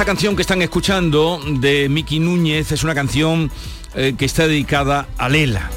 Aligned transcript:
Esta 0.00 0.12
canción 0.12 0.34
que 0.34 0.40
están 0.40 0.62
escuchando 0.62 1.38
de 1.58 1.90
Miki 1.90 2.20
Núñez 2.20 2.72
es 2.72 2.84
una 2.84 2.94
canción 2.94 3.50
eh, 3.94 4.14
que 4.16 4.24
está 4.24 4.48
dedicada 4.48 5.06
a 5.18 5.28
Lela. 5.28 5.68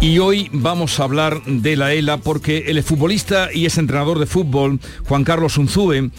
Y 0.00 0.18
hoy 0.18 0.50
vamos 0.52 0.98
a 0.98 1.04
hablar 1.04 1.44
de 1.44 1.76
la 1.76 1.92
ELA 1.92 2.16
porque 2.16 2.64
el 2.66 2.82
futbolista 2.82 3.50
y 3.54 3.66
ex 3.66 3.78
entrenador 3.78 4.18
de 4.18 4.26
fútbol, 4.26 4.80
Juan 5.06 5.22
Carlos 5.22 5.58
Unzúe, 5.58 6.10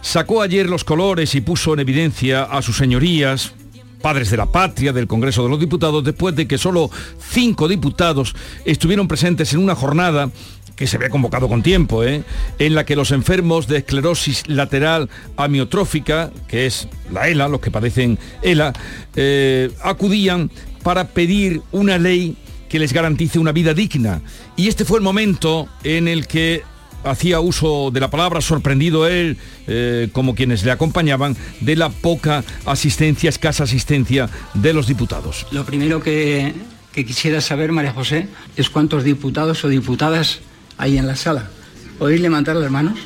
sacó 0.00 0.42
ayer 0.42 0.70
los 0.70 0.84
colores 0.84 1.34
y 1.34 1.40
puso 1.40 1.74
en 1.74 1.80
evidencia 1.80 2.44
a 2.44 2.62
sus 2.62 2.76
señorías, 2.76 3.52
padres 4.00 4.30
de 4.30 4.36
la 4.36 4.46
patria 4.46 4.92
del 4.92 5.08
Congreso 5.08 5.42
de 5.42 5.48
los 5.48 5.58
Diputados, 5.58 6.04
después 6.04 6.36
de 6.36 6.46
que 6.46 6.56
solo 6.56 6.88
cinco 7.18 7.66
diputados 7.66 8.36
estuvieron 8.64 9.08
presentes 9.08 9.52
en 9.52 9.58
una 9.58 9.74
jornada 9.74 10.30
que 10.78 10.86
se 10.86 10.96
había 10.96 11.10
convocado 11.10 11.48
con 11.48 11.62
tiempo, 11.62 12.04
¿eh? 12.04 12.22
en 12.60 12.74
la 12.76 12.86
que 12.86 12.94
los 12.94 13.10
enfermos 13.10 13.66
de 13.66 13.78
esclerosis 13.78 14.44
lateral 14.46 15.10
amiotrófica, 15.36 16.30
que 16.46 16.66
es 16.66 16.86
la 17.10 17.28
ELA, 17.28 17.48
los 17.48 17.60
que 17.60 17.72
padecen 17.72 18.16
ELA, 18.42 18.72
eh, 19.16 19.72
acudían 19.82 20.52
para 20.84 21.08
pedir 21.08 21.62
una 21.72 21.98
ley 21.98 22.36
que 22.68 22.78
les 22.78 22.92
garantice 22.92 23.40
una 23.40 23.50
vida 23.50 23.74
digna. 23.74 24.22
Y 24.56 24.68
este 24.68 24.84
fue 24.84 24.98
el 24.98 25.04
momento 25.04 25.68
en 25.82 26.06
el 26.06 26.28
que 26.28 26.62
hacía 27.02 27.40
uso 27.40 27.90
de 27.90 27.98
la 27.98 28.10
palabra, 28.10 28.40
sorprendido 28.40 29.08
él, 29.08 29.36
eh, 29.66 30.08
como 30.12 30.36
quienes 30.36 30.64
le 30.64 30.70
acompañaban, 30.70 31.36
de 31.60 31.74
la 31.74 31.88
poca 31.88 32.44
asistencia, 32.66 33.30
escasa 33.30 33.64
asistencia 33.64 34.30
de 34.54 34.72
los 34.72 34.86
diputados. 34.86 35.44
Lo 35.50 35.64
primero 35.64 36.00
que, 36.00 36.54
que 36.92 37.04
quisiera 37.04 37.40
saber, 37.40 37.72
María 37.72 37.92
José, 37.92 38.28
es 38.56 38.70
cuántos 38.70 39.02
diputados 39.02 39.64
o 39.64 39.68
diputadas 39.68 40.40
hay 40.78 40.96
en 40.96 41.06
la 41.06 41.16
sala. 41.16 41.50
¿Podéis 41.98 42.20
levantar 42.20 42.56
las 42.56 42.70
manos? 42.70 42.98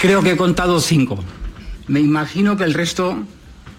Creo 0.00 0.22
que 0.22 0.32
he 0.32 0.36
contado 0.36 0.80
cinco. 0.80 1.18
Me 1.88 2.00
imagino 2.00 2.56
que 2.56 2.64
el 2.64 2.74
resto 2.74 3.24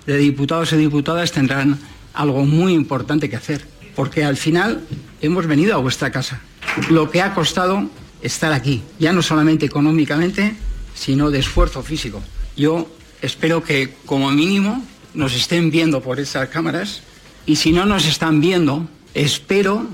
de 0.06 0.18
diputados 0.18 0.74
y 0.74 0.78
diputadas 0.78 1.32
tendrán 1.32 1.80
algo 2.14 2.46
muy 2.46 2.74
importante 2.74 3.30
que 3.30 3.36
hacer, 3.36 3.66
porque 3.96 4.24
al 4.24 4.38
final 4.38 4.82
hemos 5.22 5.46
venido 5.48 5.76
a 5.76 5.78
vuestra 5.78 6.12
casa. 6.12 6.42
Lo 6.90 7.12
que 7.12 7.22
ha 7.22 7.34
costado 7.34 7.90
estar 8.22 8.54
aquí, 8.54 8.82
ya 9.00 9.14
no 9.14 9.22
solamente 9.22 9.66
económicamente, 9.66 10.56
sino 10.96 11.30
de 11.30 11.40
esfuerzo 11.40 11.84
físico. 11.84 12.22
Yo 12.58 12.90
espero 13.22 13.64
que 13.64 13.94
como 14.06 14.32
mínimo 14.32 14.84
nos 15.14 15.36
estén 15.36 15.70
viendo 15.70 16.02
por 16.02 16.20
esas 16.20 16.50
cámaras 16.50 17.02
y 17.46 17.58
si 17.58 17.72
no 17.72 17.86
nos 17.86 18.06
están 18.08 18.42
viendo, 18.42 18.88
espero 19.14 19.88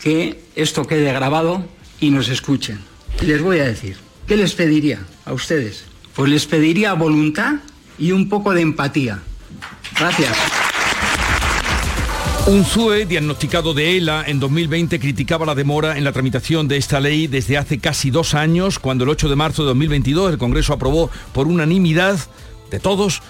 que 0.00 0.40
esto 0.54 0.86
quede 0.86 1.12
grabado 1.12 1.64
y 2.00 2.10
nos 2.10 2.28
escuchen. 2.28 2.78
Les 3.20 3.42
voy 3.42 3.58
a 3.58 3.64
decir, 3.64 3.96
¿qué 4.26 4.36
les 4.36 4.54
pediría 4.54 5.00
a 5.24 5.32
ustedes? 5.32 5.84
Pues 6.14 6.30
les 6.30 6.46
pediría 6.46 6.92
voluntad 6.94 7.56
y 7.98 8.12
un 8.12 8.28
poco 8.28 8.52
de 8.52 8.62
empatía. 8.62 9.20
Gracias. 9.98 10.36
Un 12.46 12.64
ZUE 12.64 13.04
diagnosticado 13.04 13.74
de 13.74 13.98
ELA 13.98 14.24
en 14.26 14.40
2020 14.40 14.98
criticaba 15.00 15.44
la 15.44 15.54
demora 15.54 15.98
en 15.98 16.04
la 16.04 16.12
tramitación 16.12 16.66
de 16.66 16.78
esta 16.78 16.98
ley 16.98 17.26
desde 17.26 17.58
hace 17.58 17.78
casi 17.78 18.10
dos 18.10 18.32
años, 18.32 18.78
cuando 18.78 19.04
el 19.04 19.10
8 19.10 19.28
de 19.28 19.36
marzo 19.36 19.62
de 19.62 19.68
2022 19.68 20.32
el 20.32 20.38
Congreso 20.38 20.72
aprobó 20.72 21.10
por 21.34 21.46
unanimidad 21.46 22.18
de 22.70 22.80
todos 22.80 23.20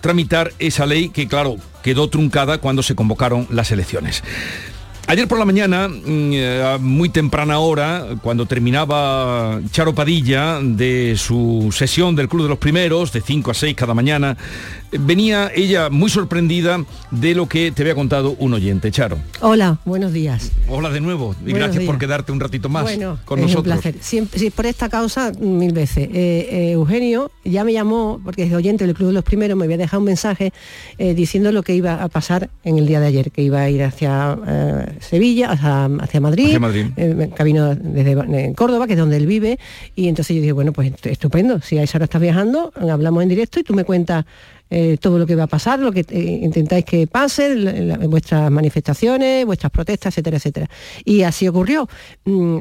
tramitar 0.00 0.52
esa 0.58 0.84
ley 0.84 1.10
que, 1.10 1.28
claro, 1.28 1.56
quedó 1.84 2.08
truncada 2.08 2.58
cuando 2.58 2.82
se 2.82 2.96
convocaron 2.96 3.46
las 3.50 3.70
elecciones. 3.70 4.24
Ayer 5.08 5.28
por 5.28 5.38
la 5.38 5.44
mañana, 5.44 5.86
mm, 5.86 6.30
eh, 6.32 6.78
muy 6.80 7.08
temprana 7.10 7.60
hora, 7.60 8.06
cuando 8.22 8.44
terminaba 8.46 9.60
Charo 9.70 9.94
Padilla 9.94 10.58
de 10.60 11.14
su 11.16 11.68
sesión 11.72 12.16
del 12.16 12.28
Club 12.28 12.42
de 12.42 12.48
los 12.48 12.58
Primeros, 12.58 13.12
de 13.12 13.20
5 13.20 13.52
a 13.52 13.54
6 13.54 13.76
cada 13.76 13.94
mañana, 13.94 14.36
venía 14.92 15.50
ella 15.54 15.90
muy 15.90 16.08
sorprendida 16.10 16.84
de 17.10 17.34
lo 17.34 17.46
que 17.48 17.70
te 17.72 17.82
había 17.82 17.94
contado 17.94 18.36
un 18.38 18.54
oyente, 18.54 18.90
Charo. 18.90 19.18
Hola, 19.40 19.78
buenos 19.84 20.12
días. 20.12 20.52
Hola 20.68 20.90
de 20.90 21.00
nuevo 21.00 21.34
y 21.40 21.50
Buenos 21.50 21.60
gracias 21.68 21.84
por 21.84 21.98
quedarte 21.98 22.32
un 22.32 22.40
ratito 22.40 22.68
más 22.68 22.82
bueno, 22.84 23.18
con 23.24 23.38
es 23.38 23.46
nosotros. 23.46 23.74
un 23.76 23.80
placer. 23.82 23.94
Siempre, 24.02 24.38
sí, 24.38 24.50
por 24.50 24.66
esta 24.66 24.88
causa, 24.88 25.32
mil 25.40 25.72
veces. 25.72 26.08
Eh, 26.12 26.48
eh, 26.50 26.70
Eugenio 26.72 27.30
ya 27.44 27.64
me 27.64 27.72
llamó, 27.72 28.20
porque 28.24 28.44
es 28.44 28.52
oyente 28.52 28.86
del 28.86 28.94
Club 28.94 29.08
de 29.08 29.14
los 29.14 29.24
Primeros, 29.24 29.56
me 29.56 29.64
había 29.64 29.76
dejado 29.76 30.00
un 30.00 30.06
mensaje 30.06 30.52
eh, 30.98 31.14
diciendo 31.14 31.52
lo 31.52 31.62
que 31.62 31.74
iba 31.74 32.02
a 32.02 32.08
pasar 32.08 32.50
en 32.64 32.78
el 32.78 32.86
día 32.86 33.00
de 33.00 33.06
ayer, 33.06 33.30
que 33.30 33.42
iba 33.42 33.60
a 33.60 33.70
ir 33.70 33.82
hacia 33.82 34.38
Sevilla, 35.00 35.50
hacia, 35.52 35.86
hacia 35.86 36.20
Madrid, 36.20 36.46
Hacia 36.46 36.60
Madrid. 36.60 36.86
camino 37.34 37.74
desde 37.74 38.52
Córdoba, 38.54 38.86
que 38.86 38.94
es 38.94 38.98
donde 38.98 39.16
él 39.16 39.26
vive, 39.26 39.58
y 39.94 40.08
entonces 40.08 40.34
yo 40.36 40.40
dije, 40.42 40.52
bueno, 40.52 40.72
pues 40.72 40.92
est- 40.92 41.06
estupendo, 41.06 41.60
si 41.60 41.78
a 41.78 41.82
esa 41.82 41.98
hora 41.98 42.04
estás 42.04 42.20
viajando, 42.20 42.72
hablamos 42.76 43.22
en 43.22 43.28
directo 43.28 43.60
y 43.60 43.62
tú 43.64 43.74
me 43.74 43.84
cuentas 43.84 44.24
eh, 44.70 44.96
todo 45.00 45.18
lo 45.18 45.26
que 45.26 45.36
va 45.36 45.44
a 45.44 45.46
pasar, 45.46 45.78
lo 45.78 45.92
que 45.92 46.00
eh, 46.08 46.40
intentáis 46.42 46.84
que 46.84 47.06
pase, 47.06 47.54
la- 47.54 47.72
la- 47.72 47.98
vuestras 48.08 48.50
manifestaciones, 48.50 49.44
vuestras 49.46 49.70
protestas, 49.70 50.12
etcétera, 50.14 50.36
etcétera. 50.38 50.70
Y 51.04 51.22
así 51.22 51.46
ocurrió. 51.48 51.88
Mm, 52.24 52.58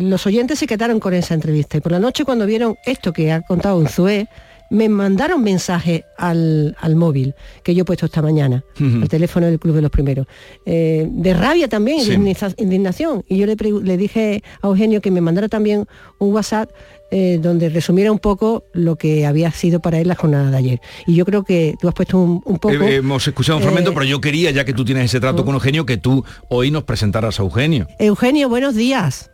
los 0.00 0.26
oyentes 0.26 0.58
se 0.58 0.66
quedaron 0.66 1.00
con 1.00 1.14
esa 1.14 1.34
entrevista 1.34 1.76
y 1.76 1.80
por 1.80 1.92
la 1.92 1.98
noche 2.00 2.24
cuando 2.24 2.46
vieron 2.46 2.76
esto 2.84 3.12
que 3.12 3.32
ha 3.32 3.42
contado 3.42 3.78
Unzué, 3.78 4.28
me 4.72 4.88
mandaron 4.88 5.42
mensaje 5.42 6.04
al, 6.16 6.76
al 6.80 6.94
móvil 6.94 7.34
que 7.64 7.74
yo 7.74 7.82
he 7.82 7.84
puesto 7.84 8.06
esta 8.06 8.22
mañana, 8.22 8.62
Ujú. 8.80 9.02
al 9.02 9.08
teléfono 9.08 9.46
del 9.46 9.58
Club 9.58 9.74
de 9.74 9.82
los 9.82 9.90
Primeros, 9.90 10.28
eh, 10.64 11.08
de 11.10 11.34
rabia 11.34 11.66
también, 11.66 12.00
Sí. 12.02 12.10
de 12.10 12.16
indigna- 12.18 12.54
indignación. 12.56 13.24
Y 13.28 13.38
yo 13.38 13.46
le, 13.46 13.56
le 13.56 13.96
dije 13.96 14.44
a 14.62 14.68
Eugenio 14.68 15.00
que 15.00 15.10
me 15.10 15.20
mandara 15.20 15.48
también 15.48 15.86
un 16.20 16.32
WhatsApp 16.32 16.70
eh, 17.10 17.38
donde 17.40 17.68
resumiera 17.68 18.12
un 18.12 18.18
poco 18.18 18.64
lo 18.72 18.96
que 18.96 19.26
había 19.26 19.50
sido 19.52 19.80
para 19.80 19.98
él 19.98 20.08
la 20.08 20.14
jornada 20.14 20.50
de 20.50 20.56
ayer. 20.56 20.80
Y 21.06 21.14
yo 21.14 21.24
creo 21.24 21.42
que 21.44 21.74
tú 21.80 21.88
has 21.88 21.94
puesto 21.94 22.18
un, 22.18 22.42
un 22.44 22.58
poco... 22.58 22.74
Eh, 22.74 22.96
hemos 22.96 23.26
escuchado 23.26 23.58
un 23.58 23.62
fragmento, 23.62 23.90
eh, 23.90 23.94
pero 23.94 24.06
yo 24.06 24.20
quería, 24.20 24.50
ya 24.50 24.64
que 24.64 24.72
tú 24.72 24.84
tienes 24.84 25.06
ese 25.06 25.20
trato 25.20 25.44
con 25.44 25.54
Eugenio, 25.54 25.84
que 25.86 25.96
tú 25.96 26.24
hoy 26.48 26.70
nos 26.70 26.84
presentaras 26.84 27.40
a 27.40 27.42
Eugenio. 27.42 27.86
Eugenio, 27.98 28.48
buenos 28.48 28.74
días. 28.74 29.30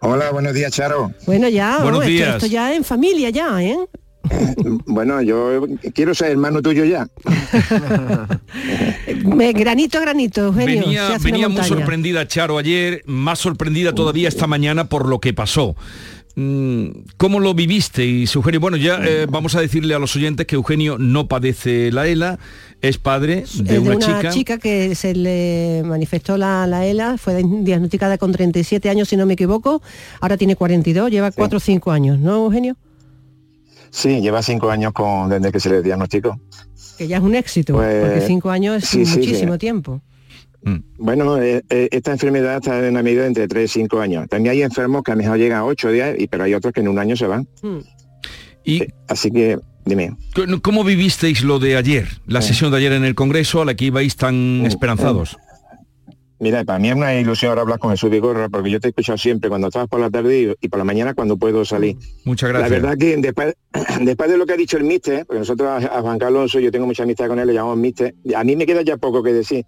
Hola, 0.00 0.30
buenos 0.32 0.52
días, 0.52 0.70
Charo. 0.72 1.12
Bueno, 1.26 1.48
ya, 1.48 1.78
Buenos 1.80 2.00
esto- 2.02 2.10
días. 2.10 2.34
Esto, 2.36 2.46
ya 2.46 2.74
en 2.74 2.84
familia 2.84 3.30
ya, 3.30 3.62
¿eh? 3.62 3.76
Bueno, 4.86 5.20
yo 5.22 5.66
quiero 5.94 6.14
ser 6.14 6.30
hermano 6.30 6.62
tuyo 6.62 6.84
ya. 6.84 7.06
Me- 9.24 9.52
granito 9.54 9.98
a 9.98 10.00
granito, 10.00 10.46
Eugenio. 10.46 10.82
Venía, 10.82 11.18
venía 11.22 11.48
muy 11.48 11.62
sorprendida 11.64 12.26
Charo 12.26 12.58
ayer, 12.58 13.02
más 13.06 13.38
sorprendida 13.38 13.94
todavía 13.94 14.28
esta 14.28 14.46
mañana 14.46 14.88
por 14.88 15.08
lo 15.08 15.20
que 15.20 15.32
pasó. 15.34 15.76
Mm, 16.36 16.86
¿Cómo 17.16 17.38
lo 17.38 17.54
vivisteis, 17.54 18.34
Eugenio? 18.34 18.58
Bueno, 18.58 18.76
ya 18.76 18.98
eh, 19.04 19.26
vamos 19.28 19.54
a 19.54 19.60
decirle 19.60 19.94
a 19.94 20.00
los 20.00 20.16
oyentes 20.16 20.46
que 20.46 20.56
Eugenio 20.56 20.98
no 20.98 21.28
padece 21.28 21.92
la 21.92 22.08
ELA, 22.08 22.38
es 22.80 22.98
padre 22.98 23.44
Es 23.44 23.62
de 23.62 23.78
una, 23.78 24.30
chica. 24.30 24.58
que 24.58 24.94
se 24.96 25.14
le 25.14 25.82
manifestó 25.84 26.36
la, 26.36 26.66
la 26.66 26.86
ELA, 26.86 27.18
fue 27.18 27.40
diagnosticada 27.44 28.18
con 28.18 28.32
37 28.32 28.90
años, 28.90 29.08
si 29.08 29.16
no 29.16 29.26
me 29.26 29.34
equivoco, 29.34 29.80
ahora 30.20 30.36
tiene 30.36 30.56
42, 30.56 31.10
lleva 31.10 31.30
4 31.30 31.56
o 31.56 31.60
5 31.60 31.92
años, 31.92 32.18
¿no, 32.18 32.44
Eugenio? 32.46 32.76
Sí, 33.90 34.20
lleva 34.20 34.42
cinco 34.42 34.70
años 34.70 34.92
con, 34.92 35.28
desde 35.28 35.52
que 35.52 35.60
se 35.60 35.70
le 35.70 35.80
diagnosticó. 35.80 36.40
Que 36.98 37.06
ya 37.06 37.18
es 37.18 37.22
un 37.22 37.36
éxito, 37.36 37.74
Pues, 37.74 38.04
porque 38.04 38.26
5 38.26 38.50
años 38.50 38.82
es 38.82 38.88
sí, 38.88 39.06
sí, 39.06 39.18
muchísimo 39.18 39.52
sí. 39.52 39.58
tiempo. 39.60 40.02
Mm. 40.64 40.76
Bueno, 40.98 41.40
eh, 41.42 41.62
eh, 41.68 41.88
esta 41.92 42.12
enfermedad 42.12 42.56
está 42.56 42.78
en 42.78 42.92
una 42.92 43.02
medida 43.02 43.26
entre 43.26 43.46
3 43.46 43.70
y 43.70 43.80
5 43.80 44.00
años. 44.00 44.26
También 44.28 44.52
hay 44.54 44.62
enfermos 44.62 45.02
que 45.02 45.12
a 45.12 45.14
lo 45.14 45.22
mejor 45.22 45.38
llegan 45.38 45.58
a 45.58 45.64
8 45.66 45.90
días, 45.90 46.16
y, 46.18 46.26
pero 46.26 46.44
hay 46.44 46.54
otros 46.54 46.72
que 46.72 46.80
en 46.80 46.88
un 46.88 46.98
año 46.98 47.16
se 47.16 47.26
van. 47.26 47.46
Hmm. 47.62 47.78
¿Y 48.64 48.82
Eh, 48.84 48.94
Así 49.08 49.30
que, 49.30 49.58
dime. 49.84 50.16
cómo 50.62 50.84
vivisteis 50.84 51.42
lo 51.42 51.58
de 51.58 51.76
ayer, 51.76 52.08
la 52.26 52.38
Eh. 52.38 52.42
sesión 52.42 52.70
de 52.70 52.78
ayer 52.78 52.92
en 52.92 53.04
el 53.04 53.14
Congreso 53.14 53.60
a 53.60 53.64
la 53.66 53.74
que 53.74 53.84
ibais 53.86 54.16
tan 54.16 54.64
esperanzados? 54.64 55.36
Mira, 56.40 56.64
para 56.64 56.78
mí 56.78 56.88
es 56.88 56.96
una 56.96 57.14
ilusión 57.14 57.50
ahora 57.50 57.62
hablar 57.62 57.78
con 57.78 57.90
Jesús 57.92 58.10
Vigorra, 58.10 58.48
porque 58.48 58.68
yo 58.70 58.80
te 58.80 58.88
he 58.88 58.90
escuchado 58.90 59.16
siempre 59.16 59.48
cuando 59.48 59.68
estabas 59.68 59.88
por 59.88 60.00
la 60.00 60.10
tarde 60.10 60.56
y- 60.60 60.68
por 60.68 60.78
la 60.78 60.84
mañana 60.84 61.14
cuando 61.14 61.36
puedo 61.36 61.64
salir. 61.64 61.96
Muchas 62.24 62.52
La 62.52 62.58
gracias. 62.60 62.82
verdad 62.82 62.98
que 62.98 63.16
después, 63.18 63.54
después 64.00 64.30
de 64.30 64.36
lo 64.36 64.44
que 64.44 64.52
ha 64.54 64.56
dicho 64.56 64.76
el 64.76 64.84
míster, 64.84 65.24
porque 65.26 65.38
nosotros 65.38 65.68
a, 65.68 65.76
a 65.76 66.00
Juan 66.02 66.18
Carlos 66.18 66.38
Alonso, 66.40 66.58
yo 66.60 66.72
tengo 66.72 66.86
mucha 66.86 67.04
amistad 67.04 67.28
con 67.28 67.38
él, 67.38 67.46
le 67.46 67.54
llamamos 67.54 67.78
míster, 67.78 68.14
a 68.34 68.44
mí 68.44 68.56
me 68.56 68.66
queda 68.66 68.82
ya 68.82 68.96
poco 68.96 69.22
que 69.22 69.32
decir. 69.32 69.64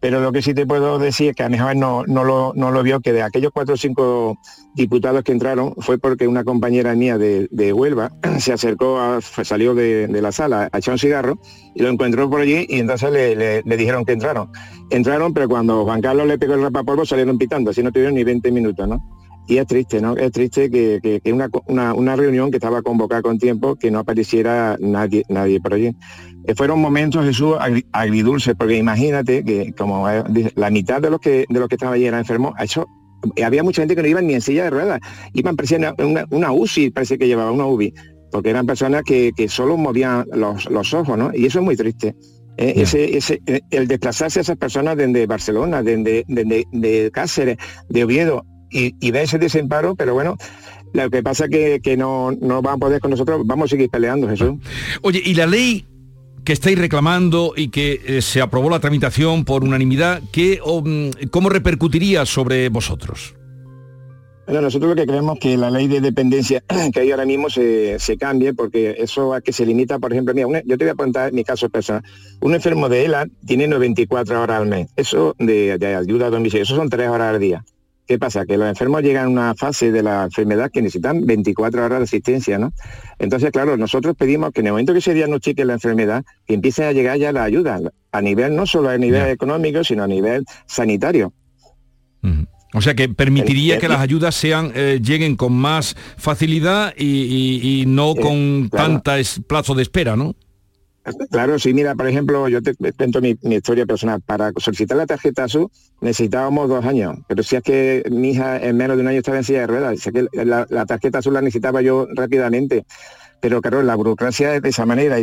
Pero 0.00 0.20
lo 0.20 0.30
que 0.30 0.42
sí 0.42 0.54
te 0.54 0.64
puedo 0.66 0.98
decir 0.98 1.30
es 1.30 1.36
que 1.36 1.42
a 1.42 1.48
joven 1.58 1.80
no, 1.80 2.04
no, 2.06 2.22
lo, 2.22 2.52
no 2.54 2.70
lo 2.70 2.82
vio, 2.84 3.00
que 3.00 3.12
de 3.12 3.22
aquellos 3.22 3.50
cuatro 3.52 3.74
o 3.74 3.76
cinco 3.76 4.38
diputados 4.74 5.24
que 5.24 5.32
entraron 5.32 5.74
fue 5.78 5.98
porque 5.98 6.28
una 6.28 6.44
compañera 6.44 6.94
mía 6.94 7.18
de, 7.18 7.48
de 7.50 7.72
Huelva 7.72 8.12
se 8.38 8.52
acercó, 8.52 9.00
a- 9.00 9.20
salió 9.20 9.74
de, 9.74 10.06
la 10.08 10.30
sala 10.30 10.68
a 10.70 10.78
echar 10.78 10.92
un 10.92 10.98
cigarro 10.98 11.38
y 11.74 11.82
lo 11.82 11.88
encontró 11.88 12.30
por 12.30 12.40
allí 12.42 12.64
y 12.68 12.78
entonces 12.78 13.10
le, 13.10 13.34
le- 13.34 13.62
le 13.64 13.76
dijeron 13.76 14.04
que 14.04 14.12
entraron. 14.12 14.50
Entraron, 14.90 15.34
pero 15.34 15.48
cuando 15.48 15.84
Juan 15.84 16.00
Carlos 16.00 16.28
le 16.28 16.38
pegó 16.38 16.54
el 16.54 16.62
rapapolvo 16.62 17.04
salieron 17.04 17.36
pitando, 17.36 17.70
así 17.72 17.82
no 17.82 17.90
tuvieron 17.90 18.14
ni 18.14 18.22
20 18.24 18.52
minutos, 18.52 18.86
¿no? 18.88 19.02
Y 19.48 19.56
es 19.56 19.66
triste, 19.66 20.00
¿no? 20.02 20.14
Es 20.16 20.30
triste 20.30 20.70
que, 20.70 21.00
que- 21.02 21.20
que 21.20 21.32
una, 21.32 21.48
una, 21.66 21.94
una 21.94 22.14
reunión 22.16 22.50
que 22.50 22.58
estaba 22.58 22.82
convocada 22.82 23.22
con 23.22 23.38
tiempo, 23.38 23.76
que 23.76 23.90
no 23.90 24.00
apareciera 24.00 24.76
nadie, 24.78 25.24
nadie 25.30 25.58
por 25.60 25.72
allí. 25.74 25.96
Eh, 26.46 26.54
fueron 26.54 26.80
momentos, 26.80 27.24
Jesús, 27.24 27.56
agri- 27.58 27.86
agridulces, 27.92 28.54
porque 28.58 28.76
imagínate 28.76 29.42
que 29.44 29.72
como 29.72 30.08
eh, 30.08 30.22
la 30.54 30.68
mitad 30.70 31.00
de 31.00 31.10
los 31.10 31.18
que 31.20 31.46
de 31.48 31.58
los 31.60 31.68
que 31.68 31.76
estaban 31.76 31.94
allí 31.94 32.04
eran 32.04 32.20
enfermos, 32.20 32.52
eso 32.60 32.86
eh, 33.36 33.42
había 33.44 33.62
mucha 33.62 33.80
gente 33.82 33.96
que 33.96 34.02
no 34.02 34.08
iban 34.08 34.26
ni 34.26 34.34
en 34.34 34.42
silla 34.42 34.64
de 34.64 34.70
ruedas, 34.70 35.00
iban 35.32 35.56
parecía 35.56 35.94
una, 35.98 36.26
una, 36.30 36.52
UCI, 36.52 36.90
parece 36.90 37.16
que 37.18 37.26
llevaba 37.26 37.50
una 37.50 37.64
UBI, 37.66 37.94
porque 38.30 38.50
eran 38.50 38.66
personas 38.66 39.02
que, 39.02 39.32
que 39.34 39.48
solo 39.48 39.78
movían 39.78 40.26
los, 40.34 40.70
los 40.70 40.92
ojos, 40.92 41.16
¿no? 41.16 41.30
Y 41.34 41.46
eso 41.46 41.60
es 41.60 41.64
muy 41.64 41.74
triste. 41.76 42.14
Eh, 42.58 42.74
ese, 42.82 43.16
ese, 43.16 43.40
el 43.70 43.86
desplazarse 43.88 44.40
a 44.40 44.42
esas 44.42 44.56
personas 44.58 44.96
desde 44.96 45.26
Barcelona, 45.26 45.82
desde, 45.82 46.24
desde 46.28 46.64
de 46.72 47.10
Cáceres, 47.12 47.56
de 47.88 48.04
Oviedo, 48.04 48.44
y, 48.70 48.94
y 49.00 49.16
ese 49.16 49.38
desemparo, 49.38 49.94
pero 49.94 50.14
bueno, 50.14 50.36
lo 50.92 51.10
que 51.10 51.22
pasa 51.22 51.44
es 51.44 51.50
que, 51.50 51.80
que 51.82 51.96
no, 51.96 52.32
no 52.32 52.62
van 52.62 52.74
a 52.74 52.78
poder 52.78 53.00
con 53.00 53.10
nosotros, 53.10 53.42
vamos 53.44 53.66
a 53.66 53.68
seguir 53.70 53.90
peleando, 53.90 54.28
Jesús. 54.28 54.54
Oye, 55.02 55.20
¿y 55.24 55.34
la 55.34 55.46
ley 55.46 55.84
que 56.44 56.52
estáis 56.54 56.78
reclamando 56.78 57.52
y 57.56 57.68
que 57.68 58.00
eh, 58.06 58.22
se 58.22 58.40
aprobó 58.40 58.70
la 58.70 58.80
tramitación 58.80 59.44
por 59.44 59.64
unanimidad, 59.64 60.22
¿qué, 60.32 60.60
mm, 60.64 61.26
¿cómo 61.30 61.50
repercutiría 61.50 62.24
sobre 62.24 62.68
vosotros? 62.70 63.34
Bueno, 64.46 64.62
nosotros 64.62 64.88
lo 64.88 64.96
que 64.96 65.06
creemos 65.06 65.38
que 65.38 65.58
la 65.58 65.70
ley 65.70 65.88
de 65.88 66.00
dependencia 66.00 66.62
que 66.94 67.00
hay 67.00 67.10
ahora 67.10 67.26
mismo 67.26 67.50
se, 67.50 67.98
se 67.98 68.16
cambie 68.16 68.54
porque 68.54 68.94
eso 68.98 69.34
a 69.34 69.42
que 69.42 69.52
se 69.52 69.66
limita, 69.66 69.98
por 69.98 70.10
ejemplo, 70.12 70.32
mira, 70.32 70.46
una- 70.46 70.62
yo 70.64 70.78
te 70.78 70.84
voy 70.84 70.92
a 70.92 70.94
contar 70.94 71.34
mi 71.34 71.44
caso 71.44 71.68
personal. 71.68 72.02
Un 72.40 72.54
enfermo 72.54 72.88
de 72.88 73.04
ELA 73.04 73.26
tiene 73.46 73.68
94 73.68 74.40
horas 74.40 74.62
al 74.62 74.68
mes. 74.68 74.88
Eso 74.96 75.34
de, 75.38 75.76
de 75.76 75.94
ayuda 75.96 76.28
a 76.28 76.30
domicilio, 76.30 76.62
eso 76.62 76.76
son 76.76 76.88
3 76.88 77.10
horas 77.10 77.34
al 77.34 77.40
día. 77.40 77.62
¿Qué 78.08 78.18
pasa? 78.18 78.46
Que 78.46 78.56
los 78.56 78.66
enfermos 78.66 79.02
llegan 79.02 79.26
a 79.26 79.28
una 79.28 79.54
fase 79.54 79.92
de 79.92 80.02
la 80.02 80.24
enfermedad 80.24 80.70
que 80.72 80.80
necesitan 80.80 81.26
24 81.26 81.84
horas 81.84 81.98
de 81.98 82.04
asistencia, 82.04 82.58
¿no? 82.58 82.72
Entonces, 83.18 83.50
claro, 83.50 83.76
nosotros 83.76 84.16
pedimos 84.16 84.50
que 84.52 84.60
en 84.60 84.68
el 84.68 84.72
momento 84.72 84.94
que 84.94 85.02
se 85.02 85.12
diagnostique 85.12 85.62
la 85.66 85.74
enfermedad, 85.74 86.24
que 86.46 86.54
empiece 86.54 86.86
a 86.86 86.92
llegar 86.92 87.18
ya 87.18 87.32
la 87.32 87.44
ayuda, 87.44 87.78
a 88.10 88.20
nivel, 88.22 88.56
no 88.56 88.64
solo 88.64 88.88
a 88.88 88.96
nivel 88.96 89.28
económico, 89.28 89.84
sino 89.84 90.04
a 90.04 90.06
nivel 90.06 90.44
sanitario. 90.66 91.34
O 92.74 92.82
sea 92.82 92.94
que 92.94 93.08
permitiría 93.08 93.78
que 93.78 93.88
las 93.88 94.00
ayudas 94.00 94.34
sean 94.34 94.72
eh, 94.74 95.00
lleguen 95.02 95.36
con 95.36 95.52
más 95.54 95.96
facilidad 96.18 96.92
y, 96.96 97.04
y- 97.06 97.80
y 97.82 97.86
no 97.86 98.12
Eh, 98.12 98.20
con 98.20 98.68
claro. 98.68 98.86
tanta 98.88 99.18
es- 99.18 99.40
plazo 99.46 99.74
de 99.74 99.82
espera, 99.82 100.16
¿no? 100.16 100.34
Claro, 101.30 101.58
sí, 101.58 101.74
mira, 101.74 101.94
por 101.94 102.08
ejemplo, 102.08 102.48
yo 102.48 102.62
te 102.62 102.74
cuento 102.74 103.20
mi, 103.20 103.36
historia 103.42 103.86
personal. 103.86 104.20
Para 104.20 104.52
solicitar 104.56 104.96
la 104.96 105.06
tarjeta 105.06 105.44
azul 105.44 105.70
necesitábamos 106.00 106.68
dos 106.68 106.84
años, 106.84 107.18
pero 107.26 107.42
si 107.42 107.56
es 107.56 107.62
que 107.62 108.04
mi 108.10 108.30
hija 108.30 108.58
en 108.58 108.76
menos 108.76 108.96
de 108.96 109.02
un 109.02 109.08
año 109.08 109.18
estaba 109.18 109.38
en 109.38 109.44
silla 109.44 109.60
de 109.60 109.66
ruedas, 109.66 110.00
que 110.02 110.26
la 110.32 110.86
tarjeta 110.86 111.18
azul 111.18 111.34
la 111.34 111.42
necesitaba 111.42 111.82
yo 111.82 112.06
rápidamente. 112.14 112.84
Pero 113.40 113.60
claro, 113.60 113.82
la 113.82 113.94
burocracia 113.94 114.54
es 114.56 114.62
de 114.62 114.68
esa 114.70 114.84
manera. 114.86 115.16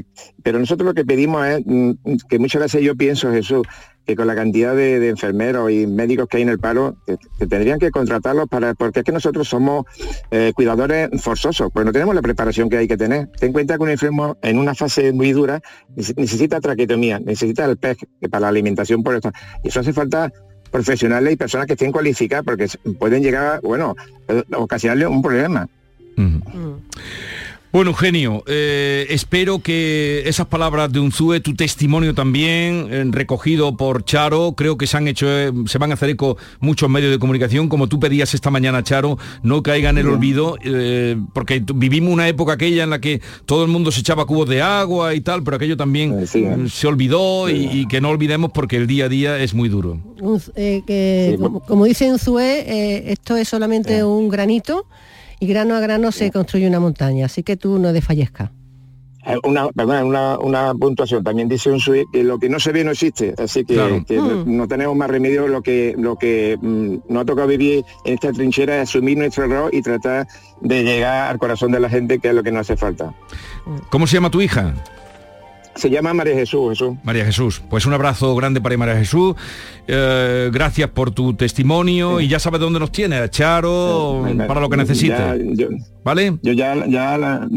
Pero 0.43 0.59
nosotros 0.59 0.85
lo 0.85 0.93
que 0.93 1.05
pedimos 1.05 1.45
es 1.45 1.61
mm, 1.65 1.91
que 2.29 2.39
muchas 2.39 2.61
veces 2.61 2.81
yo 2.81 2.95
pienso, 2.95 3.31
Jesús, 3.31 3.67
que 4.05 4.15
con 4.15 4.27
la 4.27 4.35
cantidad 4.35 4.75
de, 4.75 4.99
de 4.99 5.09
enfermeros 5.09 5.71
y 5.71 5.87
médicos 5.87 6.27
que 6.27 6.37
hay 6.37 6.43
en 6.43 6.49
el 6.49 6.59
paro, 6.59 6.95
que, 7.07 7.17
que 7.39 7.47
tendrían 7.47 7.79
que 7.79 7.89
contratarlos 7.89 8.47
para, 8.47 8.75
porque 8.75 8.99
es 8.99 9.05
que 9.05 9.11
nosotros 9.11 9.47
somos 9.49 9.85
eh, 10.29 10.51
cuidadores 10.55 11.09
forzosos, 11.21 11.71
pues 11.73 11.85
no 11.87 11.91
tenemos 11.91 12.13
la 12.13 12.21
preparación 12.21 12.69
que 12.69 12.77
hay 12.77 12.87
que 12.87 12.97
tener. 12.97 13.27
Ten 13.39 13.47
en 13.47 13.53
cuenta 13.53 13.77
que 13.77 13.83
un 13.83 13.89
enfermo 13.89 14.37
en 14.43 14.59
una 14.59 14.75
fase 14.75 15.11
muy 15.11 15.31
dura 15.31 15.59
nece- 15.97 16.13
necesita 16.17 16.61
traquetomía, 16.61 17.19
necesita 17.19 17.65
el 17.65 17.77
PEG 17.77 17.97
para 18.29 18.41
la 18.41 18.47
alimentación 18.49 19.01
por 19.01 19.15
esto. 19.15 19.31
Y 19.63 19.69
eso 19.69 19.79
hace 19.79 19.91
falta 19.91 20.31
profesionales 20.71 21.33
y 21.33 21.35
personas 21.35 21.65
que 21.67 21.73
estén 21.73 21.91
cualificadas 21.91 22.45
porque 22.45 22.67
pueden 22.99 23.23
llegar, 23.23 23.59
bueno, 23.63 23.95
eh, 24.27 24.43
a 24.51 24.57
ocasionarle 24.59 25.07
un 25.07 25.21
problema. 25.23 25.67
Ujú. 26.17 26.79
Bueno, 27.75 27.91
Eugenio, 27.91 28.41
eh, 28.47 29.05
espero 29.09 29.59
que 29.59 30.23
esas 30.27 30.47
palabras 30.47 30.89
de 30.93 31.01
Unzue, 31.01 31.41
tu 31.41 31.55
testimonio 31.55 32.13
también, 32.15 32.87
eh, 32.89 33.03
recogido 33.09 33.75
por 33.75 34.05
Charo, 34.05 34.53
creo 34.55 34.77
que 34.77 34.87
se 34.87 34.95
han 34.95 35.09
hecho, 35.09 35.27
eh, 35.29 35.51
se 35.65 35.77
van 35.77 35.91
a 35.91 35.95
hacer 35.95 36.11
eco 36.11 36.37
muchos 36.61 36.89
medios 36.89 37.11
de 37.11 37.19
comunicación, 37.19 37.67
como 37.67 37.87
tú 37.87 37.99
pedías 37.99 38.33
esta 38.33 38.49
mañana, 38.49 38.81
Charo, 38.81 39.17
no 39.43 39.61
caiga 39.61 39.89
en 39.89 39.97
el 39.97 40.07
olvido, 40.07 40.55
eh, 40.63 41.17
porque 41.33 41.61
vivimos 41.75 42.13
una 42.13 42.29
época 42.29 42.53
aquella 42.53 42.85
en 42.85 42.91
la 42.91 43.01
que 43.01 43.19
todo 43.45 43.65
el 43.65 43.69
mundo 43.71 43.91
se 43.91 43.99
echaba 43.99 44.23
cubos 44.25 44.47
de 44.47 44.61
agua 44.61 45.13
y 45.13 45.19
tal, 45.19 45.43
pero 45.43 45.57
aquello 45.57 45.75
también 45.75 46.17
Eh, 46.19 46.27
sí, 46.27 46.45
eh. 46.45 46.55
mm, 46.55 46.69
se 46.69 46.87
olvidó 46.87 47.49
y, 47.49 47.65
y 47.81 47.87
que 47.89 47.99
no 47.99 48.07
olvidemos 48.07 48.51
porque 48.53 48.77
el 48.77 48.87
día 48.87 49.03
a 49.03 49.09
día 49.09 49.37
es 49.39 49.53
muy 49.53 49.67
duro. 49.67 49.99
Un- 50.21 50.41
eh, 50.55 50.81
que, 50.87 51.31
Sí, 51.35 51.43
como, 51.43 51.59
como 51.59 51.83
dice 51.83 52.07
en 52.07 52.19
Zue, 52.19 52.59
eh, 52.65 53.11
esto 53.11 53.35
es 53.35 53.49
solamente 53.49 54.01
un 54.05 54.29
granito 54.29 54.85
y 55.39 55.47
grano 55.47 55.75
a 55.75 55.79
grano 55.79 56.11
se 56.11 56.31
construye 56.31 56.67
una 56.67 56.79
montaña, 56.79 57.25
así 57.25 57.43
que 57.43 57.57
tú 57.57 57.79
no 57.79 57.93
desfallezcas. 57.93 58.51
Eh, 59.27 59.37
Una, 59.43 59.67
perdona, 59.69 60.05
una, 60.05 60.37
una 60.39 60.73
puntuación. 60.75 61.23
También 61.23 61.49
dice 61.49 61.71
un 61.71 61.79
suite 61.79 62.05
que 62.13 62.23
lo 62.23 62.37
que 62.37 62.47
no 62.47 62.59
se 62.59 62.71
ve 62.71 62.83
no 62.83 62.91
existe. 62.91 63.33
Así 63.39 63.65
que, 63.65 63.73
Claro. 63.73 64.05
que 64.07 64.17
no, 64.17 64.45
Mm. 64.45 64.55
no 64.55 64.67
tenemos 64.67 64.95
más 64.95 65.09
remedio. 65.09 65.47
Lo 65.47 65.63
que, 65.63 65.95
lo 65.97 66.15
que 66.15 66.59
mm, 66.61 66.97
nos 67.11 67.23
ha 67.23 67.25
tocado 67.25 67.47
vivir 67.47 67.83
en 68.05 68.13
esta 68.13 68.31
trinchera 68.31 68.75
es 68.79 68.89
asumir 68.89 69.17
nuestro 69.17 69.45
error 69.45 69.73
y 69.73 69.81
tratar 69.81 70.27
de 70.61 70.83
llegar 70.83 71.31
al 71.31 71.39
corazón 71.39 71.71
de 71.71 71.79
la 71.79 71.89
gente, 71.89 72.19
que 72.19 72.27
es 72.29 72.35
lo 72.35 72.43
que 72.43 72.51
nos 72.51 72.61
hace 72.69 72.77
falta. 72.77 73.15
¿Cómo 73.89 74.05
se 74.05 74.13
llama 74.17 74.29
tu 74.29 74.41
hija? 74.41 74.75
Se 75.75 75.89
llama 75.89 76.13
María 76.13 76.33
Jesús, 76.35 76.69
Jesús. 76.69 76.95
María 77.03 77.25
Jesús, 77.25 77.61
pues 77.69 77.85
un 77.85 77.93
abrazo 77.93 78.33
grande 78.35 78.61
para 78.61 78.77
María 78.77 78.95
Jesús. 78.95 79.35
Eh, 79.87 80.49
gracias 80.53 80.89
por 80.89 81.11
tu 81.11 81.33
testimonio 81.33 82.21
y 82.21 82.27
ya 82.29 82.39
sabes 82.39 82.61
dónde 82.61 82.79
nos 82.79 82.91
tiene, 82.93 83.17
a 83.17 83.29
Charo, 83.29 84.25
para 84.47 84.61
lo 84.61 84.69
que 84.69 84.77
necesite. 84.77 85.15
Ya, 85.17 85.35
yo, 85.37 85.67
¿Vale? 86.03 86.37
yo 86.41 86.53
ya, 86.53 86.85
ya 86.87 87.17
la 87.17 87.47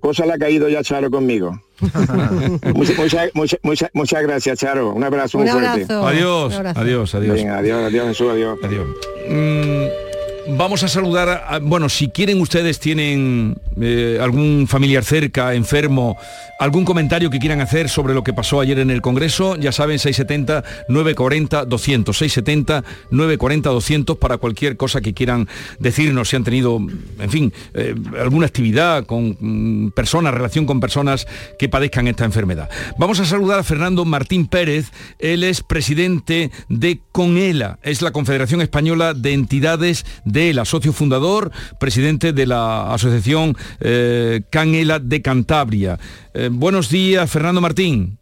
cosa 0.00 0.24
le 0.24 0.32
ha 0.32 0.38
caído 0.38 0.68
ya 0.70 0.82
Charo 0.82 1.10
conmigo. 1.10 1.60
muchas, 2.74 2.96
muchas, 2.98 3.30
muchas, 3.34 3.60
muchas, 3.62 3.90
muchas 3.92 4.22
gracias, 4.22 4.58
Charo. 4.58 4.92
Un 4.94 5.04
abrazo 5.04 5.36
Un 5.38 5.44
muy 5.44 5.52
fuerte. 5.52 5.68
abrazo. 5.68 6.06
Adiós, 6.06 6.46
Un 6.54 6.58
abrazo. 6.58 6.80
adiós, 6.80 7.14
adiós. 7.14 7.34
Venga, 7.36 7.58
adiós, 7.58 7.84
adiós, 7.84 8.08
Jesús, 8.08 8.32
adiós. 8.32 8.58
Adiós. 8.64 8.86
Mm, 9.28 10.56
vamos 10.56 10.82
a 10.82 10.88
saludar, 10.88 11.44
a- 11.46 11.58
bueno, 11.60 11.88
si 11.90 12.08
quieren 12.08 12.40
ustedes 12.40 12.80
tienen 12.80 13.56
eh, 13.80 14.18
algún 14.20 14.66
familiar 14.68 15.04
cerca, 15.04 15.54
enfermo, 15.54 16.16
algún 16.58 16.84
comentario 16.84 17.30
que 17.30 17.38
quieran 17.38 17.60
hacer 17.60 17.88
sobre 17.88 18.14
lo 18.14 18.24
que 18.24 18.32
pasó 18.32 18.58
ayer 18.60 18.80
en 18.80 18.90
el 18.90 19.00
Congreso, 19.00 19.54
ya 19.56 19.70
saben, 19.72 19.98
670-940-200, 19.98 22.84
670-940-200 23.10 24.18
para 24.18 24.38
cualquier 24.38 24.76
cosa 24.76 25.00
que 25.00 25.14
quieran 25.14 25.48
decirnos, 25.78 26.28
si 26.28 26.34
han 26.36 26.44
tenido, 26.44 26.80
en 27.20 27.30
fin, 27.30 27.52
eh, 27.74 27.94
alguna 28.20 28.46
actividad 28.46 29.06
con 29.06 29.36
mm, 29.38 29.90
personas, 29.90 30.34
relación 30.34 30.66
con 30.66 30.80
personas 30.80 31.28
que 31.58 31.68
padezcan 31.68 32.08
esta 32.08 32.24
enfermedad. 32.24 32.68
Vamos 32.98 33.20
a 33.20 33.24
saludar 33.24 33.60
a 33.60 33.64
Fernando 33.64 34.04
Martín 34.04 34.48
Pérez, 34.48 34.90
él 35.18 35.44
es 35.44 35.62
presidente 35.62 36.50
de 36.68 37.00
CONELA, 37.12 37.78
es 37.82 38.02
la 38.02 38.10
Confederación 38.10 38.60
Española 38.60 39.14
de 39.14 39.32
Entidades 39.32 40.04
de 40.24 40.50
ELA, 40.50 40.64
socio 40.64 40.92
fundador, 40.92 41.52
presidente 41.78 42.32
de 42.32 42.46
la 42.46 42.92
Asociación 42.92 43.56
eh, 43.80 44.42
CANELA 44.50 44.98
de 44.98 45.22
Cantabria. 45.22 45.98
Eh, 46.34 46.48
buenos 46.50 46.88
días, 46.90 47.30
Fernando 47.30 47.60
Martín. 47.60 48.18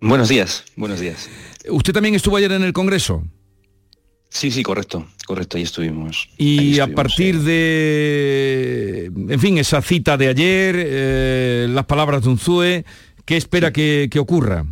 Buenos 0.00 0.28
días, 0.28 0.64
buenos 0.76 1.00
días. 1.00 1.28
¿Usted 1.68 1.92
también 1.92 2.14
estuvo 2.14 2.36
ayer 2.36 2.52
en 2.52 2.62
el 2.62 2.72
Congreso? 2.72 3.24
Sí, 4.28 4.50
sí, 4.50 4.62
correcto, 4.62 5.06
correcto, 5.26 5.56
ahí 5.56 5.62
estuvimos. 5.62 6.28
Y 6.36 6.58
Ahí 6.58 6.80
a 6.80 6.88
partir 6.88 7.36
sí. 7.36 7.44
de, 7.44 9.10
en 9.28 9.40
fin, 9.40 9.56
esa 9.58 9.80
cita 9.80 10.16
de 10.16 10.28
ayer, 10.28 10.74
eh, 10.78 11.66
las 11.70 11.86
palabras 11.86 12.22
de 12.22 12.28
Unzue, 12.28 12.84
¿qué 13.24 13.36
espera 13.36 13.72
que, 13.72 14.08
que 14.10 14.18
ocurra? 14.18 14.66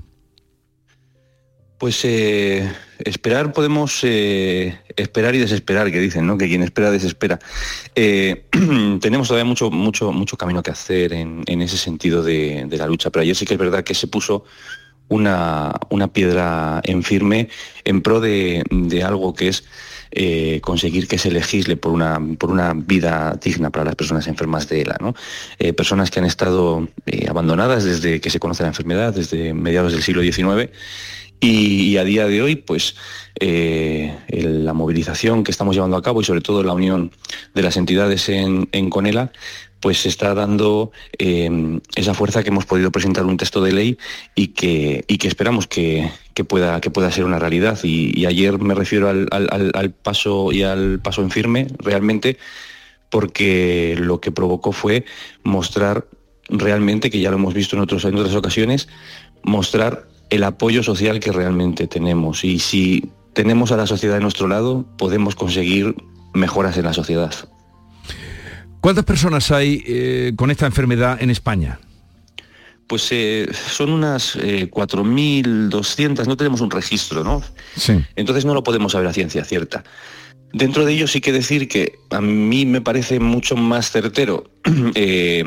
Pues 1.84 2.02
eh, 2.06 2.66
esperar 2.98 3.52
podemos 3.52 4.00
eh, 4.04 4.78
esperar 4.96 5.34
y 5.34 5.38
desesperar, 5.38 5.92
que 5.92 6.00
dicen, 6.00 6.26
¿no? 6.26 6.38
Que 6.38 6.48
quien 6.48 6.62
espera 6.62 6.90
desespera. 6.90 7.38
Eh, 7.94 8.46
tenemos 9.02 9.28
todavía 9.28 9.44
mucho, 9.44 9.70
mucho, 9.70 10.10
mucho 10.10 10.38
camino 10.38 10.62
que 10.62 10.70
hacer 10.70 11.12
en, 11.12 11.42
en 11.44 11.60
ese 11.60 11.76
sentido 11.76 12.22
de, 12.22 12.64
de 12.66 12.78
la 12.78 12.86
lucha, 12.86 13.10
pero 13.10 13.20
ayer 13.20 13.36
sí 13.36 13.44
que 13.44 13.52
es 13.52 13.60
verdad 13.60 13.84
que 13.84 13.92
se 13.92 14.06
puso 14.06 14.44
una, 15.08 15.74
una 15.90 16.08
piedra 16.10 16.80
en 16.84 17.02
firme 17.02 17.50
en 17.84 18.00
pro 18.00 18.18
de, 18.18 18.64
de 18.70 19.04
algo 19.04 19.34
que 19.34 19.48
es 19.48 19.64
conseguir 20.62 21.06
que 21.06 21.18
se 21.18 21.30
legisle 21.30 21.76
por 21.76 21.92
una, 21.92 22.18
por 22.38 22.50
una 22.50 22.72
vida 22.72 23.38
digna 23.42 23.68
para 23.68 23.84
las 23.84 23.96
personas 23.96 24.26
enfermas 24.26 24.68
de 24.68 24.80
ELA. 24.80 24.96
¿no? 25.00 25.14
Personas 25.76 26.10
que 26.10 26.20
han 26.20 26.24
estado 26.24 26.88
abandonadas 27.28 27.82
desde 27.82 28.20
que 28.20 28.30
se 28.30 28.38
conoce 28.38 28.62
la 28.62 28.68
enfermedad, 28.68 29.12
desde 29.12 29.52
mediados 29.52 29.92
del 29.92 30.02
siglo 30.02 30.22
XIX. 30.22 30.70
Y, 31.44 31.96
a 31.98 32.04
día 32.04 32.26
de 32.26 32.40
hoy, 32.40 32.56
pues 32.56 32.96
eh, 33.38 34.16
la 34.28 34.72
movilización 34.72 35.44
que 35.44 35.50
estamos 35.50 35.74
llevando 35.74 35.96
a 35.96 36.02
cabo 36.02 36.20
y 36.20 36.24
sobre 36.24 36.40
todo 36.40 36.62
la 36.62 36.72
unión 36.72 37.12
de 37.54 37.62
las 37.62 37.76
entidades 37.76 38.28
en, 38.30 38.68
en 38.72 38.88
Conela, 38.88 39.30
pues 39.80 40.06
está 40.06 40.32
dando 40.32 40.92
eh, 41.18 41.78
esa 41.96 42.14
fuerza 42.14 42.42
que 42.42 42.48
hemos 42.48 42.64
podido 42.64 42.90
presentar 42.90 43.26
un 43.26 43.36
texto 43.36 43.62
de 43.62 43.72
ley 43.72 43.98
y 44.34 44.48
que, 44.48 45.04
y 45.06 45.18
que 45.18 45.28
esperamos 45.28 45.66
que, 45.66 46.10
que 46.32 46.44
pueda, 46.44 46.80
que 46.80 46.90
pueda 46.90 47.10
ser 47.10 47.24
una 47.26 47.38
realidad. 47.38 47.78
Y, 47.82 48.24
ayer 48.24 48.58
me 48.58 48.74
refiero 48.74 49.10
al- 49.10 49.28
al 49.30 49.90
paso 49.90 50.50
y 50.50 50.62
al 50.62 51.00
paso 51.00 51.20
en 51.20 51.30
firme, 51.30 51.66
realmente, 51.78 52.38
porque 53.10 53.96
lo 53.98 54.18
que 54.20 54.32
provocó 54.32 54.72
fue 54.72 55.04
mostrar 55.42 56.06
realmente, 56.48 57.10
que 57.10 57.20
ya 57.20 57.30
lo 57.30 57.36
hemos 57.36 57.52
visto 57.52 57.76
en, 57.76 57.82
otros, 57.82 58.04
en 58.06 58.14
otras 58.16 58.34
ocasiones, 58.34 58.88
mostrar 59.42 60.08
el 60.30 60.44
apoyo 60.44 60.82
social 60.82 61.20
que 61.20 61.32
realmente 61.32 61.86
tenemos. 61.86 62.44
Y 62.44 62.58
si 62.58 63.10
tenemos 63.32 63.72
a 63.72 63.76
la 63.76 63.86
sociedad 63.86 64.14
de 64.14 64.20
nuestro 64.20 64.48
lado, 64.48 64.84
podemos 64.96 65.34
conseguir 65.34 65.94
mejoras 66.32 66.76
en 66.76 66.84
la 66.84 66.92
sociedad. 66.92 67.32
¿Cuántas 68.80 69.04
personas 69.04 69.50
hay 69.50 69.82
eh, 69.86 70.32
con 70.36 70.50
esta 70.50 70.66
enfermedad 70.66 71.22
en 71.22 71.30
España? 71.30 71.78
Pues 72.86 73.08
eh, 73.12 73.48
son 73.52 73.90
unas 73.90 74.36
eh, 74.36 74.70
4.200, 74.70 76.26
no 76.26 76.36
tenemos 76.36 76.60
un 76.60 76.70
registro, 76.70 77.24
¿no? 77.24 77.42
Sí. 77.76 78.04
Entonces 78.14 78.44
no 78.44 78.52
lo 78.52 78.62
podemos 78.62 78.92
saber 78.92 79.08
a 79.08 79.12
ciencia 79.12 79.44
cierta. 79.44 79.84
Dentro 80.52 80.84
de 80.84 80.92
ello 80.92 81.08
sí 81.08 81.20
que 81.20 81.32
decir 81.32 81.66
que 81.66 81.98
a 82.10 82.20
mí 82.20 82.66
me 82.66 82.80
parece 82.80 83.18
mucho 83.20 83.56
más 83.56 83.90
certero 83.90 84.50
eh, 84.94 85.42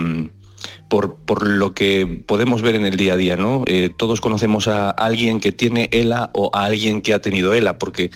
por, 0.88 1.16
por 1.16 1.48
lo 1.48 1.74
que 1.74 2.24
podemos 2.26 2.62
ver 2.62 2.76
en 2.76 2.86
el 2.86 2.98
día 2.98 3.14
a 3.14 3.18
día, 3.18 3.36
¿no? 3.36 3.64
Eh, 3.66 3.90
todos 3.96 4.22
conocemos 4.22 4.68
a 4.68 4.90
alguien 4.90 5.40
que 5.40 5.52
tiene 5.52 5.90
ELA 5.92 6.30
o 6.34 6.50
a 6.54 6.66
alguien 6.66 7.02
que 7.02 7.14
ha 7.14 7.22
tenido 7.22 7.54
ELA, 7.54 7.78
porque 7.78 8.12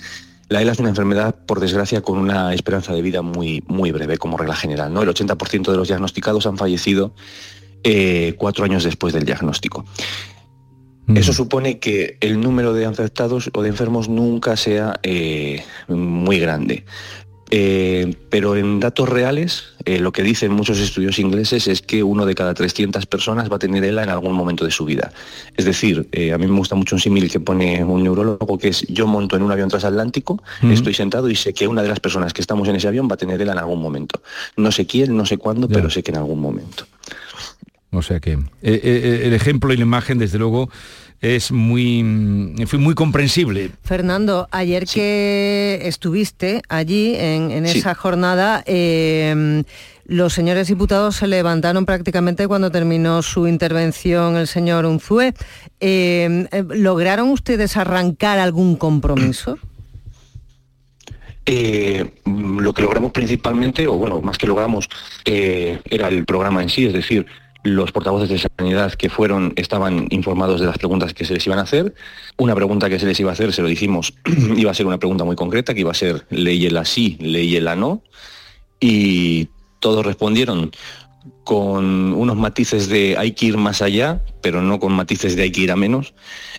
la 0.50 0.62
ELA 0.62 0.74
es 0.74 0.80
una 0.80 0.90
enfermedad, 0.90 1.36
por 1.46 1.60
desgracia, 1.60 2.02
con 2.02 2.18
una 2.18 2.54
esperanza 2.54 2.94
de 2.94 3.02
vida 3.02 3.22
muy, 3.22 3.64
muy 3.68 3.92
breve, 3.92 4.18
como 4.18 4.38
regla 4.38 4.56
general, 4.56 4.94
¿no? 4.94 5.02
El 5.02 5.10
80% 5.10 5.72
de 5.72 5.78
los 5.78 5.88
diagnosticados 5.88 6.46
han 6.46 6.58
fallecido 6.58 7.14
eh, 7.84 8.36
cuatro 8.38 8.66
años 8.66 8.84
después 8.84 9.14
del 9.14 9.26
diagnóstico. 9.26 9.86
Eso 11.16 11.34
supone 11.34 11.80
que 11.80 12.18
el 12.22 12.40
número 12.40 12.74
de 12.74 12.86
afectados 12.86 13.50
o 13.54 13.62
de 13.62 13.70
enfermos 13.70 14.08
nunca 14.08 14.56
sea 14.56 15.00
eh, 15.04 15.64
muy 15.90 16.40
grande. 16.40 16.86
Eh, 17.54 18.16
pero 18.30 18.56
en 18.56 18.80
datos 18.80 19.10
reales, 19.10 19.66
eh, 19.84 20.00
lo 20.00 20.14
que 20.14 20.24
dicen 20.24 20.54
muchos 20.54 20.80
estudios 20.80 21.20
ingleses 21.20 21.68
es 21.68 21.82
que 21.82 22.02
uno 22.02 22.26
de 22.26 22.34
cada 22.34 22.54
300 22.54 23.06
personas 23.08 23.52
va 23.52 23.58
a 23.58 23.60
tener 23.60 23.84
ELA 23.84 24.04
en 24.04 24.10
algún 24.10 24.34
momento 24.34 24.64
de 24.64 24.72
su 24.72 24.86
vida. 24.86 25.12
Es 25.58 25.66
decir, 25.66 26.08
eh, 26.14 26.32
a 26.32 26.38
mí 26.38 26.48
me 26.48 26.56
gusta 26.58 26.76
mucho 26.76 26.96
un 26.96 27.02
símil 27.02 27.30
que 27.30 27.42
pone 27.42 27.84
un 27.84 28.04
neurólogo, 28.04 28.58
que 28.58 28.70
es 28.70 28.88
yo 28.88 29.06
monto 29.06 29.36
en 29.36 29.44
un 29.44 29.52
avión 29.52 29.68
transatlántico, 29.68 30.42
estoy 30.64 30.94
sentado 30.94 31.30
y 31.30 31.36
sé 31.36 31.54
que 31.54 31.68
una 31.68 31.84
de 31.84 31.90
las 31.90 32.00
personas 32.00 32.32
que 32.32 32.40
estamos 32.40 32.70
en 32.70 32.78
ese 32.78 32.88
avión 32.88 33.10
va 33.12 33.16
a 33.16 33.18
tener 33.18 33.42
ELA 33.42 33.52
en 33.52 33.60
algún 33.60 33.82
momento. 33.82 34.22
No 34.56 34.72
sé 34.72 34.86
quién, 34.86 35.18
no 35.18 35.26
sé 35.26 35.38
cuándo, 35.38 35.68
Ya. 35.68 35.76
pero 35.76 35.90
sé 35.90 36.04
que 36.04 36.12
en 36.12 36.18
algún 36.18 36.40
momento. 36.40 36.86
O 37.94 38.02
sea 38.02 38.22
que 38.22 38.32
eh, 38.32 38.38
eh, 38.62 39.22
el 39.26 39.34
ejemplo 39.34 39.74
y 39.74 39.76
la 39.78 39.84
imagen, 39.84 40.18
desde 40.18 40.38
luego, 40.40 40.70
es 41.22 41.52
muy, 41.52 42.04
mm, 42.04 42.62
en 42.62 42.68
fin, 42.68 42.82
muy 42.82 42.96
comprensible. 42.96 43.72
Fernando, 43.84 44.48
ayer 44.52 44.86
que 44.86 45.80
estuviste 45.84 46.62
allí 46.68 47.16
en, 47.16 47.52
en 47.52 47.68
Sí. 47.68 47.80
esa 47.80 47.94
jornada, 47.96 48.64
eh, 48.66 49.64
los 50.06 50.34
señores 50.34 50.68
diputados 50.68 51.16
se 51.18 51.28
levantaron 51.28 51.86
prácticamente 51.86 52.48
cuando 52.48 52.72
terminó 52.72 53.22
su 53.22 53.48
intervención 53.48 54.36
el 54.36 54.48
señor 54.48 54.86
Unzué. 54.86 55.34
Eh, 55.80 56.48
eh, 56.52 56.64
¿Lograron 56.70 57.30
ustedes 57.30 57.78
arrancar 57.78 58.40
algún 58.40 58.76
compromiso? 58.76 59.58
Eh, 61.48 62.06
mm, 62.24 62.60
lo 62.60 62.72
que 62.72 62.84
logramos 62.84 63.12
principalmente, 63.12 63.88
o 63.88 63.94
bueno, 63.94 64.22
más 64.22 64.38
que 64.38 64.46
logramos, 64.46 64.88
eh, 65.26 65.82
era 65.90 66.08
el 66.08 66.24
programa 66.24 66.62
en 66.62 66.70
sí, 66.70 66.86
es 66.86 66.94
decir, 66.94 67.26
los 67.64 67.92
portavoces 67.92 68.30
de 68.30 68.38
sanidad 68.38 68.94
que 68.94 69.10
fueron 69.10 69.54
estaban 69.56 70.08
informados 70.10 70.60
de 70.60 70.68
las 70.68 70.78
preguntas 70.78 71.14
que 71.14 71.26
se 71.26 71.34
les 71.34 71.46
iban 71.46 71.60
a 71.60 71.64
hacer. 71.64 71.94
Una 72.38 72.56
pregunta 72.56 72.90
que 72.90 73.00
se 73.00 73.06
les 73.06 73.20
iba 73.20 73.30
a 73.30 73.34
hacer, 73.34 73.54
se 73.54 73.62
lo 73.62 73.68
dijimos, 73.68 74.14
iba 74.58 74.72
a 74.72 74.74
ser 74.74 74.88
una 74.88 74.98
pregunta 74.98 75.24
muy 75.24 75.36
concreta, 75.36 75.74
que 75.74 75.82
iba 75.82 75.92
a 75.92 75.96
ser 75.96 76.26
ley 76.30 76.66
el 76.66 76.84
sí, 76.86 77.18
ley 77.20 77.56
el 77.56 77.66
no. 77.80 78.02
Y 78.80 79.50
todos 79.80 80.06
respondieron 80.06 80.72
con 81.44 82.14
unos 82.14 82.36
matices 82.36 82.88
de 82.88 83.16
hay 83.18 83.34
que 83.34 83.48
ir 83.48 83.58
más 83.58 83.82
allá, 83.82 84.24
pero 84.42 84.62
no 84.62 84.80
con 84.80 84.94
matices 84.94 85.36
de 85.36 85.44
hay 85.44 85.52
que 85.52 85.62
ir 85.62 85.72
a 85.72 85.76
menos. 85.76 86.14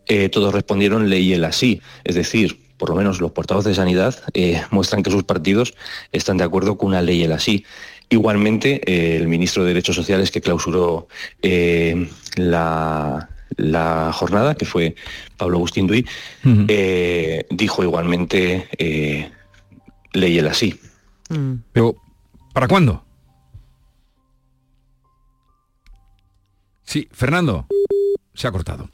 Eh, 0.06 0.28
todos 0.28 0.52
respondieron 0.54 1.10
ley 1.10 1.32
el 1.32 1.44
así, 1.44 1.80
es 2.04 2.14
decir, 2.14 2.62
por 2.82 2.90
lo 2.90 2.96
menos 2.96 3.20
los 3.20 3.30
portavoces 3.30 3.70
de 3.70 3.74
sanidad 3.76 4.16
eh, 4.34 4.60
muestran 4.70 5.04
que 5.04 5.10
sus 5.12 5.22
partidos 5.22 5.74
están 6.10 6.36
de 6.36 6.44
acuerdo 6.44 6.76
con 6.76 6.88
una 6.88 7.00
ley 7.00 7.22
el 7.22 7.32
así. 7.32 7.64
Igualmente, 8.08 8.80
eh, 8.86 9.16
el 9.16 9.28
ministro 9.28 9.62
de 9.62 9.68
Derechos 9.68 9.96
Sociales 9.96 10.30
que 10.30 10.40
clausuró 10.40 11.08
eh, 11.40 12.08
la, 12.36 13.30
la 13.56 14.10
jornada, 14.12 14.54
que 14.54 14.66
fue 14.66 14.94
Pablo 15.36 15.56
Agustín 15.56 15.86
Duy, 15.86 16.06
eh, 16.68 17.46
dijo 17.50 17.82
igualmente 17.82 18.68
eh, 18.76 19.30
ley 20.12 20.38
el 20.38 20.48
así. 20.48 20.78
Mm. 21.30 21.54
Pero, 21.72 21.96
¿para 22.52 22.68
cuándo? 22.68 23.04
Sí, 26.84 27.08
Fernando. 27.12 27.66
Se 28.34 28.46
ha 28.46 28.52
cortado. 28.52 28.90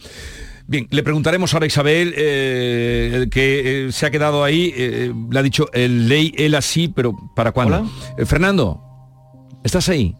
Bien, 0.66 0.86
le 0.90 1.02
preguntaremos 1.02 1.54
ahora 1.54 1.64
a 1.64 1.66
Isabel, 1.68 2.12
eh, 2.16 3.26
que 3.30 3.86
eh, 3.86 3.92
se 3.92 4.04
ha 4.04 4.10
quedado 4.10 4.44
ahí, 4.44 4.72
eh, 4.76 5.12
le 5.30 5.38
ha 5.38 5.42
dicho 5.42 5.68
el 5.72 6.08
ley, 6.08 6.34
él 6.36 6.54
así, 6.54 6.88
pero 6.88 7.16
¿para 7.34 7.52
cuándo? 7.52 7.90
Eh, 8.18 8.26
Fernando, 8.26 8.82
¿estás 9.64 9.88
ahí? 9.88 10.14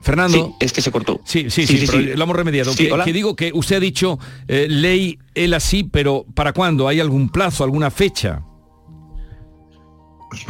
Fernando. 0.00 0.54
Sí, 0.58 0.66
es 0.66 0.72
que 0.72 0.82
se 0.82 0.92
cortó. 0.92 1.20
Sí, 1.24 1.48
sí, 1.48 1.66
sí, 1.66 1.86
pero 1.86 2.16
lo 2.16 2.24
hemos 2.24 2.36
remediado. 2.36 2.72
Sí, 2.74 2.90
que, 3.04 3.12
digo 3.12 3.34
que 3.34 3.52
usted 3.54 3.76
ha 3.76 3.80
dicho 3.80 4.18
eh, 4.48 4.66
ley, 4.68 5.18
él 5.34 5.54
así, 5.54 5.82
pero 5.84 6.26
¿para 6.34 6.52
cuándo? 6.52 6.88
¿Hay 6.88 7.00
algún 7.00 7.30
plazo, 7.30 7.64
alguna 7.64 7.90
fecha? 7.90 8.42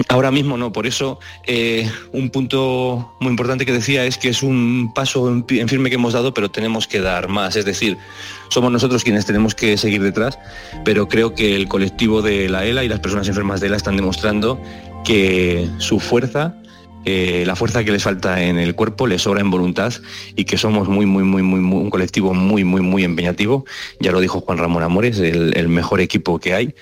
Ahora 0.09 0.31
mismo 0.31 0.57
no, 0.57 0.73
por 0.73 0.87
eso 0.87 1.19
eh, 1.47 1.91
un 2.13 2.31
punto 2.31 3.17
muy 3.21 3.31
importante 3.31 3.67
que 3.67 3.73
decía 3.73 4.05
es 4.05 4.19
que 4.19 4.29
es 4.29 4.43
un 4.43 4.93
paso 4.95 5.29
en 5.29 5.69
firme 5.69 5.89
que 5.89 5.97
hemos 5.97 6.15
dado, 6.15 6.35
pero 6.35 6.51
tenemos 6.51 6.87
que 6.87 7.01
dar 7.01 7.29
más. 7.29 7.57
Es 7.57 7.65
decir, 7.65 7.97
somos 8.49 8.73
nosotros 8.73 9.05
quienes 9.05 9.27
tenemos 9.27 9.55
que 9.55 9.77
seguir 9.77 10.03
detrás, 10.03 10.39
pero 10.85 11.09
creo 11.09 11.35
que 11.35 11.55
el 11.55 11.69
colectivo 11.69 12.23
de 12.23 12.49
la 12.49 12.65
ELA 12.65 12.85
y 12.85 12.89
las 12.89 13.01
personas 13.01 13.29
enfermas 13.29 13.61
de 13.61 13.69
ELA 13.69 13.77
están 13.77 13.97
demostrando 13.97 14.61
que 15.05 15.69
su 15.79 16.01
fuerza, 16.01 16.57
eh, 17.05 17.45
la 17.47 17.57
fuerza 17.57 17.85
que 17.85 17.93
les 17.93 18.03
falta 18.03 18.43
en 18.43 18.59
el 18.59 18.75
cuerpo, 18.75 19.07
les 19.07 19.23
sobra 19.23 19.41
en 19.41 19.51
voluntad 19.51 19.93
y 20.37 20.45
que 20.45 20.57
somos 20.59 20.89
muy, 20.89 21.07
muy, 21.07 21.23
muy, 21.25 21.43
muy, 21.43 21.61
muy- 21.61 21.83
un 21.83 21.91
colectivo 21.91 22.33
muy, 22.35 22.65
muy, 22.65 22.81
muy 22.81 23.05
empeñativo. 23.05 23.65
Ya 24.01 24.13
lo 24.13 24.21
dijo 24.21 24.41
Juan 24.41 24.59
Ramón 24.59 24.83
Amores, 24.83 25.19
el- 25.19 25.57
el 25.57 25.69
mejor 25.69 26.01
equipo 26.01 26.39
que 26.39 26.55
hay 26.55 26.75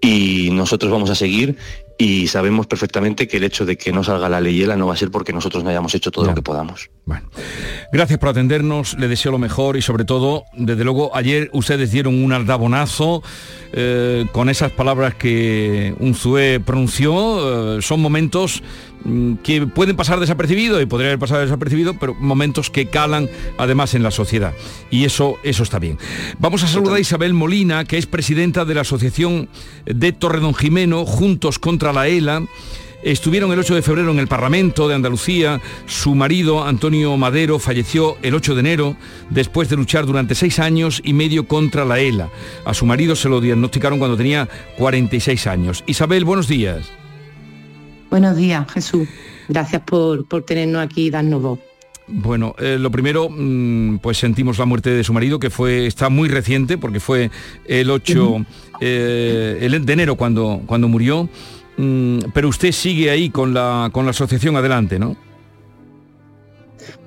y 0.00 0.48
nosotros 0.52 0.90
vamos 0.90 1.10
a 1.10 1.14
seguir 1.14 1.56
y 1.98 2.28
sabemos 2.28 2.66
perfectamente 2.66 3.28
que 3.28 3.36
el 3.36 3.44
hecho 3.44 3.66
de 3.66 3.76
que 3.76 3.92
no 3.92 4.02
salga 4.02 4.30
la 4.30 4.40
leyela 4.40 4.74
no 4.74 4.86
va 4.86 4.94
a 4.94 4.96
ser 4.96 5.10
porque 5.10 5.34
nosotros 5.34 5.62
no 5.62 5.68
hayamos 5.68 5.94
hecho 5.94 6.10
todo 6.10 6.24
lo 6.24 6.34
que 6.34 6.40
podamos. 6.40 6.88
Bueno, 7.04 7.28
gracias 7.92 8.18
por 8.18 8.30
atendernos, 8.30 8.96
le 8.98 9.06
deseo 9.06 9.30
lo 9.32 9.38
mejor 9.38 9.76
y 9.76 9.82
sobre 9.82 10.06
todo, 10.06 10.44
desde 10.54 10.82
luego, 10.82 11.14
ayer 11.14 11.50
ustedes 11.52 11.92
dieron 11.92 12.24
un 12.24 12.32
aldabonazo 12.32 13.22
eh, 13.74 14.24
con 14.32 14.48
esas 14.48 14.72
palabras 14.72 15.14
que 15.16 15.94
un 16.00 16.14
Zue 16.14 16.58
pronunció. 16.64 17.76
eh, 17.76 17.82
son 17.82 18.00
momentos 18.00 18.62
que 19.42 19.66
pueden 19.66 19.96
pasar 19.96 20.20
desapercibidos 20.20 20.82
y 20.82 20.86
podrían 20.86 21.10
haber 21.10 21.18
pasado 21.18 21.40
desapercibidos, 21.40 21.96
pero 21.98 22.14
momentos 22.14 22.70
que 22.70 22.86
calan 22.86 23.28
además 23.58 23.94
en 23.94 24.02
la 24.02 24.10
sociedad. 24.10 24.52
Y 24.90 25.04
eso, 25.04 25.38
eso 25.42 25.62
está 25.62 25.78
bien. 25.78 25.98
Vamos 26.38 26.62
a 26.62 26.66
saludar 26.66 26.96
a 26.96 27.00
Isabel 27.00 27.34
Molina, 27.34 27.84
que 27.84 27.98
es 27.98 28.06
presidenta 28.06 28.64
de 28.64 28.74
la 28.74 28.82
Asociación 28.82 29.48
de 29.86 30.12
Torredón 30.12 30.54
Jimeno, 30.54 31.04
Juntos 31.06 31.58
contra 31.58 31.92
la 31.92 32.08
ELA. 32.08 32.42
Estuvieron 33.02 33.50
el 33.50 33.58
8 33.58 33.76
de 33.76 33.82
febrero 33.82 34.10
en 34.10 34.18
el 34.18 34.28
Parlamento 34.28 34.86
de 34.86 34.94
Andalucía. 34.94 35.60
Su 35.86 36.14
marido, 36.14 36.64
Antonio 36.64 37.16
Madero, 37.16 37.58
falleció 37.58 38.18
el 38.20 38.34
8 38.34 38.54
de 38.54 38.60
enero 38.60 38.96
después 39.30 39.70
de 39.70 39.76
luchar 39.76 40.04
durante 40.04 40.34
seis 40.34 40.58
años 40.58 41.00
y 41.02 41.14
medio 41.14 41.48
contra 41.48 41.86
la 41.86 41.98
ELA. 41.98 42.28
A 42.66 42.74
su 42.74 42.84
marido 42.84 43.16
se 43.16 43.30
lo 43.30 43.40
diagnosticaron 43.40 43.98
cuando 43.98 44.18
tenía 44.18 44.48
46 44.76 45.46
años. 45.46 45.82
Isabel, 45.86 46.26
buenos 46.26 46.46
días. 46.46 46.99
Buenos 48.10 48.36
días, 48.36 48.70
Jesús. 48.72 49.08
Gracias 49.48 49.82
por, 49.82 50.26
por 50.26 50.42
tenernos 50.42 50.82
aquí 50.82 51.06
y 51.06 51.10
darnos 51.10 51.42
voz. 51.42 51.58
Bueno, 52.08 52.56
eh, 52.58 52.76
lo 52.78 52.90
primero, 52.90 53.28
mm, 53.30 53.98
pues 53.98 54.18
sentimos 54.18 54.58
la 54.58 54.64
muerte 54.64 54.90
de 54.90 55.04
su 55.04 55.12
marido, 55.12 55.38
que 55.38 55.48
fue 55.48 55.86
está 55.86 56.08
muy 56.08 56.28
reciente, 56.28 56.76
porque 56.76 56.98
fue 56.98 57.30
el 57.66 57.88
8 57.88 58.44
eh, 58.80 59.58
el 59.62 59.86
de 59.86 59.92
enero 59.92 60.16
cuando, 60.16 60.62
cuando 60.66 60.88
murió. 60.88 61.28
Mm, 61.76 62.18
pero 62.34 62.48
usted 62.48 62.72
sigue 62.72 63.10
ahí 63.10 63.30
con 63.30 63.54
la, 63.54 63.90
con 63.92 64.04
la 64.06 64.10
asociación 64.10 64.56
adelante, 64.56 64.98
¿no? 64.98 65.16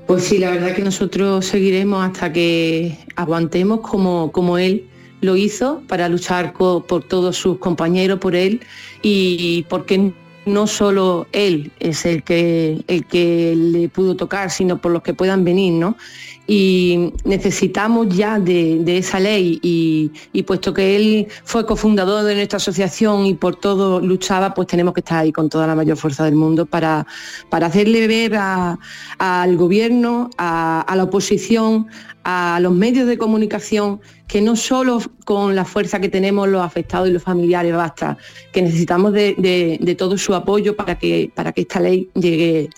Pues 0.07 0.23
sí, 0.23 0.37
la 0.37 0.51
verdad 0.51 0.73
que 0.73 0.83
nosotros 0.83 1.45
seguiremos 1.45 2.03
hasta 2.05 2.31
que 2.31 2.97
aguantemos 3.15 3.81
como, 3.81 4.31
como 4.31 4.57
él 4.57 4.87
lo 5.21 5.35
hizo 5.35 5.81
para 5.87 6.09
luchar 6.09 6.53
por 6.53 7.03
todos 7.03 7.37
sus 7.37 7.57
compañeros, 7.57 8.19
por 8.19 8.35
él 8.35 8.61
y 9.01 9.65
porque 9.69 10.13
no 10.45 10.67
solo 10.67 11.27
él 11.31 11.71
es 11.79 12.05
el 12.05 12.23
que, 12.23 12.83
el 12.87 13.05
que 13.05 13.53
le 13.55 13.89
pudo 13.89 14.15
tocar, 14.15 14.51
sino 14.51 14.79
por 14.79 14.91
los 14.91 15.03
que 15.03 15.13
puedan 15.13 15.43
venir, 15.43 15.73
¿no? 15.73 15.97
Y 16.45 17.13
necesitamos 17.23 18.09
ya 18.09 18.37
de, 18.37 18.83
esa 18.97 19.19
ley 19.19 19.59
y, 19.61 20.43
puesto 20.43 20.73
que 20.73 20.95
él 20.97 21.27
fue 21.45 21.65
cofundador 21.65 22.25
de 22.25 22.35
nuestra 22.35 22.57
asociación 22.57 23.25
y 23.25 23.33
por 23.33 23.55
todo 23.55 24.01
luchaba, 24.01 24.53
pues 24.53 24.67
tenemos 24.67 24.93
que 24.93 24.99
estar 24.99 25.19
ahí 25.19 25.31
con 25.31 25.47
toda 25.47 25.67
la 25.67 25.75
mayor 25.75 25.95
fuerza 25.95 26.25
del 26.25 26.35
mundo 26.35 26.65
para, 26.65 27.07
para 27.49 27.67
hacerle 27.67 28.07
ver 28.07 28.35
al 28.35 29.55
gobierno, 29.55 30.29
a, 30.37 30.93
la 30.93 31.03
oposición, 31.03 31.87
a 32.25 32.59
los 32.61 32.73
medios 32.73 33.07
de 33.07 33.17
comunicación, 33.17 34.01
que 34.27 34.41
no 34.41 34.57
solo 34.57 34.99
con 35.23 35.55
la 35.55 35.63
fuerza 35.63 36.01
que 36.01 36.09
tenemos 36.09 36.49
los 36.49 36.61
afectados 36.61 37.07
y 37.07 37.13
los 37.13 37.23
familiares 37.23 37.73
basta, 37.73 38.17
que 38.51 38.61
necesitamos 38.61 39.13
de, 39.13 39.35
de- 39.37 39.77
de 39.81 39.95
todo 39.95 40.17
su 40.17 40.35
apoyo 40.35 40.75
para 40.75 40.99
que, 40.99 41.31
para 41.33 41.53
que 41.53 41.61
esta 41.61 41.79
ley 41.79 42.09
llegue 42.15 42.69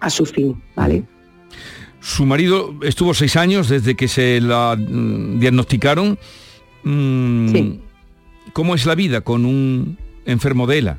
a 0.00 0.08
su 0.08 0.24
fin, 0.24 0.62
¿vale? 0.74 1.04
Su 2.06 2.24
marido 2.24 2.72
estuvo 2.82 3.14
seis 3.14 3.34
años 3.34 3.68
desde 3.68 3.96
que 3.96 4.06
se 4.06 4.40
la 4.40 4.76
mm, 4.78 5.40
diagnosticaron. 5.40 6.16
Mm, 6.84 7.48
Sí. 7.48 7.80
¿Cómo 8.52 8.76
es 8.76 8.86
la 8.86 8.94
vida 8.94 9.22
con 9.22 9.44
un 9.44 9.98
enfermo 10.24 10.68
de 10.68 10.78
ELA? 10.78 10.98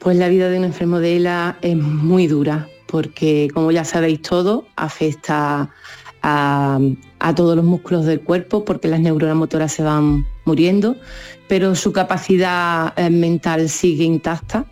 Pues 0.00 0.18
la 0.18 0.28
vida 0.28 0.50
de 0.50 0.58
un 0.58 0.64
enfermo 0.64 0.98
de 0.98 1.16
ELA 1.16 1.56
es 1.62 1.76
muy 1.78 2.26
dura, 2.26 2.68
porque 2.86 3.48
como 3.54 3.70
ya 3.70 3.84
sabéis 3.84 4.20
todo, 4.20 4.66
afecta 4.76 5.70
a, 6.22 6.78
a 7.20 7.34
todos 7.34 7.56
los 7.56 7.64
músculos 7.64 8.04
del 8.04 8.20
cuerpo, 8.20 8.66
porque 8.66 8.86
las 8.86 9.00
neuronas 9.00 9.34
motoras 9.34 9.72
se 9.72 9.82
van 9.82 10.26
muriendo, 10.44 10.96
pero 11.48 11.74
su 11.74 11.90
capacidad 11.90 12.92
eh, 12.98 13.08
mental 13.08 13.70
sigue 13.70 14.04
intacta. 14.04 14.66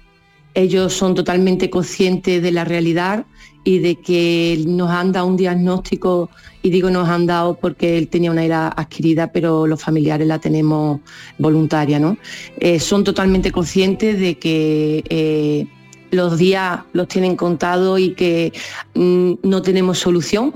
Ellos 0.52 0.92
son 0.92 1.14
totalmente 1.14 1.70
conscientes 1.70 2.42
de 2.42 2.52
la 2.52 2.64
realidad 2.64 3.24
y 3.64 3.78
de 3.78 3.96
que 3.96 4.62
nos 4.66 4.90
han 4.90 5.12
dado 5.12 5.26
un 5.26 5.36
diagnóstico, 5.36 6.30
y 6.62 6.70
digo 6.70 6.90
nos 6.90 7.08
han 7.08 7.26
dado 7.26 7.54
porque 7.54 7.98
él 7.98 8.08
tenía 8.08 8.30
una 8.30 8.44
era 8.44 8.68
adquirida, 8.68 9.32
pero 9.32 9.66
los 9.66 9.82
familiares 9.82 10.26
la 10.26 10.38
tenemos 10.38 11.00
voluntaria, 11.38 11.98
¿no? 11.98 12.16
Eh, 12.58 12.80
son 12.80 13.04
totalmente 13.04 13.50
conscientes 13.50 14.18
de 14.18 14.38
que 14.38 15.04
eh, 15.08 15.66
los 16.10 16.38
días 16.38 16.80
los 16.92 17.08
tienen 17.08 17.36
contados 17.36 18.00
y 18.00 18.10
que 18.14 18.52
mm, 18.94 19.34
no 19.42 19.62
tenemos 19.62 19.98
solución 19.98 20.54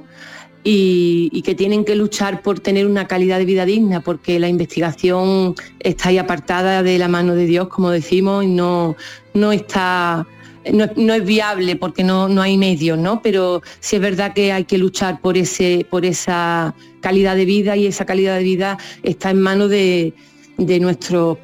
y, 0.63 1.29
y 1.33 1.43
que 1.43 1.55
tienen 1.55 1.85
que 1.85 1.95
luchar 1.95 2.43
por 2.43 2.59
tener 2.61 2.87
una 2.87 3.07
calidad 3.07 3.39
de 3.39 3.45
vida 3.45 3.67
digna, 3.67 4.01
porque 4.01 4.39
la 4.39 4.49
investigación 4.49 5.55
está 5.81 6.09
ahí 6.09 6.19
apartada 6.19 6.83
de 6.83 6.99
la 6.99 7.09
mano 7.09 7.35
de 7.35 7.45
Dios, 7.45 7.69
como 7.69 7.91
decimos, 7.91 8.45
y 8.45 8.49
no, 8.49 8.97
no 9.35 9.53
está... 9.53 10.27
No, 10.73 10.89
no 10.97 11.15
es 11.15 11.25
viable 11.25 11.77
porque 11.77 12.03
no, 12.03 12.29
no 12.29 12.41
hay 12.41 12.57
medios, 12.57 12.99
¿no? 12.99 13.21
Pero 13.23 13.63
sí 13.81 13.97
es 13.97 14.03
verdad 14.03 14.33
que 14.33 14.53
hay 14.53 14.65
que 14.65 14.79
luchar 14.79 15.21
por, 15.21 15.37
ese, 15.37 15.87
por 15.91 16.05
esa 16.05 16.75
calidad 17.01 17.37
de 17.37 17.45
vida 17.45 17.77
y 17.77 17.87
esa 17.87 18.07
calidad 18.07 18.39
de 18.39 18.45
vida 18.45 18.79
está 19.03 19.31
en 19.31 19.41
manos 19.41 19.69
de, 19.71 20.15
de 20.57 20.81
nuestros 20.81 21.39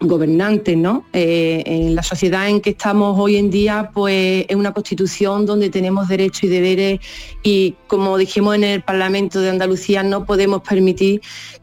gobernantes, 0.00 0.76
¿no? 0.76 1.04
Eh, 1.12 1.62
en 1.66 1.94
la 1.94 2.02
sociedad 2.02 2.48
en 2.48 2.60
que 2.60 2.70
estamos 2.70 3.18
hoy 3.18 3.36
en 3.36 3.50
día, 3.50 3.90
pues 3.92 4.46
es 4.48 4.56
una 4.56 4.72
constitución 4.72 5.44
donde 5.44 5.68
tenemos 5.68 6.08
derechos 6.08 6.44
y 6.44 6.48
deberes 6.48 7.00
y 7.42 7.74
como 7.86 8.16
dijimos 8.16 8.54
en 8.54 8.64
el 8.64 8.82
Parlamento 8.82 9.40
de 9.40 9.50
Andalucía, 9.50 10.02
no 10.02 10.24
podemos 10.24 10.62
permitir 10.62 11.20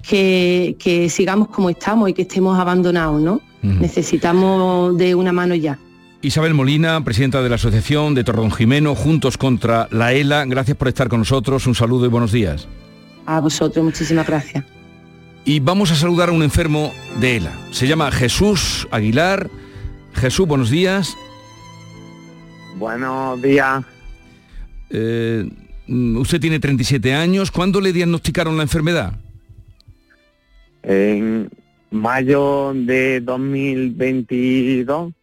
que, 0.07 0.75
que 0.77 1.09
sigamos 1.09 1.47
como 1.49 1.69
estamos 1.69 2.09
y 2.09 2.13
que 2.13 2.21
estemos 2.23 2.57
abandonados, 2.59 3.21
¿no? 3.21 3.41
Necesitamos 3.63 4.97
de 4.97 5.13
una 5.13 5.33
mano 5.33 5.53
ya. 5.53 5.77
Isabel 6.21 6.55
Molina, 6.55 7.03
presidenta 7.03 7.43
de 7.43 7.49
la 7.49 7.55
Asociación 7.55 8.15
de 8.15 8.23
Torredón 8.23 8.51
Jimeno, 8.51 8.95
Juntos 8.95 9.37
contra 9.37 9.87
la 9.91 10.13
ELA, 10.13 10.45
gracias 10.45 10.75
por 10.75 10.87
estar 10.87 11.09
con 11.09 11.19
nosotros, 11.19 11.67
un 11.67 11.75
saludo 11.75 12.05
y 12.05 12.09
buenos 12.09 12.31
días. 12.31 12.67
A 13.27 13.39
vosotros, 13.39 13.85
muchísimas 13.85 14.25
gracias. 14.25 14.65
Y 15.45 15.59
vamos 15.59 15.91
a 15.91 15.95
saludar 15.95 16.29
a 16.29 16.31
un 16.31 16.41
enfermo 16.41 16.91
de 17.19 17.37
ELA. 17.37 17.51
Se 17.71 17.87
llama 17.87 18.11
Jesús 18.11 18.87
Aguilar. 18.89 19.49
Jesús, 20.13 20.47
buenos 20.47 20.71
días. 20.71 21.15
Buenos 22.77 23.41
días. 23.41 23.85
Eh, 24.89 25.47
usted 25.87 26.41
tiene 26.41 26.59
37 26.59 27.13
años. 27.13 27.51
¿Cuándo 27.51 27.79
le 27.79 27.93
diagnosticaron 27.93 28.57
la 28.57 28.63
enfermedad? 28.63 29.13
En 30.81 31.49
mayo 31.91 32.73
de 32.73 33.21
2022 33.21 35.13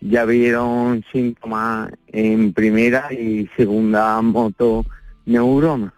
ya 0.00 0.24
vieron 0.24 1.04
síntomas 1.12 1.90
en 2.08 2.52
primera 2.52 3.12
y 3.12 3.48
segunda 3.56 4.20
moto 4.22 4.84
neurona. 5.26 5.94